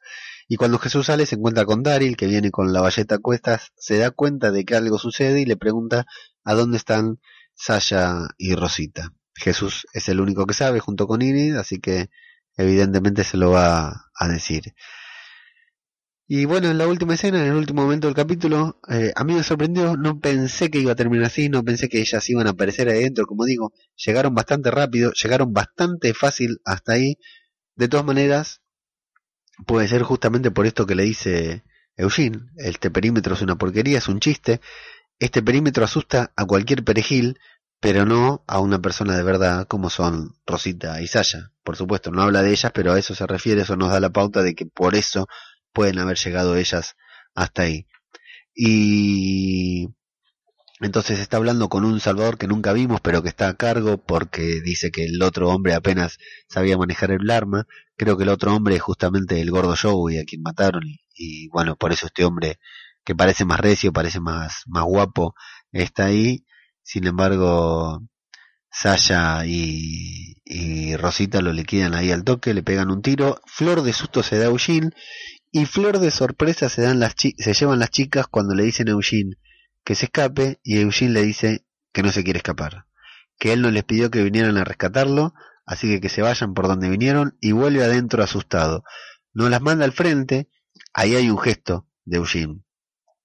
Y 0.47 0.57
cuando 0.57 0.79
Jesús 0.79 1.05
sale 1.05 1.25
se 1.25 1.35
encuentra 1.35 1.65
con 1.65 1.83
Daryl, 1.83 2.17
que 2.17 2.27
viene 2.27 2.51
con 2.51 2.73
la 2.73 2.81
valleta 2.81 3.15
a 3.15 3.19
cuestas, 3.19 3.71
se 3.77 3.97
da 3.97 4.11
cuenta 4.11 4.51
de 4.51 4.65
que 4.65 4.75
algo 4.75 4.97
sucede 4.97 5.41
y 5.41 5.45
le 5.45 5.55
pregunta 5.55 6.05
a 6.43 6.53
dónde 6.55 6.77
están 6.77 7.19
Sasha 7.53 8.27
y 8.37 8.55
Rosita. 8.55 9.13
Jesús 9.35 9.87
es 9.93 10.09
el 10.09 10.19
único 10.19 10.45
que 10.45 10.53
sabe 10.53 10.79
junto 10.79 11.07
con 11.07 11.21
Irid, 11.21 11.55
así 11.55 11.79
que 11.79 12.09
evidentemente 12.57 13.23
se 13.23 13.37
lo 13.37 13.51
va 13.51 14.11
a 14.15 14.27
decir. 14.27 14.73
Y 16.33 16.45
bueno, 16.45 16.69
en 16.69 16.77
la 16.77 16.87
última 16.87 17.15
escena, 17.15 17.41
en 17.41 17.51
el 17.51 17.57
último 17.57 17.81
momento 17.81 18.07
del 18.07 18.15
capítulo, 18.15 18.79
eh, 18.87 19.11
a 19.17 19.25
mí 19.25 19.33
me 19.33 19.43
sorprendió, 19.43 19.97
no 19.97 20.21
pensé 20.21 20.71
que 20.71 20.79
iba 20.79 20.93
a 20.93 20.95
terminar 20.95 21.25
así, 21.25 21.49
no 21.49 21.61
pensé 21.61 21.89
que 21.89 21.99
ellas 21.99 22.29
iban 22.29 22.47
a 22.47 22.51
aparecer 22.51 22.87
ahí 22.87 23.03
dentro, 23.03 23.25
como 23.25 23.43
digo, 23.43 23.73
llegaron 23.97 24.33
bastante 24.33 24.71
rápido, 24.71 25.11
llegaron 25.11 25.51
bastante 25.51 26.13
fácil 26.13 26.61
hasta 26.63 26.93
ahí. 26.93 27.17
De 27.75 27.89
todas 27.89 28.05
maneras, 28.05 28.61
puede 29.65 29.89
ser 29.89 30.03
justamente 30.03 30.51
por 30.51 30.65
esto 30.65 30.85
que 30.85 30.95
le 30.95 31.03
dice 31.03 31.63
Eugene, 31.97 32.39
este 32.55 32.89
perímetro 32.89 33.33
es 33.33 33.41
una 33.41 33.57
porquería, 33.57 33.97
es 33.97 34.07
un 34.07 34.21
chiste, 34.21 34.61
este 35.19 35.41
perímetro 35.41 35.83
asusta 35.83 36.31
a 36.37 36.45
cualquier 36.45 36.85
perejil, 36.85 37.39
pero 37.81 38.05
no 38.05 38.43
a 38.47 38.59
una 38.59 38.79
persona 38.79 39.17
de 39.17 39.23
verdad 39.23 39.67
como 39.67 39.89
son 39.89 40.35
Rosita 40.45 41.01
y 41.01 41.07
Sasha. 41.07 41.51
Por 41.63 41.75
supuesto, 41.75 42.11
no 42.11 42.21
habla 42.21 42.43
de 42.43 42.51
ellas, 42.51 42.71
pero 42.73 42.93
a 42.93 42.99
eso 42.99 43.15
se 43.15 43.27
refiere, 43.27 43.61
eso 43.63 43.75
nos 43.75 43.91
da 43.91 43.99
la 43.99 44.11
pauta 44.11 44.43
de 44.43 44.55
que 44.55 44.65
por 44.65 44.95
eso 44.95 45.27
pueden 45.73 45.99
haber 45.99 46.17
llegado 46.17 46.55
ellas 46.55 46.95
hasta 47.35 47.63
ahí. 47.63 47.87
Y 48.55 49.89
entonces 50.79 51.19
está 51.19 51.37
hablando 51.37 51.69
con 51.69 51.83
un 51.83 51.99
Salvador 51.99 52.37
que 52.37 52.47
nunca 52.47 52.73
vimos, 52.73 53.01
pero 53.01 53.23
que 53.23 53.29
está 53.29 53.49
a 53.49 53.55
cargo 53.55 53.97
porque 53.97 54.61
dice 54.63 54.91
que 54.91 55.05
el 55.05 55.21
otro 55.23 55.49
hombre 55.49 55.73
apenas 55.73 56.17
sabía 56.49 56.77
manejar 56.77 57.11
el 57.11 57.29
arma. 57.31 57.65
Creo 57.97 58.15
que 58.17 58.23
el 58.23 58.29
otro 58.29 58.55
hombre 58.55 58.75
es 58.75 58.81
justamente 58.81 59.41
el 59.41 59.51
gordo 59.51 59.75
Joey 59.79 60.19
a 60.19 60.25
quien 60.25 60.43
mataron 60.43 60.83
y, 61.15 61.47
bueno, 61.49 61.75
por 61.77 61.91
eso 61.93 62.07
este 62.07 62.25
hombre 62.25 62.59
que 63.03 63.15
parece 63.15 63.45
más 63.45 63.59
recio, 63.59 63.91
parece 63.91 64.19
más, 64.19 64.63
más 64.67 64.83
guapo, 64.83 65.33
está 65.71 66.05
ahí. 66.05 66.45
Sin 66.83 67.07
embargo, 67.07 68.01
Sasha 68.71 69.45
y, 69.45 70.95
Rosita 70.97 71.41
lo 71.41 71.53
liquidan 71.53 71.93
ahí 71.93 72.11
al 72.11 72.23
toque, 72.23 72.53
le 72.53 72.63
pegan 72.63 72.91
un 72.91 73.01
tiro. 73.01 73.41
Flor 73.45 73.81
de 73.83 73.93
susto 73.93 74.23
se 74.23 74.37
da 74.37 74.45
a 74.45 74.49
Eugene 74.49 74.89
y 75.51 75.65
flor 75.65 75.99
de 75.99 76.11
sorpresa 76.11 76.69
se, 76.69 76.81
dan 76.81 76.99
las 76.99 77.13
se 77.17 77.53
llevan 77.53 77.79
las 77.79 77.89
chicas 77.89 78.27
cuando 78.27 78.55
le 78.55 78.63
dicen 78.63 78.87
a 78.87 78.91
Eugene 78.91 79.35
que 79.83 79.95
se 79.95 80.05
escape 80.05 80.59
y 80.63 80.79
Eugene 80.79 81.13
le 81.13 81.23
dice 81.23 81.65
que 81.91 82.03
no 82.03 82.11
se 82.11 82.23
quiere 82.23 82.37
escapar, 82.37 82.85
que 83.37 83.53
él 83.53 83.61
no 83.61 83.71
les 83.71 83.83
pidió 83.83 84.11
que 84.11 84.23
vinieran 84.23 84.57
a 84.57 84.63
rescatarlo, 84.63 85.33
así 85.65 85.87
que 85.87 86.01
que 86.01 86.09
se 86.09 86.21
vayan 86.21 86.53
por 86.53 86.67
donde 86.67 86.89
vinieron 86.89 87.37
y 87.41 87.51
vuelve 87.51 87.83
adentro 87.83 88.23
asustado. 88.23 88.83
No 89.33 89.49
las 89.49 89.61
manda 89.61 89.85
al 89.85 89.91
frente, 89.91 90.49
ahí 90.93 91.15
hay 91.15 91.29
un 91.29 91.39
gesto 91.39 91.87
de 92.05 92.17
Eugene. 92.17 92.61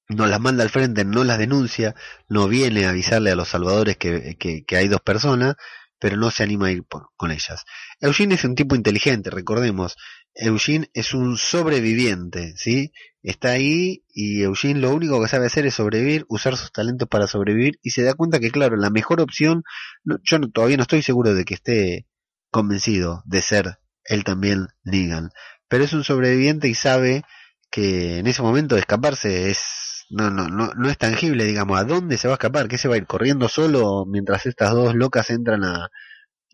No 0.09 0.27
las 0.27 0.41
manda 0.41 0.63
al 0.63 0.71
frente, 0.71 1.05
no 1.05 1.25
las 1.25 1.39
denuncia, 1.39 1.95
no 2.29 2.47
viene 2.49 2.87
a 2.87 2.91
avisarle 2.91 3.31
a 3.31 3.37
los 3.37 3.49
salvadores 3.49 3.97
que, 3.97 4.37
que, 4.37 4.77
hay 4.77 4.89
dos 4.89 5.01
personas, 5.01 5.57
pero 5.99 6.17
no 6.17 6.31
se 6.31 6.45
anima 6.45 6.67
a 6.69 6.71
ir 6.71 6.85
con 7.17 7.33
ellas. 7.33 7.65
Eugene 8.01 8.37
es 8.37 8.45
un 8.45 8.55
tipo 8.55 8.77
inteligente, 8.77 9.31
recordemos, 9.31 9.97
Eugene 10.35 10.91
es 10.93 11.15
un 11.15 11.39
sobreviviente, 11.39 12.55
¿sí? 12.57 12.93
Está 13.23 13.53
ahí 13.53 14.05
y 14.13 14.43
Eugene 14.43 14.81
lo 14.81 14.91
único 14.91 15.21
que 15.21 15.29
sabe 15.29 15.47
hacer 15.47 15.67
es 15.67 15.75
sobrevivir, 15.75 16.27
usar 16.29 16.57
sus 16.57 16.71
talentos 16.71 17.09
para 17.09 17.27
sobrevivir 17.27 17.79
y 17.83 17.91
se 17.91 18.03
da 18.03 18.15
cuenta 18.15 18.39
que, 18.39 18.51
claro, 18.51 18.77
la 18.77 18.91
mejor 18.91 19.21
opción, 19.21 19.65
yo 20.05 20.41
todavía 20.53 20.77
no 20.77 20.83
estoy 20.83 21.03
seguro 21.03 21.35
de 21.35 21.45
que 21.45 21.55
esté 21.55 22.07
convencido 22.51 23.23
de 23.25 23.43
ser 23.43 23.79
él 24.05 24.25
también 24.25 24.69
Negan, 24.85 25.31
pero 25.69 25.85
es 25.85 25.93
un 25.93 26.05
sobreviviente 26.05 26.69
y 26.69 26.75
sabe 26.75 27.25
que 27.71 28.19
en 28.19 28.27
ese 28.27 28.43
momento 28.43 28.77
escaparse 28.77 29.51
es 29.51 29.96
no, 30.11 30.31
no, 30.31 30.49
no, 30.49 30.73
no 30.75 30.89
es 30.89 30.99
tangible, 30.99 31.45
digamos, 31.45 31.79
¿a 31.79 31.85
dónde 31.85 32.19
se 32.19 32.29
va 32.29 32.35
a 32.35 32.37
escapar? 32.37 32.69
¿Qué 32.69 32.79
se 32.79 32.89
va 32.89 32.95
a 32.95 32.99
ir 32.99 33.07
corriendo 33.07 33.49
solo 33.49 34.05
mientras 34.07 34.47
estas 34.47 34.73
dos 34.73 34.95
locas 34.95 35.31
entran 35.31 35.65
a, 35.65 35.91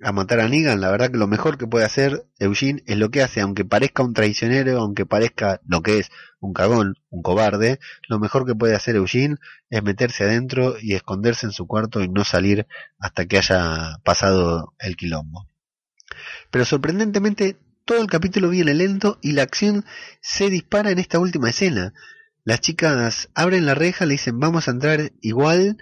a 0.03 0.13
matar 0.13 0.41
a 0.41 0.49
Negan, 0.49 0.81
la 0.81 0.91
verdad 0.91 1.11
que 1.11 1.19
lo 1.19 1.29
mejor 1.29 1.59
que 1.59 1.67
puede 1.67 1.85
hacer 1.85 2.27
Eugene 2.39 2.83
es 2.87 2.97
lo 2.97 3.11
que 3.11 3.23
hace, 3.23 3.41
aunque 3.41 3.65
parezca 3.65 4.03
un 4.03 4.15
traicionero, 4.15 4.81
aunque 4.81 5.07
parezca 5.07 5.61
lo 5.67 5.83
que 5.83 6.01
es 6.01 6.11
un 6.41 6.53
cagón, 6.53 6.97
un 7.11 7.23
cobarde, 7.23 7.79
lo 8.09 8.19
mejor 8.19 8.45
que 8.45 8.55
puede 8.55 8.75
hacer 8.75 8.97
Eugene 8.97 9.37
es 9.71 9.83
meterse 9.83 10.25
adentro 10.25 10.77
y 10.81 10.95
esconderse 10.95 11.47
en 11.47 11.53
su 11.53 11.67
cuarto 11.67 12.03
y 12.03 12.09
no 12.09 12.25
salir 12.25 12.67
hasta 12.99 13.27
que 13.27 13.39
haya 13.39 13.99
pasado 14.03 14.75
el 14.81 14.97
quilombo. 14.97 15.47
Pero 16.51 16.65
sorprendentemente 16.65 17.57
todo 17.85 18.01
el 18.01 18.09
capítulo 18.09 18.49
viene 18.49 18.75
lento 18.75 19.19
y 19.23 19.33
la 19.33 19.43
acción 19.43 19.85
se 20.21 20.51
dispara 20.51 20.91
en 20.91 20.99
esta 20.99 21.21
última 21.21 21.51
escena. 21.51 21.95
Las 22.45 22.61
chicas 22.61 23.29
abren 23.35 23.67
la 23.67 23.75
reja, 23.75 24.07
le 24.07 24.15
dicen 24.15 24.39
vamos 24.39 24.67
a 24.67 24.73
entrar 24.73 25.13
igual, 25.21 25.77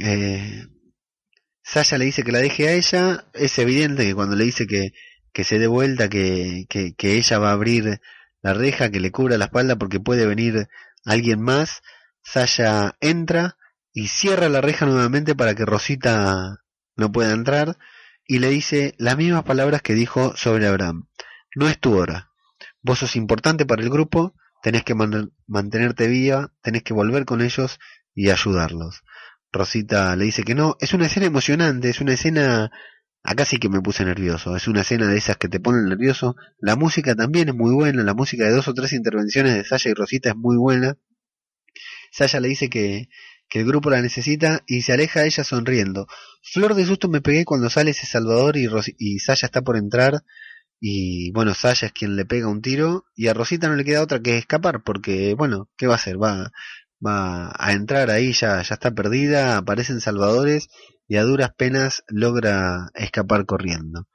eh, 0.00 0.66
le 1.74 2.04
dice 2.04 2.22
que 2.22 2.32
la 2.32 2.38
deje 2.38 2.68
a 2.68 2.72
ella, 2.72 3.24
es 3.34 3.58
evidente 3.58 4.04
que 4.04 4.14
cuando 4.14 4.36
le 4.36 4.44
dice 4.44 4.66
que, 4.66 4.92
que 5.32 5.44
se 5.44 5.58
dé 5.58 5.66
vuelta, 5.66 6.08
que, 6.08 6.66
que, 6.68 6.94
que 6.94 7.14
ella 7.14 7.38
va 7.38 7.50
a 7.50 7.54
abrir 7.54 8.00
la 8.42 8.54
reja, 8.54 8.90
que 8.90 9.00
le 9.00 9.10
cubra 9.10 9.38
la 9.38 9.46
espalda 9.46 9.76
porque 9.76 10.00
puede 10.00 10.26
venir 10.26 10.68
alguien 11.04 11.40
más, 11.40 11.82
Sasha 12.22 12.96
entra 13.00 13.56
y 13.92 14.08
cierra 14.08 14.48
la 14.48 14.60
reja 14.60 14.86
nuevamente 14.86 15.34
para 15.34 15.54
que 15.54 15.64
Rosita 15.64 16.58
no 16.96 17.12
pueda 17.12 17.32
entrar 17.32 17.78
y 18.26 18.38
le 18.38 18.48
dice 18.48 18.94
las 18.98 19.16
mismas 19.16 19.42
palabras 19.42 19.82
que 19.82 19.94
dijo 19.94 20.36
sobre 20.36 20.66
Abraham. 20.66 21.08
No 21.56 21.68
es 21.68 21.78
tu 21.78 21.98
hora. 21.98 22.30
Vos 22.82 23.00
sos 23.00 23.16
importante 23.16 23.66
para 23.66 23.82
el 23.82 23.90
grupo, 23.90 24.34
tenés 24.62 24.84
que 24.84 24.94
mantenerte 24.94 26.06
viva, 26.06 26.52
tenés 26.62 26.82
que 26.82 26.94
volver 26.94 27.24
con 27.24 27.40
ellos 27.40 27.78
y 28.14 28.30
ayudarlos. 28.30 29.02
Rosita 29.52 30.14
le 30.16 30.26
dice 30.26 30.42
que 30.42 30.54
no. 30.54 30.76
Es 30.80 30.94
una 30.94 31.06
escena 31.06 31.26
emocionante, 31.26 31.90
es 31.90 32.00
una 32.00 32.14
escena... 32.14 32.70
Acá 33.22 33.44
sí 33.44 33.58
que 33.58 33.68
me 33.68 33.82
puse 33.82 34.02
nervioso. 34.04 34.56
Es 34.56 34.66
una 34.66 34.80
escena 34.80 35.06
de 35.06 35.18
esas 35.18 35.36
que 35.36 35.48
te 35.48 35.60
ponen 35.60 35.84
nervioso. 35.86 36.36
La 36.58 36.74
música 36.74 37.14
también 37.14 37.50
es 37.50 37.54
muy 37.54 37.74
buena. 37.74 38.02
La 38.02 38.14
música 38.14 38.44
de 38.44 38.52
dos 38.52 38.66
o 38.68 38.72
tres 38.72 38.94
intervenciones 38.94 39.54
de 39.54 39.64
Sasha 39.64 39.90
y 39.90 39.94
Rosita 39.94 40.30
es 40.30 40.36
muy 40.36 40.56
buena. 40.56 40.96
Sasha 42.12 42.40
le 42.40 42.48
dice 42.48 42.70
que, 42.70 43.10
que 43.50 43.60
el 43.60 43.66
grupo 43.66 43.90
la 43.90 44.00
necesita 44.00 44.62
y 44.66 44.82
se 44.82 44.94
aleja 44.94 45.24
ella 45.24 45.44
sonriendo. 45.44 46.06
Flor 46.42 46.74
de 46.74 46.86
susto 46.86 47.08
me 47.08 47.20
pegué 47.20 47.44
cuando 47.44 47.68
sale 47.68 47.90
ese 47.90 48.06
Salvador 48.06 48.56
y, 48.56 48.68
y 48.96 49.18
Sasha 49.18 49.46
está 49.46 49.60
por 49.60 49.76
entrar. 49.76 50.24
Y 50.80 51.30
bueno, 51.32 51.54
Sasha 51.54 51.86
es 51.86 51.92
quien 51.92 52.16
le 52.16 52.24
pega 52.24 52.48
un 52.48 52.62
tiro. 52.62 53.04
Y 53.14 53.28
a 53.28 53.34
Rosita 53.34 53.68
no 53.68 53.76
le 53.76 53.84
queda 53.84 54.02
otra 54.02 54.20
que 54.20 54.38
escapar. 54.38 54.82
Porque, 54.82 55.34
bueno, 55.34 55.68
¿qué 55.76 55.86
va 55.86 55.94
a 55.94 55.96
hacer? 55.96 56.20
Va, 56.20 56.50
va 57.04 57.52
a 57.56 57.72
entrar 57.72 58.10
ahí, 58.10 58.32
ya, 58.32 58.62
ya 58.62 58.74
está 58.74 58.90
perdida, 58.92 59.56
aparecen 59.56 60.00
salvadores 60.00 60.68
y 61.08 61.16
a 61.16 61.24
duras 61.24 61.52
penas 61.56 62.04
logra 62.08 62.90
escapar 62.94 63.46
corriendo. 63.46 64.06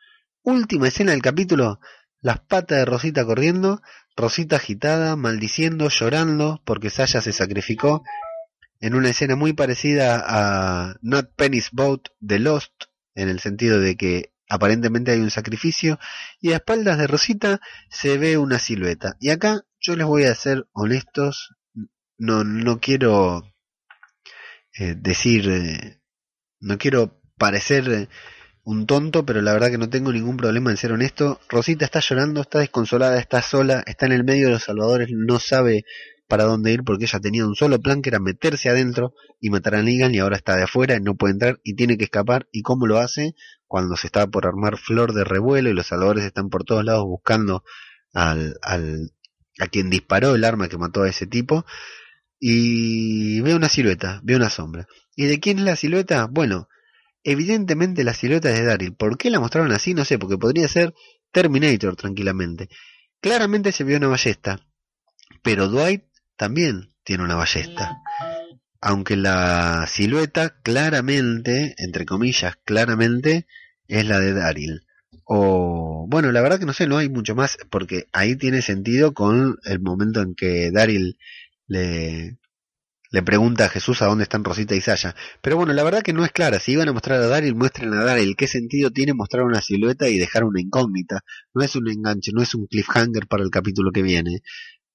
Última 0.44 0.88
escena 0.88 1.12
del 1.12 1.22
capítulo, 1.22 1.80
las 2.22 2.40
patas 2.40 2.78
de 2.78 2.86
Rosita 2.86 3.26
corriendo, 3.26 3.82
Rosita 4.16 4.58
agitada, 4.58 5.16
maldiciendo, 5.16 5.90
llorando 5.90 6.62
porque 6.64 6.90
Saya 6.90 7.22
se 7.22 7.34
sacrificó 7.34 8.04
en 8.80 8.96
una 8.96 9.10
escena 9.10 9.36
muy 9.36 9.54
parecida 9.54 10.24
a 10.26 10.96
Not 11.02 11.32
Penny's 11.36 11.70
Boat 11.72 12.10
de 12.20 12.40
Lost, 12.40 12.72
en 13.16 13.30
el 13.30 13.40
sentido 13.40 13.80
de 13.80 13.98
que 13.98 14.32
aparentemente 14.50 15.12
hay 15.12 15.20
un 15.20 15.32
sacrificio 15.32 16.00
y 16.40 16.54
a 16.54 16.58
espaldas 16.58 16.98
de 16.98 17.08
Rosita 17.08 17.60
se 17.90 18.18
ve 18.18 18.38
una 18.38 18.60
silueta. 18.60 19.16
Y 19.20 19.30
acá 19.30 19.62
yo 19.80 19.96
les 19.96 20.06
voy 20.06 20.24
a 20.24 20.36
ser 20.36 20.66
honestos, 20.74 21.56
no, 22.18 22.44
no 22.44 22.80
quiero 22.80 23.44
eh, 24.78 24.96
decir, 24.98 25.50
eh, 25.50 26.02
no 26.60 26.78
quiero 26.78 27.22
parecer 27.38 27.90
eh, 27.90 28.10
un 28.64 28.88
tonto, 28.88 29.26
pero 29.26 29.42
la 29.42 29.54
verdad 29.54 29.70
que 29.70 29.78
no 29.78 29.90
tengo 29.90 30.12
ningún 30.12 30.38
problema 30.38 30.72
en 30.72 30.78
ser 30.78 30.92
honesto. 30.92 31.40
Rosita 31.50 31.86
está 31.86 32.00
llorando, 32.00 32.42
está 32.42 32.60
desconsolada, 32.60 33.20
está 33.20 33.42
sola, 33.42 33.84
está 33.86 34.08
en 34.08 34.14
el 34.14 34.24
medio 34.24 34.48
de 34.48 34.54
los 34.54 34.64
salvadores, 34.64 35.10
no 35.12 35.40
sabe 35.40 35.86
para 36.28 36.44
dónde 36.44 36.72
ir 36.72 36.84
porque 36.84 37.06
ella 37.06 37.20
tenía 37.20 37.46
un 37.46 37.56
solo 37.56 37.80
plan 37.80 38.02
que 38.02 38.10
era 38.10 38.20
meterse 38.20 38.70
adentro 38.70 39.14
y 39.40 39.50
matar 39.50 39.76
a 39.76 39.84
Negan 39.84 40.16
y 40.16 40.20
ahora 40.20 40.38
está 40.38 40.56
de 40.56 40.64
afuera 40.64 40.96
y 40.96 41.02
no 41.02 41.16
puede 41.16 41.34
entrar 41.34 41.60
y 41.64 41.76
tiene 41.76 41.98
que 41.98 42.06
escapar. 42.06 42.48
¿Y 42.52 42.62
cómo 42.62 42.88
lo 42.88 43.00
hace? 43.00 43.36
Cuando 43.68 43.96
se 43.96 44.08
está 44.08 44.28
por 44.28 44.48
armar 44.48 44.78
flor 44.78 45.14
de 45.14 45.24
revuelo 45.24 45.70
y 45.70 45.74
los 45.74 45.88
salvadores 45.88 46.24
están 46.24 46.50
por 46.50 46.64
todos 46.64 46.84
lados 46.84 47.06
buscando 47.06 47.64
al, 48.14 48.58
al, 48.62 49.12
a 49.60 49.68
quien 49.68 49.90
disparó 49.90 50.36
el 50.36 50.44
arma 50.44 50.68
que 50.68 50.78
mató 50.78 51.04
a 51.04 51.10
ese 51.10 51.28
tipo 51.28 51.66
y 52.40 53.42
veo 53.42 53.56
una 53.56 53.70
silueta, 53.70 54.20
veo 54.24 54.38
una 54.38 54.50
sombra. 54.50 54.88
¿Y 55.16 55.26
de 55.26 55.40
quién 55.40 55.60
es 55.60 55.66
la 55.66 55.76
silueta? 55.76 56.28
Bueno, 56.30 56.68
evidentemente 57.24 58.04
la 58.04 58.14
silueta 58.14 58.50
es 58.50 58.60
de 58.60 58.66
Daryl. 58.66 58.96
¿Por 58.96 59.18
qué 59.18 59.30
la 59.30 59.40
mostraron 59.40 59.72
así? 59.72 59.94
No 59.94 60.06
sé, 60.06 60.20
porque 60.20 60.38
podría 60.38 60.68
ser 60.68 60.94
Terminator 61.32 61.96
tranquilamente. 61.96 62.70
Claramente 63.22 63.72
se 63.72 63.84
vio 63.84 63.98
una 63.98 64.08
ballesta, 64.08 64.60
pero 65.42 65.68
Dwight 65.68 66.04
también 66.38 66.94
tiene 67.04 67.24
una 67.24 67.36
ballesta. 67.36 68.02
Aunque 68.82 69.16
la 69.16 69.86
silueta 69.88 70.62
claramente, 70.62 71.76
entre 71.78 72.06
comillas, 72.06 72.56
claramente, 72.66 73.48
es 73.88 74.06
la 74.06 74.20
de 74.20 74.34
Daryl. 74.34 74.86
O 75.24 76.06
bueno, 76.08 76.32
la 76.32 76.42
verdad 76.42 76.60
que 76.60 76.66
no 76.66 76.74
sé, 76.74 76.88
no 76.88 76.98
hay 76.98 77.10
mucho 77.10 77.36
más, 77.36 77.58
porque 77.70 78.06
ahí 78.14 78.36
tiene 78.36 78.62
sentido 78.62 79.14
con 79.14 79.58
el 79.64 79.80
momento 79.80 80.22
en 80.22 80.36
que 80.36 80.70
Daryl 80.72 81.18
le, 81.68 82.38
pregunta 83.26 83.66
a 83.66 83.70
Jesús 83.70 84.02
a 84.02 84.06
dónde 84.06 84.24
están 84.24 84.44
Rosita 84.44 84.76
y 84.76 84.82
Saya. 84.82 85.16
Pero 85.42 85.56
bueno, 85.58 85.74
la 85.74 85.84
verdad 85.84 86.04
que 86.04 86.14
no 86.14 86.26
es 86.26 86.32
clara. 86.32 86.60
Si 86.60 86.74
iban 86.74 86.90
a 86.90 86.94
mostrar 86.94 87.22
a 87.22 87.28
Daryl, 87.28 87.56
muestren 87.56 87.94
a 87.94 88.04
Daryl. 88.04 88.36
¿Qué 88.36 88.48
sentido 88.48 88.92
tiene 88.92 89.14
mostrar 89.14 89.46
una 89.46 89.62
silueta 89.62 90.10
y 90.10 90.20
dejar 90.20 90.44
una 90.44 90.62
incógnita? 90.62 91.22
No 91.54 91.64
es 91.64 91.76
un 91.76 91.90
enganche, 91.90 92.32
no 92.34 92.44
es 92.44 92.54
un 92.54 92.68
cliffhanger 92.68 93.28
para 93.28 93.44
el 93.44 93.50
capítulo 93.50 93.92
que 93.92 94.04
viene. 94.04 94.42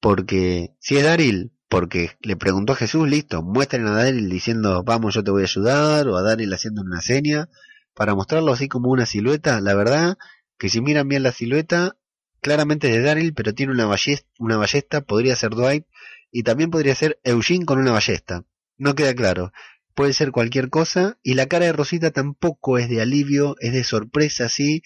Porque 0.01 0.75
si 0.81 0.97
es 0.97 1.05
Daryl, 1.05 1.53
porque 1.69 2.11
le 2.21 2.37
preguntó 2.37 2.73
a 2.73 2.77
Jesús, 2.77 3.09
listo, 3.09 3.43
muestren 3.43 3.87
a 3.87 3.93
Daryl 3.93 4.29
diciendo, 4.29 4.83
vamos, 4.83 5.15
yo 5.15 5.23
te 5.23 5.31
voy 5.31 5.43
a 5.43 5.45
ayudar, 5.45 6.09
o 6.09 6.17
a 6.17 6.23
Daryl 6.23 6.53
haciendo 6.53 6.83
una 6.83 7.01
seña, 7.01 7.49
para 7.95 8.15
mostrarlo 8.15 8.53
así 8.53 8.69
como 8.69 8.91
una 8.91 9.07
silueta, 9.07 9.61
la 9.61 9.75
verdad 9.75 10.17
que 10.59 10.69
si 10.69 10.81
miran 10.81 11.09
bien 11.09 11.23
la 11.23 11.33
silueta, 11.33 11.97
claramente 12.41 12.89
es 12.89 12.97
de 12.97 13.03
Daryl, 13.03 13.35
pero 13.35 13.55
tiene 13.55 13.73
una 13.73 13.87
ballesta, 13.87 14.29
una 14.39 14.57
ballesta, 14.57 15.01
podría 15.03 15.37
ser 15.37 15.51
Dwight, 15.51 15.87
y 16.31 16.43
también 16.43 16.71
podría 16.71 16.95
ser 16.95 17.19
Eugene 17.25 17.65
con 17.65 17.79
una 17.79 17.93
ballesta. 17.93 18.45
No 18.77 18.95
queda 18.95 19.15
claro. 19.15 19.53
Puede 19.95 20.13
ser 20.13 20.33
cualquier 20.33 20.71
cosa, 20.71 21.19
y 21.23 21.35
la 21.35 21.47
cara 21.47 21.67
de 21.67 21.73
Rosita 21.73 22.11
tampoco 22.11 22.79
es 22.79 22.89
de 22.89 23.01
alivio, 23.01 23.57
es 23.61 23.73
de 23.73 23.85
sorpresa, 23.85 24.49
sí, 24.49 24.83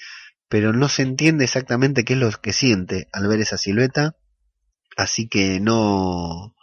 pero 0.49 0.73
no 0.73 0.89
se 0.89 1.03
entiende 1.03 1.45
exactamente 1.45 2.05
qué 2.05 2.15
es 2.15 2.19
lo 2.19 2.31
que 2.31 2.53
siente 2.53 3.09
al 3.12 3.27
ver 3.29 3.41
esa 3.41 3.59
silueta, 3.59 4.17
así 4.97 5.29
que 5.29 5.61
no, 5.61 6.55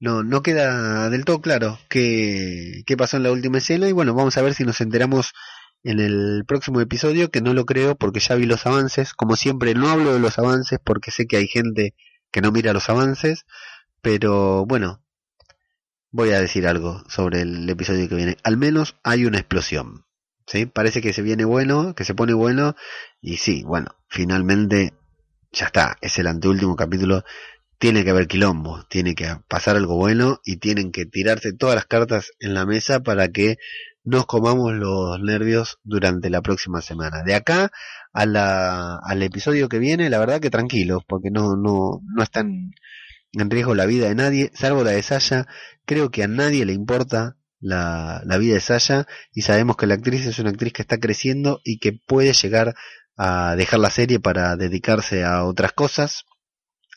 no, 0.00 0.22
no 0.22 0.42
queda 0.42 1.10
del 1.10 1.24
todo 1.24 1.40
claro 1.40 1.78
qué, 1.88 2.82
qué 2.86 2.96
pasó 2.96 3.16
en 3.16 3.24
la 3.24 3.32
última 3.32 3.58
escena, 3.58 3.88
y 3.88 3.92
bueno, 3.92 4.14
vamos 4.14 4.36
a 4.36 4.42
ver 4.42 4.54
si 4.54 4.64
nos 4.64 4.80
enteramos 4.80 5.32
en 5.84 6.00
el 6.00 6.44
próximo 6.46 6.80
episodio, 6.80 7.30
que 7.30 7.40
no 7.40 7.54
lo 7.54 7.66
creo 7.66 7.96
porque 7.96 8.20
ya 8.20 8.34
vi 8.36 8.46
los 8.46 8.66
avances. 8.66 9.14
Como 9.14 9.36
siempre, 9.36 9.74
no 9.74 9.88
hablo 9.88 10.12
de 10.12 10.20
los 10.20 10.38
avances 10.38 10.78
porque 10.82 11.10
sé 11.10 11.26
que 11.26 11.36
hay 11.36 11.48
gente 11.48 11.94
que 12.30 12.40
no 12.40 12.52
mira 12.52 12.72
los 12.72 12.88
avances, 12.88 13.44
pero 14.00 14.64
bueno, 14.66 15.02
voy 16.10 16.30
a 16.30 16.40
decir 16.40 16.66
algo 16.66 17.02
sobre 17.08 17.42
el 17.42 17.68
episodio 17.68 18.08
que 18.08 18.14
viene. 18.14 18.36
Al 18.44 18.56
menos 18.56 18.96
hay 19.02 19.24
una 19.24 19.38
explosión. 19.38 20.06
¿sí? 20.46 20.66
Parece 20.66 21.00
que 21.00 21.12
se 21.12 21.22
viene 21.22 21.44
bueno, 21.44 21.94
que 21.94 22.04
se 22.04 22.14
pone 22.14 22.34
bueno, 22.34 22.76
y 23.20 23.38
sí, 23.38 23.62
bueno, 23.64 23.96
finalmente 24.08 24.94
ya 25.52 25.66
está, 25.66 25.98
es 26.00 26.18
el 26.18 26.26
anteúltimo 26.26 26.76
capítulo. 26.76 27.24
Tiene 27.82 28.04
que 28.04 28.10
haber 28.10 28.28
quilombo, 28.28 28.84
tiene 28.88 29.16
que 29.16 29.26
pasar 29.48 29.74
algo 29.74 29.96
bueno 29.96 30.40
y 30.44 30.58
tienen 30.58 30.92
que 30.92 31.04
tirarse 31.04 31.52
todas 31.52 31.74
las 31.74 31.84
cartas 31.84 32.30
en 32.38 32.54
la 32.54 32.64
mesa 32.64 33.00
para 33.00 33.26
que 33.30 33.56
nos 34.04 34.24
comamos 34.24 34.72
los 34.72 35.18
nervios 35.18 35.80
durante 35.82 36.30
la 36.30 36.42
próxima 36.42 36.80
semana. 36.80 37.24
De 37.24 37.34
acá 37.34 37.72
al 38.12 39.22
episodio 39.24 39.68
que 39.68 39.80
viene, 39.80 40.10
la 40.10 40.20
verdad 40.20 40.40
que 40.40 40.48
tranquilos, 40.48 41.02
porque 41.08 41.32
no, 41.32 41.56
no, 41.56 42.00
no 42.04 42.22
están 42.22 42.70
en 43.32 43.50
riesgo 43.50 43.74
la 43.74 43.86
vida 43.86 44.06
de 44.06 44.14
nadie, 44.14 44.52
salvo 44.54 44.84
la 44.84 44.92
de 44.92 45.02
Sasha. 45.02 45.48
Creo 45.84 46.12
que 46.12 46.22
a 46.22 46.28
nadie 46.28 46.64
le 46.64 46.74
importa 46.74 47.36
la, 47.58 48.22
la 48.24 48.38
vida 48.38 48.54
de 48.54 48.60
Sasha 48.60 49.08
y 49.32 49.42
sabemos 49.42 49.76
que 49.76 49.88
la 49.88 49.94
actriz 49.94 50.24
es 50.24 50.38
una 50.38 50.50
actriz 50.50 50.72
que 50.72 50.82
está 50.82 50.98
creciendo 50.98 51.60
y 51.64 51.80
que 51.80 51.90
puede 51.92 52.32
llegar 52.32 52.76
a 53.16 53.56
dejar 53.56 53.80
la 53.80 53.90
serie 53.90 54.20
para 54.20 54.54
dedicarse 54.54 55.24
a 55.24 55.42
otras 55.42 55.72
cosas. 55.72 56.26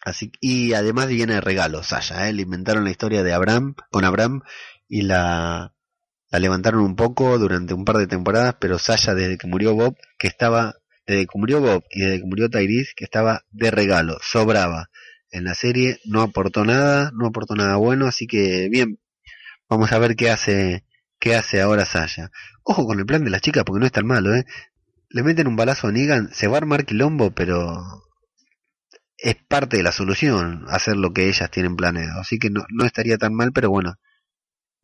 Así, 0.05 0.31
y 0.39 0.73
además 0.73 1.07
viene 1.07 1.33
de 1.33 1.41
regalo 1.41 1.81
Sasha, 1.81 2.29
¿eh? 2.29 2.33
le 2.33 2.43
inventaron 2.43 2.83
la 2.83 2.91
historia 2.91 3.23
de 3.23 3.33
Abraham, 3.33 3.73
con 3.89 4.05
Abraham, 4.05 4.41
y 4.87 5.01
la, 5.01 5.73
la 6.29 6.39
levantaron 6.39 6.81
un 6.81 6.95
poco 6.95 7.39
durante 7.39 7.73
un 7.73 7.85
par 7.85 7.97
de 7.97 8.05
temporadas, 8.05 8.55
pero 8.59 8.77
Sasha 8.77 9.15
desde 9.15 9.39
que 9.39 9.47
murió 9.47 9.73
Bob, 9.73 9.97
que 10.19 10.27
estaba, 10.27 10.75
desde 11.07 11.25
que 11.25 11.39
murió 11.39 11.59
Bob 11.59 11.83
y 11.89 12.01
desde 12.01 12.19
que 12.19 12.25
murió 12.25 12.49
Tyrese, 12.51 12.93
que 12.95 13.03
estaba 13.03 13.45
de 13.49 13.71
regalo, 13.71 14.19
sobraba 14.21 14.91
en 15.31 15.43
la 15.43 15.55
serie, 15.55 15.99
no 16.05 16.21
aportó 16.21 16.65
nada, 16.65 17.11
no 17.15 17.25
aportó 17.25 17.55
nada 17.55 17.75
bueno, 17.77 18.05
así 18.05 18.27
que 18.27 18.69
bien, 18.69 18.99
vamos 19.67 19.91
a 19.91 19.97
ver 19.97 20.15
qué 20.15 20.29
hace, 20.29 20.85
qué 21.19 21.35
hace 21.35 21.61
ahora 21.61 21.85
Sasha. 21.85 22.29
Ojo 22.63 22.85
con 22.85 22.99
el 22.99 23.07
plan 23.07 23.23
de 23.23 23.31
las 23.31 23.41
chicas 23.41 23.63
porque 23.63 23.79
no 23.79 23.87
es 23.87 23.91
tan 23.91 24.05
malo, 24.05 24.35
eh. 24.35 24.45
Le 25.09 25.23
meten 25.23 25.47
un 25.47 25.55
balazo 25.55 25.87
a 25.87 25.91
Negan, 25.91 26.29
se 26.31 26.47
va 26.47 26.57
a 26.57 26.59
armar 26.59 26.85
quilombo, 26.85 27.31
pero 27.31 28.04
es 29.17 29.35
parte 29.47 29.77
de 29.77 29.83
la 29.83 29.91
solución 29.91 30.65
hacer 30.69 30.97
lo 30.97 31.13
que 31.13 31.27
ellas 31.27 31.49
tienen 31.51 31.75
planeado. 31.75 32.19
Así 32.21 32.39
que 32.39 32.49
no, 32.49 32.65
no 32.69 32.85
estaría 32.85 33.17
tan 33.17 33.33
mal, 33.33 33.51
pero 33.53 33.69
bueno, 33.69 33.95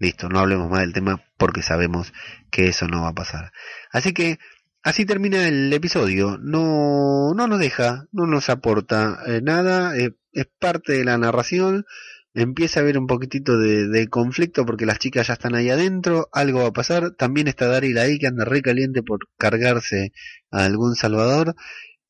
Listo, 0.02 0.30
no 0.30 0.40
hablemos 0.40 0.68
más 0.68 0.80
del 0.80 0.94
tema 0.94 1.24
porque 1.38 1.62
sabemos 1.62 2.12
que 2.50 2.68
eso 2.68 2.88
no 2.88 3.04
va 3.04 3.10
a 3.10 3.14
pasar. 3.14 3.52
Así 3.92 4.14
que 4.14 4.40
así 4.82 5.06
termina 5.06 5.48
el 5.48 5.72
episodio. 5.72 6.40
No, 6.42 7.36
no 7.36 7.48
nos 7.48 7.60
deja, 7.60 8.08
no 8.12 8.26
nos 8.26 8.50
aporta 8.50 9.20
eh, 9.28 9.42
nada. 9.44 9.96
Eh, 9.96 10.16
es 10.32 10.48
parte 10.60 10.94
de 10.94 11.06
la 11.06 11.20
narración. 11.20 11.86
Empieza 12.34 12.80
a 12.80 12.84
haber 12.84 12.98
un 12.98 13.06
poquitito 13.06 13.60
de, 13.60 14.08
conflicto 14.10 14.66
porque 14.66 14.88
las 14.88 14.98
chicas 14.98 15.28
ya 15.28 15.34
están 15.34 15.54
ahí 15.54 15.70
adentro. 15.70 16.30
Algo 16.32 16.62
va 16.62 16.70
a 16.70 16.74
pasar. 16.74 17.12
También 17.12 17.48
está 17.48 17.68
Daryl 17.68 18.00
ahí 18.00 18.18
que 18.18 18.26
anda 18.26 18.44
re 18.44 18.64
caliente 18.64 19.04
por 19.04 19.20
cargarse 19.38 20.14
a 20.50 20.66
algún 20.66 20.96
salvador. 20.96 21.54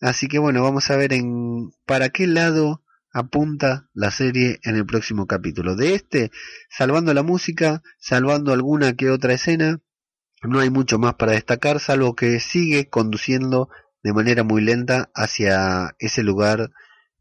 Así 0.02 0.28
que 0.28 0.40
bueno, 0.40 0.64
vamos 0.64 0.90
a 0.90 0.98
ver 0.98 1.14
en 1.14 1.72
para 1.86 2.10
qué 2.10 2.28
lado 2.28 2.84
apunta 3.14 3.90
la 3.94 4.10
serie 4.10 4.60
en 4.64 4.76
el 4.76 4.86
próximo 4.86 5.28
capítulo. 5.28 5.76
De 5.76 5.94
este, 5.94 6.32
salvando 6.70 7.14
la 7.14 7.24
música, 7.24 7.84
salvando 8.00 8.52
alguna 8.52 8.94
que 8.94 9.10
otra 9.10 9.34
escena, 9.34 9.80
no 10.42 10.60
hay 10.60 10.72
mucho 10.72 10.98
más 10.98 11.14
para 11.16 11.34
destacar, 11.34 11.80
salvo 11.80 12.16
que 12.16 12.40
sigue 12.40 12.90
conduciendo 12.90 13.70
de 14.04 14.14
manera 14.14 14.44
muy 14.44 14.62
lenta 14.62 15.12
hacia 15.14 15.96
ese 16.00 16.24
lugar, 16.24 16.72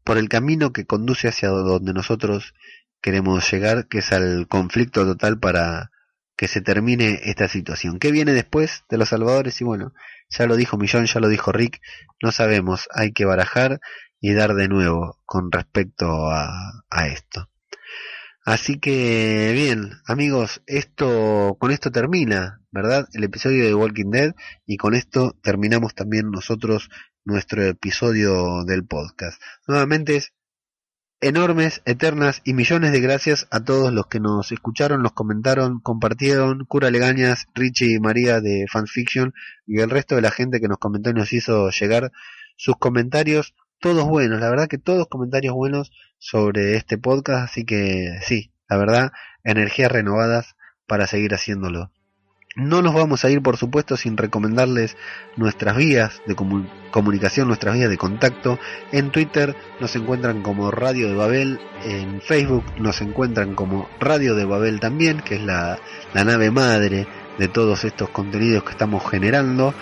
por 0.03 0.17
el 0.17 0.29
camino 0.29 0.73
que 0.73 0.85
conduce 0.85 1.27
hacia 1.27 1.49
donde 1.49 1.93
nosotros 1.93 2.55
queremos 3.01 3.51
llegar, 3.51 3.87
que 3.87 3.99
es 3.99 4.11
al 4.11 4.47
conflicto 4.47 5.05
total 5.05 5.39
para 5.39 5.91
que 6.35 6.47
se 6.47 6.61
termine 6.61 7.19
esta 7.25 7.47
situación. 7.47 7.99
¿Qué 7.99 8.11
viene 8.11 8.33
después 8.33 8.83
de 8.89 8.97
los 8.97 9.09
salvadores? 9.09 9.61
Y 9.61 9.63
bueno, 9.63 9.93
ya 10.31 10.47
lo 10.47 10.55
dijo 10.55 10.77
Millón, 10.77 11.05
ya 11.05 11.19
lo 11.19 11.29
dijo 11.29 11.51
Rick, 11.51 11.81
no 12.21 12.31
sabemos, 12.31 12.87
hay 12.93 13.11
que 13.11 13.25
barajar 13.25 13.79
y 14.19 14.33
dar 14.33 14.53
de 14.55 14.67
nuevo 14.67 15.19
con 15.25 15.51
respecto 15.51 16.29
a, 16.29 16.83
a 16.89 17.07
esto. 17.07 17.49
Así 18.43 18.79
que 18.79 19.51
bien, 19.53 19.91
amigos, 20.07 20.63
esto 20.65 21.57
con 21.59 21.71
esto 21.71 21.91
termina, 21.91 22.59
¿verdad? 22.71 23.07
El 23.13 23.23
episodio 23.23 23.65
de 23.65 23.75
Walking 23.75 24.09
Dead 24.09 24.33
y 24.65 24.77
con 24.77 24.95
esto 24.95 25.37
terminamos 25.43 25.93
también 25.93 26.31
nosotros 26.31 26.89
nuestro 27.23 27.63
episodio 27.63 28.63
del 28.63 28.85
podcast. 28.85 29.39
Nuevamente 29.67 30.15
enormes, 31.21 31.81
eternas 31.85 32.41
y 32.43 32.53
millones 32.53 32.91
de 32.91 32.99
gracias 32.99 33.47
a 33.51 33.63
todos 33.63 33.93
los 33.93 34.07
que 34.07 34.19
nos 34.19 34.51
escucharon, 34.51 35.03
nos 35.03 35.13
comentaron, 35.13 35.79
compartieron, 35.79 36.65
Cura 36.65 36.89
Legañas, 36.89 37.47
Richie 37.53 37.95
y 37.95 37.99
María 37.99 38.41
de 38.41 38.65
Fanfiction 38.71 39.33
y 39.65 39.79
el 39.79 39.91
resto 39.91 40.15
de 40.15 40.21
la 40.21 40.31
gente 40.31 40.59
que 40.59 40.67
nos 40.67 40.79
comentó 40.79 41.11
y 41.11 41.13
nos 41.13 41.31
hizo 41.31 41.69
llegar 41.69 42.11
sus 42.57 42.75
comentarios 42.77 43.53
todos 43.79 44.07
buenos, 44.07 44.39
la 44.39 44.49
verdad 44.49 44.67
que 44.67 44.77
todos 44.77 45.07
comentarios 45.07 45.55
buenos 45.55 45.91
sobre 46.19 46.75
este 46.75 46.99
podcast, 46.99 47.49
así 47.49 47.65
que 47.65 48.19
sí, 48.21 48.53
la 48.69 48.77
verdad, 48.77 49.11
energías 49.43 49.91
renovadas 49.91 50.55
para 50.85 51.07
seguir 51.07 51.33
haciéndolo. 51.33 51.91
No 52.55 52.81
nos 52.81 52.93
vamos 52.93 53.23
a 53.23 53.29
ir, 53.29 53.41
por 53.41 53.55
supuesto, 53.55 53.95
sin 53.95 54.17
recomendarles 54.17 54.97
nuestras 55.37 55.77
vías 55.77 56.21
de 56.25 56.35
comunicación, 56.35 57.47
nuestras 57.47 57.75
vías 57.75 57.89
de 57.89 57.97
contacto. 57.97 58.59
En 58.91 59.09
Twitter 59.09 59.55
nos 59.79 59.95
encuentran 59.95 60.41
como 60.41 60.69
Radio 60.69 61.07
de 61.07 61.15
Babel, 61.15 61.61
en 61.85 62.19
Facebook 62.19 62.65
nos 62.77 62.99
encuentran 62.99 63.55
como 63.55 63.89
Radio 64.01 64.35
de 64.35 64.43
Babel 64.43 64.81
también, 64.81 65.21
que 65.21 65.35
es 65.35 65.41
la, 65.41 65.79
nave 66.13 66.51
madre 66.51 67.07
de 67.37 67.47
todos 67.47 67.85
estos 67.85 68.09
contenidos 68.09 68.65
que 68.65 68.71
estamos 68.71 69.09
generando. 69.09 69.73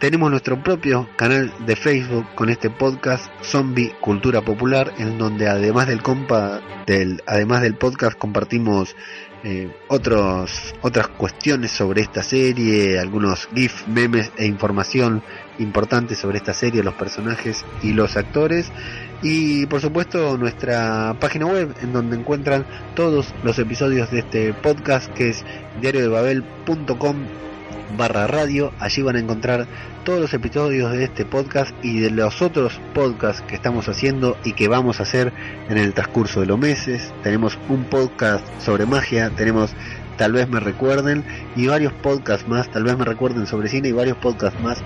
Tenemos 0.00 0.30
nuestro 0.30 0.62
propio 0.62 1.10
canal 1.14 1.52
de 1.66 1.76
Facebook 1.76 2.24
con 2.34 2.48
este 2.48 2.70
podcast 2.70 3.30
Zombie 3.42 3.92
Cultura 4.00 4.40
Popular, 4.40 4.94
en 4.96 5.18
donde 5.18 5.46
además 5.46 5.88
del 5.88 6.02
compa, 6.02 6.62
del, 6.86 7.22
además 7.26 7.60
del 7.60 7.74
podcast 7.74 8.16
compartimos 8.16 8.96
eh, 9.44 9.70
otros, 9.88 10.74
otras 10.80 11.08
cuestiones 11.08 11.72
sobre 11.72 12.00
esta 12.00 12.22
serie, 12.22 12.98
algunos 12.98 13.46
GIF, 13.54 13.86
memes 13.88 14.32
e 14.38 14.46
información 14.46 15.22
importante 15.58 16.14
sobre 16.14 16.38
esta 16.38 16.54
serie, 16.54 16.82
los 16.82 16.94
personajes 16.94 17.66
y 17.82 17.92
los 17.92 18.16
actores. 18.16 18.72
Y 19.20 19.66
por 19.66 19.82
supuesto 19.82 20.38
nuestra 20.38 21.14
página 21.20 21.44
web 21.44 21.74
en 21.82 21.92
donde 21.92 22.16
encuentran 22.16 22.64
todos 22.96 23.34
los 23.44 23.58
episodios 23.58 24.10
de 24.10 24.20
este 24.20 24.54
podcast 24.54 25.12
que 25.12 25.28
es 25.28 25.44
diariodebabel.com 25.82 27.49
barra 27.96 28.26
radio. 28.26 28.72
Allí 28.78 29.02
van 29.02 29.16
a 29.16 29.20
encontrar 29.20 29.66
todos 30.04 30.20
los 30.20 30.34
episodios 30.34 30.92
de 30.92 31.04
este 31.04 31.24
podcast 31.24 31.72
y 31.82 32.00
de 32.00 32.10
los 32.10 32.42
otros 32.42 32.80
podcasts 32.94 33.42
que 33.42 33.54
estamos 33.54 33.88
haciendo 33.88 34.36
y 34.44 34.52
que 34.54 34.68
vamos 34.68 35.00
a 35.00 35.02
hacer 35.02 35.32
en 35.68 35.78
el 35.78 35.92
transcurso 35.92 36.40
de 36.40 36.46
los 36.46 36.58
meses. 36.58 37.12
Tenemos 37.22 37.58
un 37.68 37.84
podcast 37.84 38.44
sobre 38.60 38.86
magia, 38.86 39.30
tenemos 39.30 39.74
tal 40.20 40.32
vez 40.32 40.50
me 40.50 40.60
recuerden, 40.60 41.24
y 41.56 41.66
varios 41.66 41.94
podcasts 41.94 42.46
más, 42.46 42.70
tal 42.70 42.84
vez 42.84 42.94
me 42.98 43.06
recuerden 43.06 43.46
sobre 43.46 43.70
cine 43.70 43.88
y 43.88 43.92
varios 43.92 44.18
podcasts 44.18 44.60
más 44.60 44.76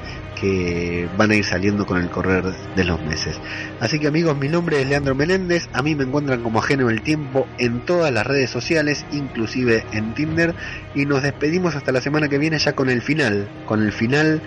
que 0.41 1.09
van 1.19 1.33
a 1.33 1.35
ir 1.35 1.45
saliendo 1.45 1.87
con 1.87 2.01
el 2.01 2.09
correr 2.09 2.45
de 2.77 2.85
los 2.85 3.03
meses. 3.03 3.41
Así 3.81 3.99
que 3.99 4.07
amigos, 4.07 4.39
mi 4.39 4.47
nombre 4.47 4.81
es 4.81 4.89
Leandro 4.89 5.17
Menéndez, 5.17 5.69
a 5.73 5.83
mí 5.83 5.97
me 5.97 6.05
encuentran 6.05 6.41
como 6.41 6.61
ajeno 6.61 6.89
el 6.89 7.03
tiempo 7.03 7.49
en 7.59 7.81
todas 7.81 8.13
las 8.13 8.25
redes 8.25 8.49
sociales, 8.49 9.05
inclusive 9.11 9.85
en 9.91 10.15
Tinder, 10.15 10.55
y 10.95 11.05
nos 11.05 11.25
despedimos 11.25 11.75
hasta 11.75 11.91
la 11.91 12.01
semana 12.01 12.29
que 12.29 12.39
viene 12.39 12.61
ya 12.61 12.75
con 12.75 12.89
el 12.89 13.03
final, 13.03 13.49
con 13.67 13.83
el 13.83 13.91
final, 13.91 14.41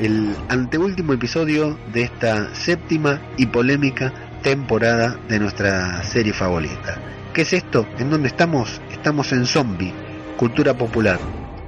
el 0.00 0.34
anteúltimo 0.48 1.12
episodio 1.12 1.78
de 1.92 2.02
esta 2.02 2.52
séptima 2.56 3.20
y 3.36 3.46
polémica 3.46 4.12
temporada 4.42 5.16
de 5.28 5.38
nuestra 5.38 6.02
serie 6.02 6.32
favorita. 6.32 6.98
¿Qué 7.32 7.42
es 7.42 7.52
esto? 7.52 7.86
¿En 8.00 8.10
dónde 8.10 8.26
estamos? 8.26 8.80
Estamos 8.90 9.30
en 9.30 9.46
Zombie, 9.46 9.94
Cultura 10.38 10.72
Popular, 10.72 11.18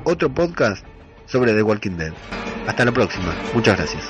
otro 0.04 0.32
podcast 0.32 0.86
sobre 1.26 1.52
The 1.54 1.62
Walking 1.64 1.96
Dead. 1.96 2.12
Hasta 2.68 2.84
la 2.84 2.92
próxima, 2.92 3.34
muchas 3.52 3.76
gracias. 3.76 4.04